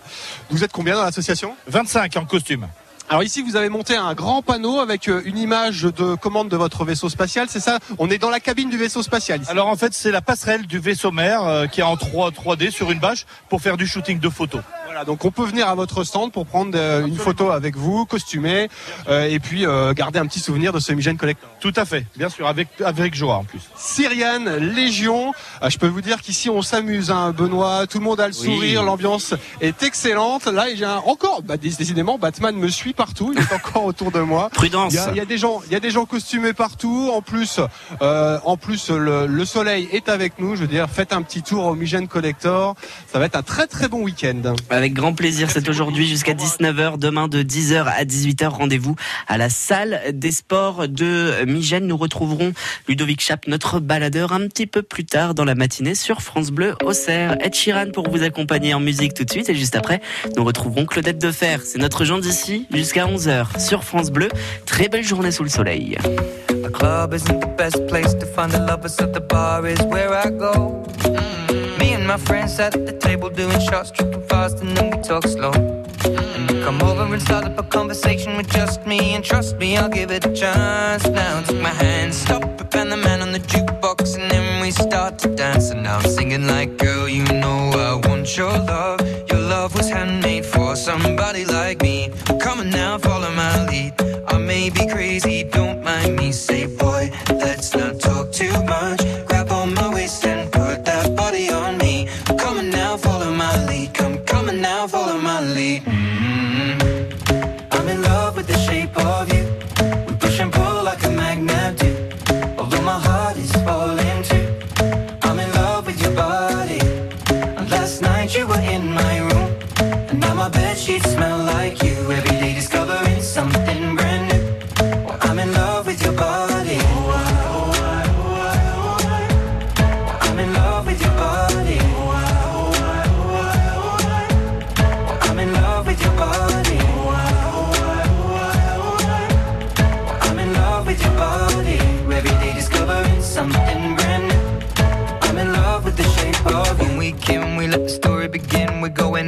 Vous 0.49 0.64
êtes 0.64 0.72
combien 0.72 0.95
dans 0.95 1.05
l'association? 1.05 1.55
25 1.66 2.16
en 2.16 2.24
costume. 2.24 2.66
Alors 3.11 3.22
ici, 3.22 3.43
vous 3.43 3.57
avez 3.57 3.68
monté 3.68 3.95
un 3.95 4.14
grand 4.14 4.41
panneau 4.41 4.81
avec 4.81 5.07
euh, 5.09 5.20
une 5.27 5.37
image 5.37 5.83
de 5.83 6.14
commande 6.14 6.49
de 6.49 6.57
votre 6.57 6.87
vaisseau 6.87 7.11
spatial, 7.11 7.47
c'est 7.51 7.61
ça? 7.61 7.79
On 7.99 8.09
est 8.09 8.16
dans 8.16 8.31
la 8.31 8.41
cabine 8.41 8.70
du 8.70 8.79
vaisseau 8.79 9.03
spatial 9.03 9.43
ici. 9.43 9.51
Alors 9.51 9.68
en 9.68 9.77
fait, 9.77 9.93
c'est 9.93 10.11
la 10.11 10.22
passerelle 10.22 10.66
du 10.66 10.79
vaisseau 10.79 11.11
mère 11.12 11.45
euh, 11.45 11.66
qui 11.66 11.81
est 11.81 11.85
en 11.85 11.99
3, 11.99 12.31
3D 12.31 12.70
sur 12.70 12.91
une 12.91 12.99
bâche 12.99 13.27
pour 13.51 13.61
faire 13.61 13.77
du 13.77 13.87
shooting 13.87 14.18
de 14.18 14.31
photos. 14.31 14.62
Voilà, 14.97 15.05
donc 15.05 15.27
on 15.27 15.31
peut 15.31 15.45
venir 15.45 15.69
à 15.69 15.75
votre 15.75 16.05
stand 16.05 16.33
pour 16.33 16.47
prendre 16.47 16.71
euh, 16.75 17.05
une 17.07 17.19
photo 17.19 17.51
avec 17.51 17.77
vous, 17.77 18.07
costumé, 18.07 18.71
euh, 19.11 19.29
et 19.29 19.39
puis 19.41 19.67
euh, 19.67 19.93
garder 19.93 20.19
un 20.19 20.25
petit 20.25 20.41
souvenir 20.41 20.73
de 20.73 20.81
ce 20.81 20.91
Migène 20.95 21.19
Collector. 21.19 21.51
Tout 21.61 21.75
à 21.77 21.85
fait, 21.85 22.07
bien 22.17 22.31
sûr, 22.31 22.47
avec, 22.47 22.69
avec 22.83 23.15
joie 23.15 23.35
en 23.35 23.45
plus. 23.45 23.61
Syriane, 23.77 24.57
Légion, 24.57 25.35
euh, 25.63 25.69
je 25.69 25.77
peux 25.77 25.87
vous 25.87 26.01
dire 26.01 26.23
qu'ici 26.23 26.49
on 26.49 26.63
s'amuse, 26.63 27.11
hein, 27.11 27.35
Benoît, 27.37 27.87
tout 27.87 27.99
le 27.99 28.05
monde 28.05 28.21
a 28.21 28.27
le 28.29 28.33
Oui. 28.33 28.43
sourire, 28.47 28.83
l'ambiance 28.85 29.35
est 29.61 29.83
excellente. 29.83 30.47
Là, 30.47 30.71
il 30.71 30.79
y 30.79 30.85
a 30.85 31.03
encore, 31.07 31.43
bah, 31.43 31.59
dé- 31.59 31.69
décidément, 31.79 32.17
Batman 32.17 32.57
me 32.57 32.69
suit 32.69 32.95
partout, 32.95 33.35
il 33.37 33.39
est 33.43 33.53
encore 33.53 33.85
autour 33.85 34.11
de 34.13 34.21
moi. 34.21 34.49
Prudence. 34.49 34.95
Il 34.95 34.97
y, 34.97 34.99
a, 35.01 35.11
il 35.11 35.17
y 35.19 35.21
a 35.21 35.27
des 35.27 35.37
gens, 35.37 35.61
il 35.67 35.73
y 35.73 35.77
a 35.77 35.81
des 35.81 35.91
gens 35.91 36.07
costumés 36.07 36.55
partout. 36.55 37.11
En 37.13 37.21
plus, 37.21 37.61
euh, 38.01 38.39
en 38.47 38.57
plus, 38.57 38.89
le, 38.89 39.27
le 39.27 39.45
soleil 39.45 39.91
est 39.93 40.09
avec 40.09 40.39
nous. 40.39 40.57
Je 40.57 40.63
veux 40.63 40.67
dire, 40.69 40.89
faites 40.89 41.13
un 41.13 41.21
petit 41.21 41.43
tour 41.43 41.67
au 41.67 41.75
Migène 41.75 42.09
Collector. 42.09 42.77
Ça 43.13 43.19
va 43.19 43.27
être 43.27 43.37
un 43.37 43.43
très 43.43 43.67
très 43.67 43.89
bon 43.89 44.01
week-end. 44.03 44.55
Avec 44.71 44.86
grand 44.91 45.14
plaisir, 45.14 45.51
c'est 45.51 45.68
aujourd'hui 45.68 46.07
jusqu'à 46.07 46.34
19h, 46.34 46.99
demain 46.99 47.28
de 47.28 47.43
10h 47.43 47.84
à 47.84 48.05
18h, 48.05 48.49
rendez-vous 48.49 48.95
à 49.26 49.39
la 49.39 49.49
salle 49.49 50.01
des 50.12 50.30
sports 50.30 50.89
de 50.89 51.45
Migène. 51.45 51.87
Nous 51.87 51.97
retrouverons 51.97 52.53
Ludovic 52.89 53.20
Chap, 53.20 53.47
notre 53.47 53.80
baladeur, 53.80 54.32
un 54.32 54.49
petit 54.49 54.66
peu 54.66 54.82
plus 54.82 55.05
tard 55.05 55.34
dans 55.34 55.45
la 55.45 55.55
matinée 55.55 55.95
sur 55.95 56.22
France 56.22 56.51
Bleu 56.51 56.74
Auxerre. 56.84 57.37
Ed 57.41 57.55
Sheeran 57.55 57.91
pour 57.93 58.11
vous 58.11 58.22
accompagner 58.22 58.74
en 58.74 58.80
musique 58.80 59.14
tout 59.14 59.24
de 59.24 59.30
suite 59.30 59.49
et 59.49 59.55
juste 59.55 59.76
après, 59.76 60.01
nous 60.37 60.45
retrouverons 60.45 60.84
Claudette 60.87 61.18
Defer. 61.18 61.59
C'est 61.64 61.78
notre 61.78 62.05
gens 62.05 62.18
d'ici 62.18 62.66
jusqu'à 62.72 63.07
11h 63.07 63.59
sur 63.61 63.84
France 63.84 64.11
Bleu. 64.11 64.28
Très 64.66 64.89
belle 64.89 65.05
journée 65.05 65.30
sous 65.30 65.43
le 65.43 65.51
soleil. 65.51 65.97
The 66.49 66.70
club 66.70 67.14
isn't 67.14 67.41
the 67.41 67.57
best 67.57 67.87
place 67.87 68.14
to 68.18 68.26
find 68.26 68.51
the 68.51 68.59
lovers, 68.59 68.95
so 68.97 69.07
the 69.07 69.20
bar 69.20 69.66
is 69.66 69.80
where 69.87 70.12
I 70.12 70.30
go. 70.30 70.84
My 72.07 72.17
friends 72.19 72.55
sat 72.55 72.75
at 72.77 72.87
the 72.87 72.93
table 72.93 73.29
doing 73.29 73.59
shots, 73.59 73.91
tripping 73.91 74.23
fast, 74.29 74.61
and 74.61 74.77
then 74.77 74.91
we 74.91 75.03
talk 75.03 75.27
slow. 75.27 75.51
And 75.51 76.51
you 76.51 76.63
come 76.63 76.81
over 76.83 77.03
and 77.13 77.21
start 77.21 77.45
up 77.45 77.59
a 77.59 77.65
conversation 77.65 78.37
with 78.37 78.49
just 78.49 78.87
me, 78.87 79.15
and 79.15 79.25
trust 79.25 79.57
me, 79.57 79.77
I'll 79.77 79.89
give 79.89 80.13
it 80.13 80.25
a 80.25 80.33
chance. 80.33 81.05
Now 81.09 81.43
take 81.43 81.61
my 81.61 81.71
hand, 81.71 82.15
stop 82.15 82.57
and 82.77 82.93
the 82.93 82.97
man 82.97 83.23
on 83.23 83.33
the 83.33 83.41
jukebox, 83.41 84.17
and 84.19 84.31
then 84.31 84.61
we 84.61 84.71
start 84.71 85.19
to 85.19 85.35
dance. 85.35 85.71
And 85.71 85.83
now 85.83 85.99
I'm 85.99 86.09
singing 86.09 86.47
like, 86.47 86.77
girl, 86.77 87.09
you 87.09 87.25
know 87.25 87.71
I 87.71 88.09
want 88.09 88.37
your 88.37 88.53
love. 88.53 89.01
Your 89.31 89.41
love 89.41 89.75
was 89.75 89.89
handmade 89.89 90.45
for 90.45 90.77
somebody 90.77 91.45
like 91.45 91.81
me. 91.83 92.11
Come 92.41 92.61
on 92.61 92.71
now, 92.71 92.99
follow 92.99 93.31
my 93.33 93.67
lead. 93.67 93.95
I 94.29 94.39
may 94.39 94.71
be 94.71 94.87
crazy, 94.89 95.36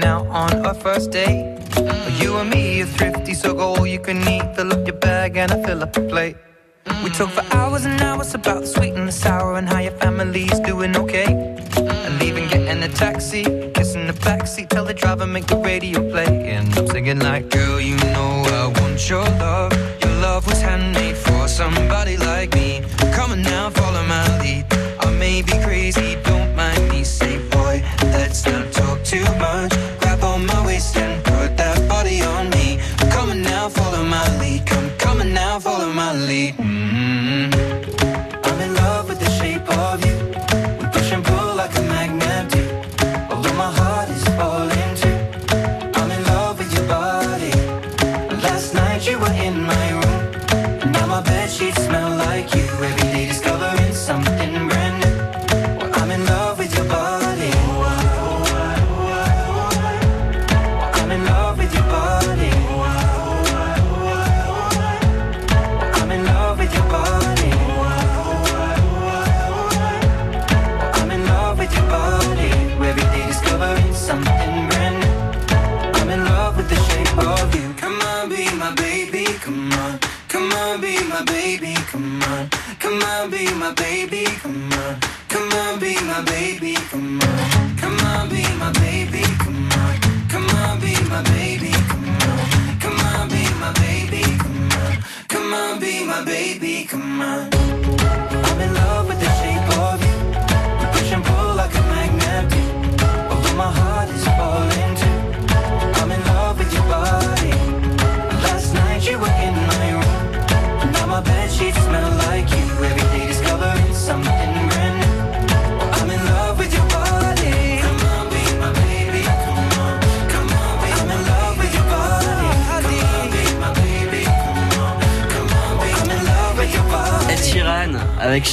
going 0.01 0.11
out 0.11 0.27
on 0.29 0.67
our 0.67 0.75
first 0.75 1.11
date. 1.11 1.57
Mm. 1.71 2.23
You 2.23 2.37
and 2.37 2.51
me 2.51 2.83
are 2.83 2.87
thrifty, 2.87 3.35
so 3.35 3.55
go 3.55 3.75
all 3.75 3.87
you 3.87 4.01
can 4.01 4.19
eat. 4.29 4.55
Fill 4.55 4.73
up 4.73 4.87
your 4.87 4.97
bag 4.97 5.37
and 5.37 5.51
I 5.53 5.63
fill 5.63 5.83
up 5.83 5.93
the 5.93 6.03
plate. 6.03 6.37
Mm. 6.85 7.05
We 7.05 7.11
talk 7.11 7.31
for 7.31 7.45
hours 7.57 7.85
and 7.85 8.01
hours 8.01 8.35
about 8.35 8.61
the 8.63 8.67
sweet 8.67 8.95
and 8.95 9.09
the 9.09 9.13
sour 9.13 9.57
and 9.57 9.69
how 9.69 9.81
your 9.81 9.93
family's 9.93 10.61
doing 10.61 10.97
okay. 10.97 11.27
Mm. 11.27 12.07
And 12.07 12.19
leaving, 12.19 12.49
getting 12.49 12.83
a 12.83 12.89
taxi, 12.89 13.45
kissing 13.75 14.07
the 14.07 14.15
backseat, 14.27 14.69
tell 14.69 14.85
the 14.85 14.95
driver 14.95 15.27
make 15.27 15.47
the 15.47 15.57
radio 15.57 15.99
play. 16.11 16.51
And 16.51 16.67
I'm 16.79 16.87
singing 16.89 17.21
like, 17.21 17.51
girl, 17.51 17.81
you 17.81 17.97
know 17.97 18.43
I 18.61 18.81
want 18.81 19.09
your 19.09 19.25
love. 19.43 19.73
Your 20.03 20.15
love 20.21 20.47
was 20.47 20.61
handmade 20.61 20.98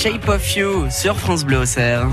Shape 0.05 0.29
of 0.29 0.55
You 0.55 0.85
sur 0.91 1.17
France 1.17 1.43
Bleu 1.43 1.57
Auxerre. 1.61 2.07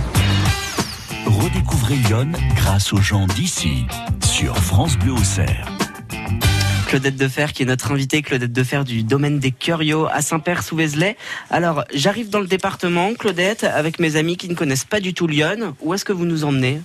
Redécouvrez 1.26 1.97
Lyon 1.97 2.32
grâce 2.57 2.90
aux 2.95 3.03
gens 3.03 3.26
d'ici 3.26 3.84
sur 4.24 4.57
France 4.57 4.97
Bleu 4.97 5.12
Auxerre. 5.12 5.70
Claudette 6.86 7.16
Defer 7.16 7.49
qui 7.53 7.64
est 7.64 7.66
notre 7.66 7.93
invitée, 7.93 8.22
Claudette 8.22 8.51
Defer 8.51 8.84
du 8.84 9.03
domaine 9.03 9.40
des 9.40 9.51
Curios 9.51 10.07
à 10.11 10.22
Saint-Père-sous-Vézelay. 10.22 11.18
Alors, 11.51 11.84
j'arrive 11.93 12.30
dans 12.30 12.40
le 12.40 12.47
département, 12.47 13.12
Claudette, 13.12 13.64
avec 13.64 13.99
mes 13.99 14.16
amis 14.16 14.38
qui 14.38 14.49
ne 14.49 14.55
connaissent 14.55 14.86
pas 14.86 15.01
du 15.01 15.12
tout 15.12 15.26
Lyon. 15.26 15.76
Où 15.82 15.93
est-ce 15.93 16.07
que 16.07 16.14
vous 16.14 16.24
nous 16.24 16.45
emmenez? 16.45 16.80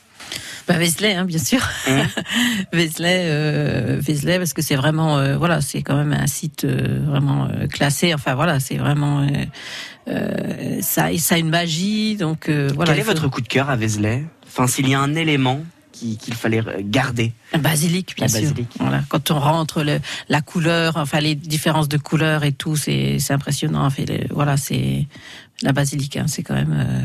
Bah, 0.67 0.77
Vézelay, 0.77 1.13
hein, 1.15 1.25
bien 1.25 1.39
sûr. 1.39 1.61
Vézelay, 2.73 3.21
euh, 3.25 3.97
Vézelay, 4.01 4.37
parce 4.37 4.53
que 4.53 4.61
c'est 4.61 4.75
vraiment, 4.75 5.17
euh, 5.17 5.37
voilà, 5.37 5.61
c'est 5.61 5.81
quand 5.81 5.95
même 5.95 6.13
un 6.13 6.27
site 6.27 6.63
euh, 6.65 6.99
vraiment 7.05 7.45
euh, 7.45 7.67
classé. 7.67 8.13
Enfin 8.13 8.35
voilà, 8.35 8.59
c'est 8.59 8.77
vraiment 8.77 9.21
euh, 9.21 9.27
euh, 10.09 10.77
ça, 10.81 11.07
ça 11.17 11.35
a 11.35 11.37
une 11.37 11.49
magie. 11.49 12.15
Donc 12.17 12.49
euh, 12.49 12.69
voilà. 12.75 12.91
Quel 12.91 13.01
est 13.01 13.03
faut- 13.03 13.11
votre 13.13 13.27
coup 13.29 13.41
de 13.41 13.47
cœur 13.47 13.69
à 13.69 13.75
Vézelay 13.75 14.25
Enfin, 14.45 14.67
s'il 14.67 14.89
y 14.89 14.93
a 14.95 14.99
un 14.99 15.13
élément 15.15 15.63
qui- 15.91 16.17
qu'il 16.17 16.33
fallait 16.33 16.63
garder. 16.81 17.31
Un 17.53 17.59
basilic, 17.59 18.15
bien 18.17 18.27
sûr. 18.27 18.41
basilic. 18.41 18.69
Voilà. 18.79 19.03
Quand 19.09 19.31
on 19.31 19.39
rentre, 19.39 19.83
le, 19.83 19.99
la 20.29 20.41
couleur, 20.41 20.97
enfin 20.97 21.19
les 21.19 21.35
différences 21.35 21.87
de 21.89 21.97
couleurs 21.97 22.43
et 22.43 22.51
tout, 22.51 22.75
c'est 22.75 23.19
c'est 23.19 23.33
impressionnant. 23.33 23.85
Enfin, 23.85 24.03
le- 24.07 24.27
voilà, 24.31 24.57
c'est 24.57 25.05
la 25.61 25.71
basilique. 25.71 26.17
hein, 26.17 26.25
c'est 26.27 26.43
quand 26.43 26.53
même 26.55 26.75
euh, 26.77 27.01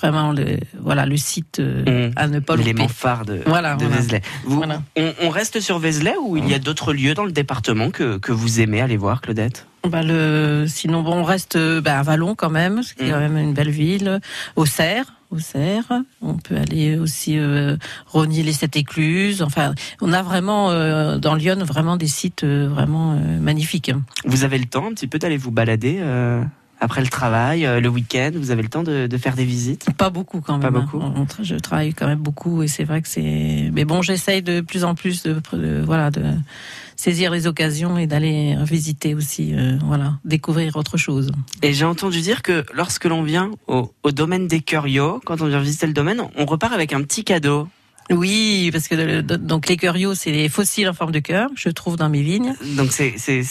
vraiment 0.00 0.32
le 0.32 0.58
voilà 0.80 1.06
le 1.06 1.16
site 1.16 1.58
euh, 1.60 2.10
à 2.16 2.28
ne 2.28 2.38
pas 2.40 2.54
louper. 2.56 2.68
L'élément 2.68 2.88
phare 2.88 3.24
de, 3.24 3.40
Voilà, 3.46 3.74
de 3.76 3.84
voilà. 3.84 4.00
Vézelay. 4.00 4.22
Vous- 4.44 4.62
on, 4.96 5.12
on 5.22 5.28
reste 5.28 5.60
sur 5.60 5.78
Vézelay 5.78 6.14
ou 6.22 6.36
il 6.36 6.48
y 6.48 6.54
a 6.54 6.58
d'autres 6.58 6.92
lieux 6.92 7.14
dans 7.14 7.24
le 7.24 7.32
département 7.32 7.90
que, 7.90 8.18
que 8.18 8.32
vous 8.32 8.60
aimez 8.60 8.80
aller 8.80 8.96
voir, 8.96 9.20
Claudette? 9.20 9.66
Bah, 9.88 10.02
le, 10.02 10.64
sinon, 10.68 11.02
bon, 11.02 11.14
on 11.16 11.22
reste 11.24 11.56
euh, 11.56 11.80
bah, 11.80 11.98
à 11.98 12.02
Vallon 12.02 12.34
quand 12.34 12.50
même, 12.50 12.80
qui 12.80 13.04
est 13.04 13.10
quand 13.10 13.20
même 13.20 13.36
une 13.36 13.54
belle 13.54 13.70
ville. 13.70 14.20
Auxerre, 14.56 15.12
Auxerre. 15.30 15.84
On 16.22 16.34
peut 16.34 16.56
aller 16.56 16.98
aussi 16.98 17.38
euh, 17.38 17.76
Rogny 18.06 18.42
les 18.42 18.52
Sept 18.52 18.74
Écluses. 18.76 19.42
Enfin, 19.42 19.74
on 20.00 20.12
a 20.12 20.22
vraiment 20.22 20.70
euh, 20.70 21.18
dans 21.18 21.36
Lyon 21.36 21.58
vraiment 21.64 21.96
des 21.96 22.08
sites 22.08 22.42
euh, 22.42 22.68
vraiment 22.68 23.12
euh, 23.12 23.38
magnifiques. 23.40 23.92
Vous 24.24 24.42
avez 24.42 24.58
le 24.58 24.64
temps 24.66 24.86
un 24.88 24.92
petit 24.92 25.06
peu 25.06 25.20
d'aller 25.20 25.36
vous 25.36 25.52
balader 25.52 25.98
après 26.80 27.00
le 27.00 27.08
travail, 27.08 27.64
euh, 27.66 27.80
le 27.80 27.88
week-end 27.88 28.32
Vous 28.34 28.50
avez 28.50 28.62
le 28.62 28.68
temps 28.68 28.82
de, 28.82 29.06
de 29.06 29.16
faire 29.18 29.34
des 29.34 29.44
visites? 29.44 29.86
Pas 29.96 30.10
beaucoup 30.10 30.40
quand 30.40 30.58
même. 30.58 30.72
Pas 30.72 30.78
hein. 30.78 30.82
beaucoup. 30.82 30.98
On 31.00 31.26
je 31.42 31.56
travaille 31.56 31.94
quand 31.94 32.06
même 32.06 32.18
beaucoup 32.18 32.62
et 32.62 32.68
c'est 32.68 32.84
vrai 32.84 33.02
que 33.02 33.08
c'est. 33.08 33.70
Mais 33.72 33.84
bon, 33.84 34.02
j'essaye 34.02 34.42
de 34.42 34.60
plus 34.60 34.84
en 34.84 34.94
plus 34.94 35.22
de, 35.22 35.40
de- 35.52 35.82
voilà 35.84 36.10
de 36.10 36.22
saisir 36.96 37.30
les 37.30 37.46
occasions 37.46 37.98
et 37.98 38.06
d'aller 38.06 38.56
visiter 38.62 39.14
aussi, 39.14 39.54
euh, 39.54 39.78
voilà, 39.84 40.14
découvrir 40.24 40.76
autre 40.76 40.96
chose. 40.96 41.30
Et 41.62 41.74
j'ai 41.74 41.84
entendu 41.84 42.20
dire 42.22 42.40
que 42.42 42.64
lorsque 42.74 43.04
l'on 43.04 43.22
vient 43.22 43.50
au, 43.66 43.92
au 44.02 44.10
domaine 44.12 44.48
des 44.48 44.60
Curios, 44.60 45.20
quand 45.24 45.42
on 45.42 45.46
vient 45.46 45.60
visiter 45.60 45.86
le 45.86 45.92
domaine, 45.92 46.22
on 46.36 46.46
repart 46.46 46.72
avec 46.72 46.92
un 46.92 47.02
petit 47.02 47.22
cadeau. 47.22 47.68
Oui, 48.10 48.70
parce 48.72 48.88
que 48.88 49.20
donc 49.20 49.68
les 49.68 49.76
curios, 49.76 50.14
c'est 50.14 50.30
les 50.30 50.48
fossiles 50.48 50.88
en 50.88 50.94
forme 50.94 51.12
de 51.12 51.18
cœur, 51.18 51.50
je 51.56 51.68
trouve 51.68 51.96
dans 51.96 52.08
mes 52.08 52.22
vignes. 52.22 52.54
Donc 52.76 52.92
c'est 52.92 53.14
c'est 53.16 53.42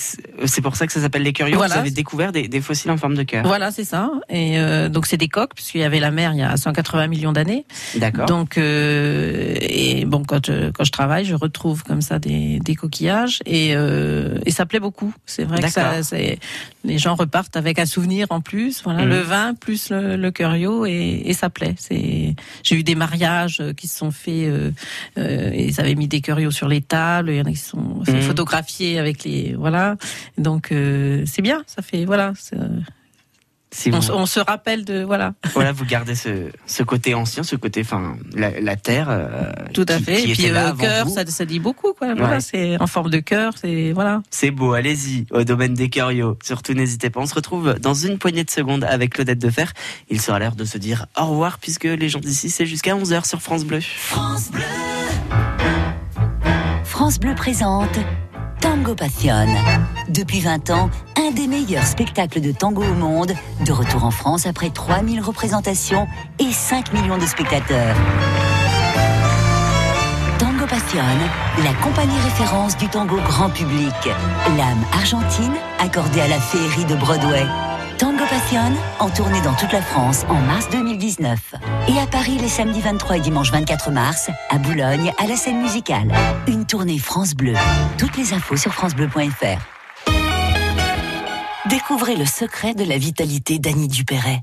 c'est 0.46 0.62
pour 0.62 0.76
ça 0.76 0.88
que 0.88 0.94
ça 0.94 1.02
s'appelle 1.02 1.24
les 1.24 1.34
Curios. 1.34 1.58
Voilà. 1.58 1.76
Vous 1.76 1.80
avez 1.82 1.92
découvert 1.92 2.32
des, 2.32 2.48
des 2.48 2.62
fossiles 2.62 2.92
en 2.92 2.98
forme 2.98 3.16
de 3.16 3.24
cœur. 3.24 3.46
Voilà, 3.46 3.72
c'est 3.72 3.84
ça. 3.84 4.12
Et 4.30 4.58
euh, 4.58 4.90
donc 4.90 5.08
c'est 5.08 5.18
des 5.18 5.28
coques, 5.28 5.56
puisqu'il 5.56 5.82
y 5.82 5.84
avait 5.84 6.00
la 6.00 6.12
mer 6.12 6.32
il 6.34 6.40
y 6.40 6.44
a 6.44 6.56
180 6.56 7.08
millions 7.08 7.34
d'années. 7.34 7.66
D'accord. 7.96 8.26
Donc 8.28 8.58
euh, 8.58 9.56
et 9.60 10.06
bon, 10.06 10.24
quand 10.24 10.46
je, 10.46 10.72
quand 10.72 10.84
je 10.84 10.92
travaille, 10.92 11.26
je 11.26 11.36
retrouve 11.36 11.84
comme 11.84 12.02
ça 12.02 12.20
des, 12.20 12.60
des 12.60 12.76
coquillages 12.76 13.42
et 13.46 13.76
euh, 13.76 14.40
et 14.46 14.52
ça 14.52 14.66
plaît 14.66 14.80
beaucoup. 14.80 15.14
C'est 15.26 15.44
vrai 15.44 15.62
que 15.62 15.70
ça, 15.70 16.02
les 16.86 16.98
gens 16.98 17.16
repartent 17.16 17.58
avec 17.58 17.80
un 17.80 17.86
souvenir 17.86 18.28
en 18.30 18.42
plus. 18.42 18.82
Voilà, 18.84 19.04
Mhm. 19.04 19.10
le 19.10 19.20
vin 19.20 19.54
plus 19.56 19.90
le, 19.90 20.16
le 20.16 20.32
curio 20.32 20.86
et, 20.86 21.24
et 21.26 21.34
ça 21.34 21.50
plaît. 21.50 21.76
C'est 21.78 22.36
j'ai 22.64 22.76
eu 22.76 22.84
des 22.84 22.96
mariages 22.96 23.62
qui 23.76 23.88
se 23.88 23.98
sont 23.98 24.12
faits. 24.12 24.34
Euh, 24.48 24.72
euh, 25.18 25.52
ils 25.54 25.80
avaient 25.82 25.96
mis 25.96 26.08
des 26.08 26.22
curios 26.22 26.52
sur 26.52 26.68
les 26.68 26.82
tables. 26.82 27.30
Il 27.32 27.38
y 27.38 27.42
en 27.42 27.46
a 27.46 27.52
qui 27.52 27.58
se 27.58 27.70
sont 27.72 28.04
fait 28.06 28.14
Mhm. 28.14 28.22
photographier 28.22 29.00
avec 29.00 29.24
les 29.24 29.56
voilà. 29.58 29.96
Donc 30.38 30.72
euh, 30.72 31.24
c'est 31.26 31.42
bien. 31.42 31.64
Ça 31.68 31.82
fait 31.82 32.06
voilà. 32.06 32.34
Si 33.72 33.90
on, 33.92 33.96
vous- 33.98 34.02
se- 34.02 34.12
on 34.12 34.26
se 34.26 34.40
rappelle 34.40 34.86
de 34.86 35.04
voilà. 35.04 35.34
Voilà, 35.54 35.72
vous 35.74 35.86
gardez 35.86 36.16
ce, 36.16 36.50
ce 36.66 36.84
côté 36.84 37.14
ancien, 37.14 37.44
ce 37.44 37.56
côté, 37.58 37.82
enfin, 37.82 38.16
la, 38.34 38.60
la 38.62 38.76
terre. 38.78 39.08
euh, 39.10 39.52
Tout 39.74 39.86
à 39.90 39.98
qui- 39.98 40.04
fait. 40.04 40.16
qui 40.24 40.32
Et 40.32 40.34
puis 40.36 40.50
euh, 40.52 40.72
cœur, 40.74 41.10
ça, 41.10 41.26
ça 41.26 41.46
dit 41.46 41.60
beaucoup 41.60 41.94
quoi. 41.94 42.14
Voilà, 42.16 42.40
c'est 42.40 42.80
en 42.82 42.88
forme 42.88 43.10
de 43.10 43.20
cœur. 43.20 43.54
C'est 43.60 43.92
voilà. 43.92 44.22
C'est 44.30 44.52
beau, 44.52 44.74
allez-y, 44.74 45.26
au 45.32 45.44
domaine 45.44 45.74
des 45.74 45.90
Curios. 45.90 46.38
Surtout, 46.44 46.74
n'hésitez 46.74 47.10
pas. 47.10 47.20
On 47.20 47.26
se 47.26 47.36
retrouve 47.36 47.76
dans 47.80 47.94
une 47.94 48.18
poignée 48.18 48.44
de 48.46 48.50
secondes 48.52 48.84
avec 48.86 49.14
Claudette 49.16 49.40
Defer. 49.40 49.66
Il 50.10 50.22
sera 50.22 50.40
l'heure 50.40 50.56
de 50.56 50.64
se 50.66 50.78
dire 50.78 51.08
au 51.20 51.26
revoir 51.26 51.58
puisque 51.60 51.84
les 51.86 52.08
gens 52.08 52.20
d'ici, 52.20 52.50
c'est 52.50 52.66
jusqu'à 52.66 52.96
11h 52.96 53.28
sur 53.28 53.42
France 53.42 53.66
Bleu. 53.66 53.80
France 56.84 57.20
Bleu 57.20 57.36
présente 57.36 58.00
Tango 58.62 58.96
Passion. 58.96 59.48
Depuis 60.10 60.40
20 60.40 60.70
ans, 60.70 60.90
un 61.18 61.32
des 61.32 61.48
meilleurs 61.48 61.86
spectacles 61.86 62.42
de 62.42 62.52
tango 62.52 62.84
au 62.84 62.94
monde, 62.94 63.34
de 63.66 63.72
retour 63.72 64.04
en 64.04 64.12
France 64.12 64.46
après 64.46 64.70
3000 64.70 65.22
représentations 65.22 66.08
et 66.40 66.52
5 66.52 66.94
millions 66.94 67.18
de 67.18 67.26
spectateurs. 67.26 67.96
Tango 70.40 70.66
Passion, 70.68 71.04
la 71.64 71.74
compagnie 71.84 72.20
référence 72.24 72.78
du 72.78 72.88
tango 72.88 73.18
grand 73.18 73.50
public. 73.50 73.94
L'âme 74.58 74.84
argentine 74.94 75.54
accordée 75.80 76.22
à 76.22 76.28
la 76.28 76.40
féerie 76.40 76.86
de 76.86 76.96
Broadway. 76.96 77.46
Tango 77.98 78.26
Passion, 78.30 78.74
en 79.00 79.10
tournée 79.10 79.40
dans 79.42 79.54
toute 79.54 79.72
la 79.72 79.82
France 79.82 80.26
en 80.28 80.36
mars 80.42 80.68
2019. 80.70 81.56
Et 81.88 81.98
à 81.98 82.06
Paris 82.08 82.38
les 82.42 82.50
samedis 82.50 82.82
23 82.82 83.18
et 83.18 83.20
dimanche 83.22 83.52
24 83.52 83.90
mars, 83.90 84.30
à 84.50 84.58
Boulogne, 84.58 85.14
à 85.18 85.28
la 85.28 85.38
scène 85.38 85.62
musicale. 85.62 86.12
Une 86.48 86.66
tournée 86.66 87.00
France 87.00 87.36
Bleu. 87.36 87.54
Toutes 87.98 88.18
les 88.18 88.34
infos 88.34 88.58
sur 88.58 88.74
francebleu.fr. 88.74 90.12
Découvrez 91.70 92.18
le 92.18 92.26
secret 92.26 92.74
de 92.74 92.84
la 92.84 92.98
vitalité 92.98 93.60
d'Annie 93.60 93.88
Dupéret. 93.88 94.42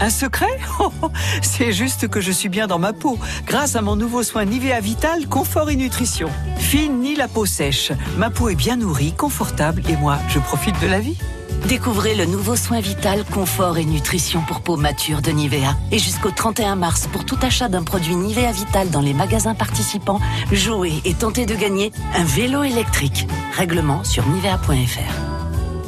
Un 0.00 0.10
secret 0.10 0.58
Oh, 0.80 0.90
oh, 1.02 1.10
C'est 1.42 1.72
juste 1.72 2.08
que 2.08 2.22
je 2.22 2.32
suis 2.32 2.48
bien 2.48 2.66
dans 2.66 2.78
ma 2.78 2.94
peau, 2.94 3.18
grâce 3.46 3.76
à 3.76 3.82
mon 3.82 3.96
nouveau 3.96 4.22
soin 4.22 4.46
Nivea 4.46 4.80
Vital 4.80 5.26
Confort 5.28 5.68
et 5.68 5.76
Nutrition. 5.76 6.30
Fine 6.56 7.00
ni 7.00 7.14
la 7.14 7.28
peau 7.28 7.44
sèche, 7.44 7.92
ma 8.16 8.30
peau 8.30 8.48
est 8.48 8.54
bien 8.54 8.76
nourrie, 8.76 9.12
confortable 9.12 9.82
et 9.88 9.96
moi, 9.96 10.18
je 10.28 10.38
profite 10.38 10.80
de 10.80 10.86
la 10.86 11.00
vie. 11.00 11.18
Découvrez 11.68 12.14
le 12.14 12.26
nouveau 12.26 12.56
soin 12.56 12.80
vital, 12.80 13.24
confort 13.32 13.78
et 13.78 13.84
nutrition 13.84 14.42
pour 14.46 14.60
peau 14.60 14.76
mature 14.76 15.22
de 15.22 15.30
Nivea. 15.30 15.76
Et 15.90 15.98
jusqu'au 15.98 16.30
31 16.30 16.76
mars, 16.76 17.08
pour 17.12 17.24
tout 17.24 17.38
achat 17.42 17.68
d'un 17.68 17.82
produit 17.82 18.14
Nivea 18.14 18.52
Vital 18.52 18.90
dans 18.90 19.00
les 19.00 19.14
magasins 19.14 19.54
participants, 19.54 20.20
jouez 20.52 21.00
et 21.04 21.14
tentez 21.14 21.46
de 21.46 21.54
gagner 21.54 21.92
un 22.14 22.24
vélo 22.24 22.62
électrique. 22.62 23.26
Règlement 23.56 24.04
sur 24.04 24.26
nivea.fr. 24.28 25.35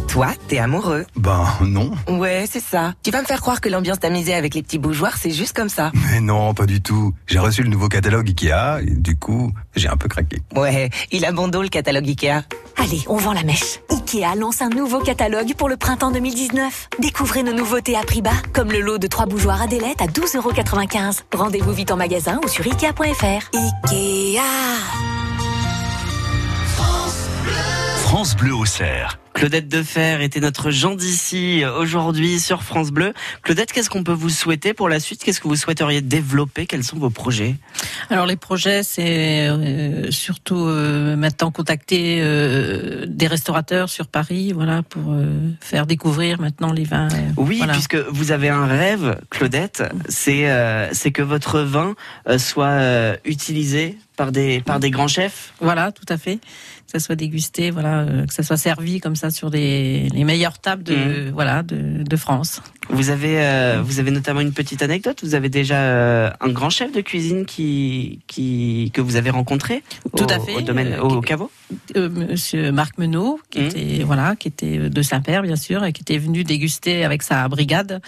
Toi, 0.09 0.29
t'es 0.49 0.59
amoureux. 0.59 1.05
Ben 1.17 1.45
non. 1.61 1.93
Ouais, 2.09 2.47
c'est 2.51 2.63
ça. 2.63 2.95
Tu 3.03 3.11
vas 3.11 3.21
me 3.21 3.27
faire 3.27 3.41
croire 3.41 3.61
que 3.61 3.69
l'ambiance 3.69 4.01
tamisée 4.01 4.35
avec 4.35 4.55
les 4.55 4.63
petits 4.63 4.79
bougeoirs, 4.79 5.17
c'est 5.19 5.31
juste 5.31 5.55
comme 5.55 5.69
ça. 5.69 5.93
Mais 6.11 6.21
non, 6.21 6.55
pas 6.55 6.65
du 6.65 6.81
tout. 6.81 7.13
J'ai 7.27 7.39
reçu 7.39 7.63
le 7.63 7.69
nouveau 7.69 7.89
catalogue 7.89 8.29
Ikea 8.29 8.81
et 8.83 8.91
du 8.97 9.17
coup, 9.19 9.53
j'ai 9.77 9.89
un 9.89 9.97
peu 9.97 10.09
craqué. 10.09 10.39
Ouais, 10.57 10.89
il 11.13 11.25
a 11.27 11.33
bon 11.33 11.49
dos 11.49 11.61
le 11.63 11.69
catalogue 11.69 12.09
Ikea. 12.09 12.43
Allez, 12.79 13.03
on 13.07 13.17
vend 13.17 13.35
la 13.35 13.43
mèche. 13.43 13.81
Ikea 13.91 14.35
lance 14.37 14.63
un 14.63 14.71
nouveau 14.71 15.01
catalogue 15.01 15.55
pour 15.55 15.69
le 15.69 15.77
printemps 15.77 16.11
2019. 16.11 16.89
Découvrez 17.01 17.43
nos 17.43 17.53
nouveautés 17.53 17.97
à 17.97 18.01
prix 18.03 18.23
bas, 18.23 18.31
comme 18.55 18.73
le 18.73 18.81
lot 18.81 18.97
de 18.99 19.07
trois 19.09 19.27
bougeoirs 19.27 19.61
Adélette 19.61 20.01
à 20.01 20.07
12,95€. 20.07 21.21
Rendez-vous 21.35 21.73
vite 21.73 21.91
en 21.91 21.97
magasin 21.97 22.41
ou 22.43 22.49
sur 22.49 22.65
Ikea.fr. 22.67 23.51
Ikea 23.55 24.41
France 28.05 28.35
Bleu 28.37 28.55
au 28.55 28.65
cerf. 28.65 29.19
Claudette 29.39 29.69
Defer 29.69 30.19
était 30.21 30.41
notre 30.41 30.73
Jean 30.73 30.97
d'ici 30.97 31.63
aujourd'hui 31.79 32.41
sur 32.41 32.65
France 32.65 32.91
Bleu. 32.91 33.13
Claudette, 33.43 33.71
qu'est-ce 33.71 33.89
qu'on 33.89 34.03
peut 34.03 34.11
vous 34.11 34.31
souhaiter 34.31 34.75
pour 34.75 34.89
la 34.89 34.99
suite? 34.99 35.23
Qu'est-ce 35.23 35.41
que 35.41 35.47
vous 35.47 35.55
souhaiteriez 35.55 36.01
développer? 36.01 36.67
Quels 36.67 36.83
sont 36.83 36.99
vos 36.99 37.09
projets? 37.11 37.55
Alors 38.11 38.27
les 38.27 38.35
projets, 38.35 38.83
c'est 38.83 39.47
euh, 39.49 40.11
surtout 40.11 40.67
euh, 40.67 41.15
maintenant 41.15 41.53
contacter 41.53 42.19
euh, 42.21 43.07
des 43.07 43.29
restaurateurs 43.29 43.89
sur 43.91 44.09
Paris, 44.09 44.51
voilà, 44.53 44.83
pour 44.83 45.13
euh, 45.13 45.53
faire 45.61 45.87
découvrir 45.87 46.41
maintenant 46.41 46.73
les 46.73 46.83
vins. 46.83 47.07
euh, 47.13 47.31
Oui, 47.37 47.59
voilà. 47.59 47.75
puisque 47.75 47.95
vous 47.95 48.33
avez 48.33 48.49
un 48.49 48.67
rêve, 48.67 49.21
Claudette, 49.31 49.85
c'est 50.09 50.51
euh, 50.51 50.89
c'est 50.93 51.13
que 51.13 51.23
votre 51.23 51.61
vin 51.61 51.95
euh, 52.29 52.39
soit 52.39 52.67
euh, 52.67 53.17
utilisé 53.25 53.99
par 54.19 54.33
des 54.33 54.61
par 54.61 54.81
des 54.81 54.91
grands 54.91 55.09
chefs. 55.09 55.55
Voilà, 55.61 55.93
tout 55.93 56.05
à 56.11 56.19
fait. 56.19 56.37
Que 56.37 56.93
ça 56.93 56.99
soit 56.99 57.17
dégusté, 57.17 57.71
voilà, 57.71 58.01
euh, 58.01 58.27
que 58.27 58.35
ça 58.35 58.43
soit 58.43 58.57
servi 58.57 58.99
comme 59.01 59.17
ça 59.17 59.31
sur 59.31 59.51
des, 59.51 60.09
les 60.13 60.25
meilleures 60.25 60.59
tables 60.59 60.83
de, 60.83 61.31
voilà, 61.33 61.63
de, 61.63 62.03
de 62.03 62.17
France. 62.17 62.61
Vous 62.91 63.11
avez 63.11 63.41
euh, 63.41 63.83
vous 63.85 63.99
avez 64.01 64.11
notamment 64.11 64.41
une 64.41 64.53
petite 64.53 64.83
anecdote. 64.83 65.19
Vous 65.23 65.35
avez 65.35 65.49
déjà 65.49 65.77
euh, 65.79 66.31
un 66.41 66.49
grand 66.49 66.71
chef 66.71 66.91
de 66.93 67.01
cuisine 67.01 67.45
qui 67.45 68.21
qui 68.27 68.91
que 68.95 69.01
vous 69.01 69.17
avez 69.17 69.31
rencontré 69.31 69.83
Tout 70.17 70.25
au, 70.25 70.33
à 70.33 70.39
fait, 70.41 70.55
au 70.55 70.61
domaine 70.63 70.95
euh, 70.95 71.01
au 71.03 71.21
qui- 71.21 71.29
caveau. 71.29 71.51
Euh, 71.97 72.09
Monsieur 72.09 72.73
Marc 72.73 72.97
Menot, 72.99 73.41
qui 73.51 73.61
Mhm. 73.61 73.67
était 73.67 74.03
voilà, 74.05 74.37
qui 74.37 74.49
était 74.49 74.79
de 74.89 75.03
Saint-Père 75.03 75.43
bien 75.43 75.57
sûr, 75.57 75.85
et 75.85 75.93
qui 75.93 76.01
était 76.01 76.17
venu 76.17 76.45
déguster 76.45 77.05
avec 77.05 77.23
sa 77.23 77.47
brigade. 77.49 78.01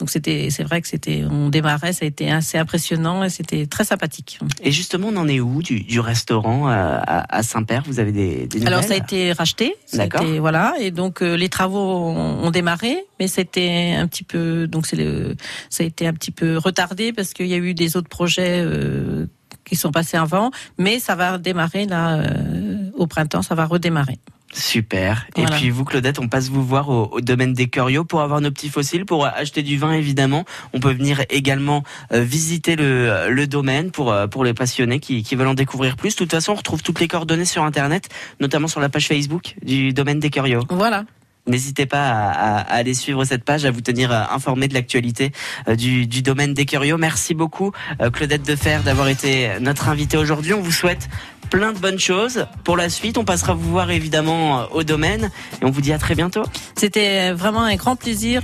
Donc 0.00 0.10
c'était, 0.10 0.48
c'est 0.50 0.64
vrai 0.64 0.82
que 0.82 0.88
c'était, 0.88 1.22
on 1.30 1.48
démarrait, 1.50 1.92
ça 1.92 2.04
a 2.04 2.08
été 2.08 2.28
assez 2.32 2.58
impressionnant 2.58 3.22
et 3.22 3.30
c'était 3.30 3.66
très 3.66 3.84
sympathique. 3.84 4.40
Et 4.64 4.72
justement, 4.72 5.08
on 5.12 5.16
en 5.16 5.28
est 5.28 5.38
où 5.38 5.62
du, 5.62 5.80
du 5.82 6.00
restaurant 6.00 6.68
euh, 6.68 6.72
à, 6.72 7.36
à 7.38 7.42
Saint-Père? 7.44 7.84
Vous 7.86 8.00
avez 8.00 8.10
des, 8.10 8.48
des 8.48 8.66
Alors 8.66 8.82
ça 8.82 8.94
a 8.94 8.96
été 8.96 9.30
racheté, 9.32 9.76
D'accord. 9.92 10.24
voilà, 10.40 10.74
et 10.80 10.90
donc 10.90 11.22
euh, 11.22 11.36
les 11.36 11.48
travaux 11.48 11.78
ont, 11.78 12.44
ont 12.44 12.50
démarré, 12.50 12.96
mais 13.20 13.28
c'était 13.28 13.94
un 13.96 14.08
petit 14.08 14.23
peu, 14.24 14.66
donc 14.66 14.86
c'est 14.86 14.96
le, 14.96 15.36
ça 15.70 15.84
a 15.84 15.86
été 15.86 16.06
un 16.06 16.12
petit 16.12 16.32
peu 16.32 16.58
retardé 16.58 17.12
parce 17.12 17.32
qu'il 17.32 17.46
y 17.46 17.54
a 17.54 17.58
eu 17.58 17.74
des 17.74 17.96
autres 17.96 18.08
projets. 18.08 18.60
euh, 18.60 19.26
qui 19.64 19.76
sont 19.76 19.92
passés 19.92 20.18
avant, 20.18 20.50
mais 20.76 20.98
ça 20.98 21.14
va 21.14 21.38
démarrer 21.38 21.86
là 21.86 22.18
euh, 22.18 22.90
au 22.94 23.06
printemps, 23.06 23.40
ça 23.40 23.54
va 23.54 23.64
redémarrer. 23.64 24.18
Super. 24.52 25.26
Voilà. 25.34 25.56
Et 25.56 25.58
puis 25.58 25.70
vous, 25.70 25.84
Claudette, 25.84 26.18
on 26.18 26.28
passe 26.28 26.48
vous 26.50 26.62
voir 26.62 26.90
au, 26.90 27.08
au 27.12 27.20
domaine 27.22 27.54
des 27.54 27.68
Curios 27.68 28.04
pour 28.04 28.20
avoir 28.20 28.42
nos 28.42 28.50
petits 28.50 28.68
fossiles, 28.68 29.06
pour 29.06 29.24
acheter 29.24 29.62
du 29.62 29.78
vin 29.78 29.92
évidemment. 29.92 30.44
On 30.74 30.80
peut 30.80 30.92
venir 30.92 31.22
également 31.30 31.82
euh, 32.12 32.20
visiter 32.20 32.76
le, 32.76 33.30
le 33.30 33.46
domaine 33.46 33.90
pour, 33.90 34.12
euh, 34.12 34.26
pour 34.26 34.44
les 34.44 34.52
passionnés 34.52 35.00
qui, 35.00 35.22
qui 35.22 35.34
veulent 35.34 35.48
en 35.48 35.54
découvrir 35.54 35.96
plus. 35.96 36.14
De 36.14 36.18
toute 36.18 36.30
façon, 36.32 36.52
on 36.52 36.56
retrouve 36.56 36.82
toutes 36.82 37.00
les 37.00 37.08
coordonnées 37.08 37.46
sur 37.46 37.64
Internet, 37.64 38.10
notamment 38.40 38.68
sur 38.68 38.80
la 38.80 38.90
page 38.90 39.08
Facebook 39.08 39.54
du 39.64 39.92
domaine 39.94 40.20
des 40.20 40.28
Curios. 40.30 40.64
Voilà. 40.68 41.04
N'hésitez 41.46 41.86
pas 41.86 42.08
à, 42.08 42.30
à- 42.30 42.58
à 42.60 42.74
aller 42.74 42.94
suivre 42.94 43.24
cette 43.24 43.44
page, 43.44 43.64
à 43.64 43.70
vous 43.70 43.80
tenir 43.82 44.10
euh, 44.12 44.22
informé 44.30 44.66
de 44.68 44.74
l'actualité 44.74 45.32
euh, 45.68 45.76
du, 45.76 46.06
du 46.06 46.22
domaine 46.22 46.54
des 46.54 46.64
Curios. 46.64 46.96
Merci 46.96 47.34
beaucoup, 47.34 47.72
euh, 48.00 48.10
Claudette 48.10 48.46
Defer, 48.46 48.78
d'avoir 48.84 49.08
été 49.08 49.50
notre 49.60 49.88
invitée 49.88 50.16
aujourd'hui. 50.16 50.54
On 50.54 50.60
vous 50.62 50.72
souhaite 50.72 51.08
plein 51.50 51.72
de 51.72 51.78
bonnes 51.78 51.98
choses 51.98 52.46
pour 52.64 52.76
la 52.76 52.88
suite. 52.88 53.18
On 53.18 53.24
passera 53.24 53.52
vous 53.52 53.70
voir 53.70 53.90
évidemment 53.90 54.66
au 54.72 54.82
domaine 54.84 55.30
et 55.60 55.64
on 55.64 55.70
vous 55.70 55.82
dit 55.82 55.92
à 55.92 55.98
très 55.98 56.14
bientôt. 56.14 56.42
C'était 56.76 57.32
vraiment 57.32 57.62
un 57.62 57.76
grand 57.76 57.96
plaisir 57.96 58.42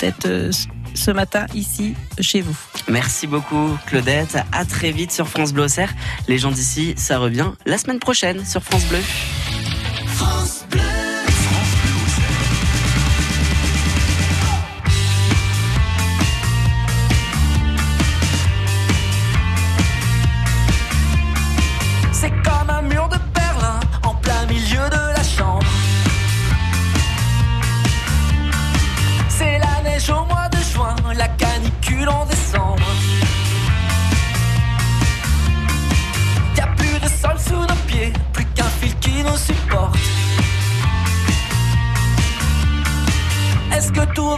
d'être 0.00 0.50
ce 0.94 1.10
matin 1.10 1.46
ici 1.54 1.94
chez 2.20 2.40
vous. 2.40 2.56
Merci 2.88 3.26
beaucoup, 3.26 3.76
Claudette. 3.86 4.38
À 4.50 4.64
très 4.64 4.90
vite 4.90 5.12
sur 5.12 5.28
France 5.28 5.52
Bleu 5.52 5.64
Auxerre. 5.64 5.92
Les 6.26 6.38
gens 6.38 6.50
d'ici, 6.50 6.94
ça 6.96 7.18
revient 7.18 7.50
la 7.66 7.76
semaine 7.78 7.98
prochaine 8.00 8.44
sur 8.46 8.62
France 8.62 8.86
Bleu. 8.86 8.98
France 10.06 10.64
Bleu. 10.70 10.80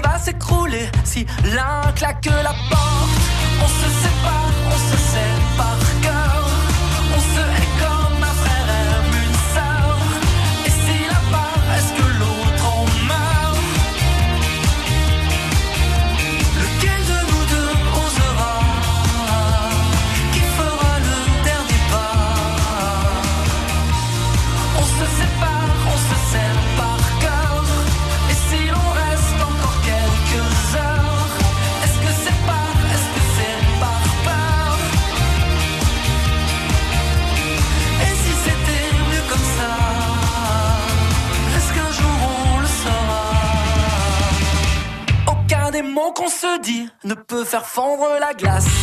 Va 0.00 0.18
s'écrouler 0.18 0.88
si 1.04 1.26
l'un 1.54 1.92
claque 1.92 2.26
la 2.26 2.54
porte. 2.70 3.22
On 3.62 3.68
se 3.68 3.88
sépare, 4.02 4.50
on 4.66 4.90
se 4.90 4.96
sait 4.96 5.41
qu'on 46.14 46.28
se 46.28 46.60
dit 46.60 46.88
ne 47.04 47.14
peut 47.14 47.44
faire 47.44 47.66
fondre 47.66 48.06
la 48.20 48.34
glace 48.34 48.81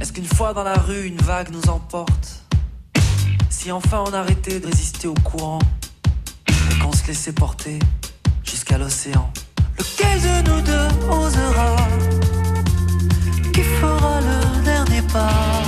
Est-ce 0.00 0.12
qu'une 0.12 0.24
fois 0.24 0.54
dans 0.54 0.62
la 0.62 0.74
rue, 0.74 1.06
une 1.06 1.16
vague 1.16 1.50
nous 1.50 1.68
emporte? 1.68 2.44
Si 3.50 3.72
enfin 3.72 4.04
on 4.06 4.12
arrêtait 4.12 4.60
de 4.60 4.66
résister 4.66 5.08
au 5.08 5.14
courant 5.14 5.58
et 6.48 6.78
qu'on 6.78 6.92
se 6.92 7.04
laissait 7.08 7.32
porter 7.32 7.80
jusqu'à 8.44 8.78
l'océan, 8.78 9.28
lequel 9.76 10.20
de 10.20 10.50
nous 10.50 10.60
deux 10.60 10.88
osera 11.10 11.76
Qui 13.52 13.62
fera 13.62 14.20
le 14.20 14.64
dernier 14.64 15.02
pas? 15.12 15.62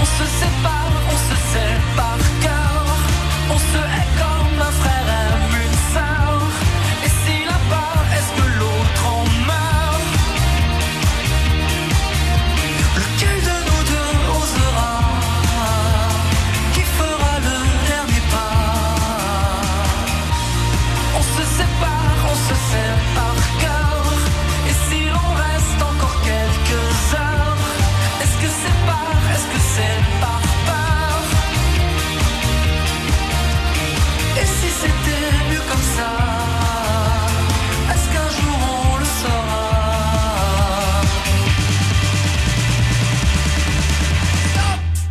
On 0.00 0.04
se 0.04 0.24
sépare. 0.24 0.81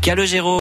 Calogero. 0.01 0.49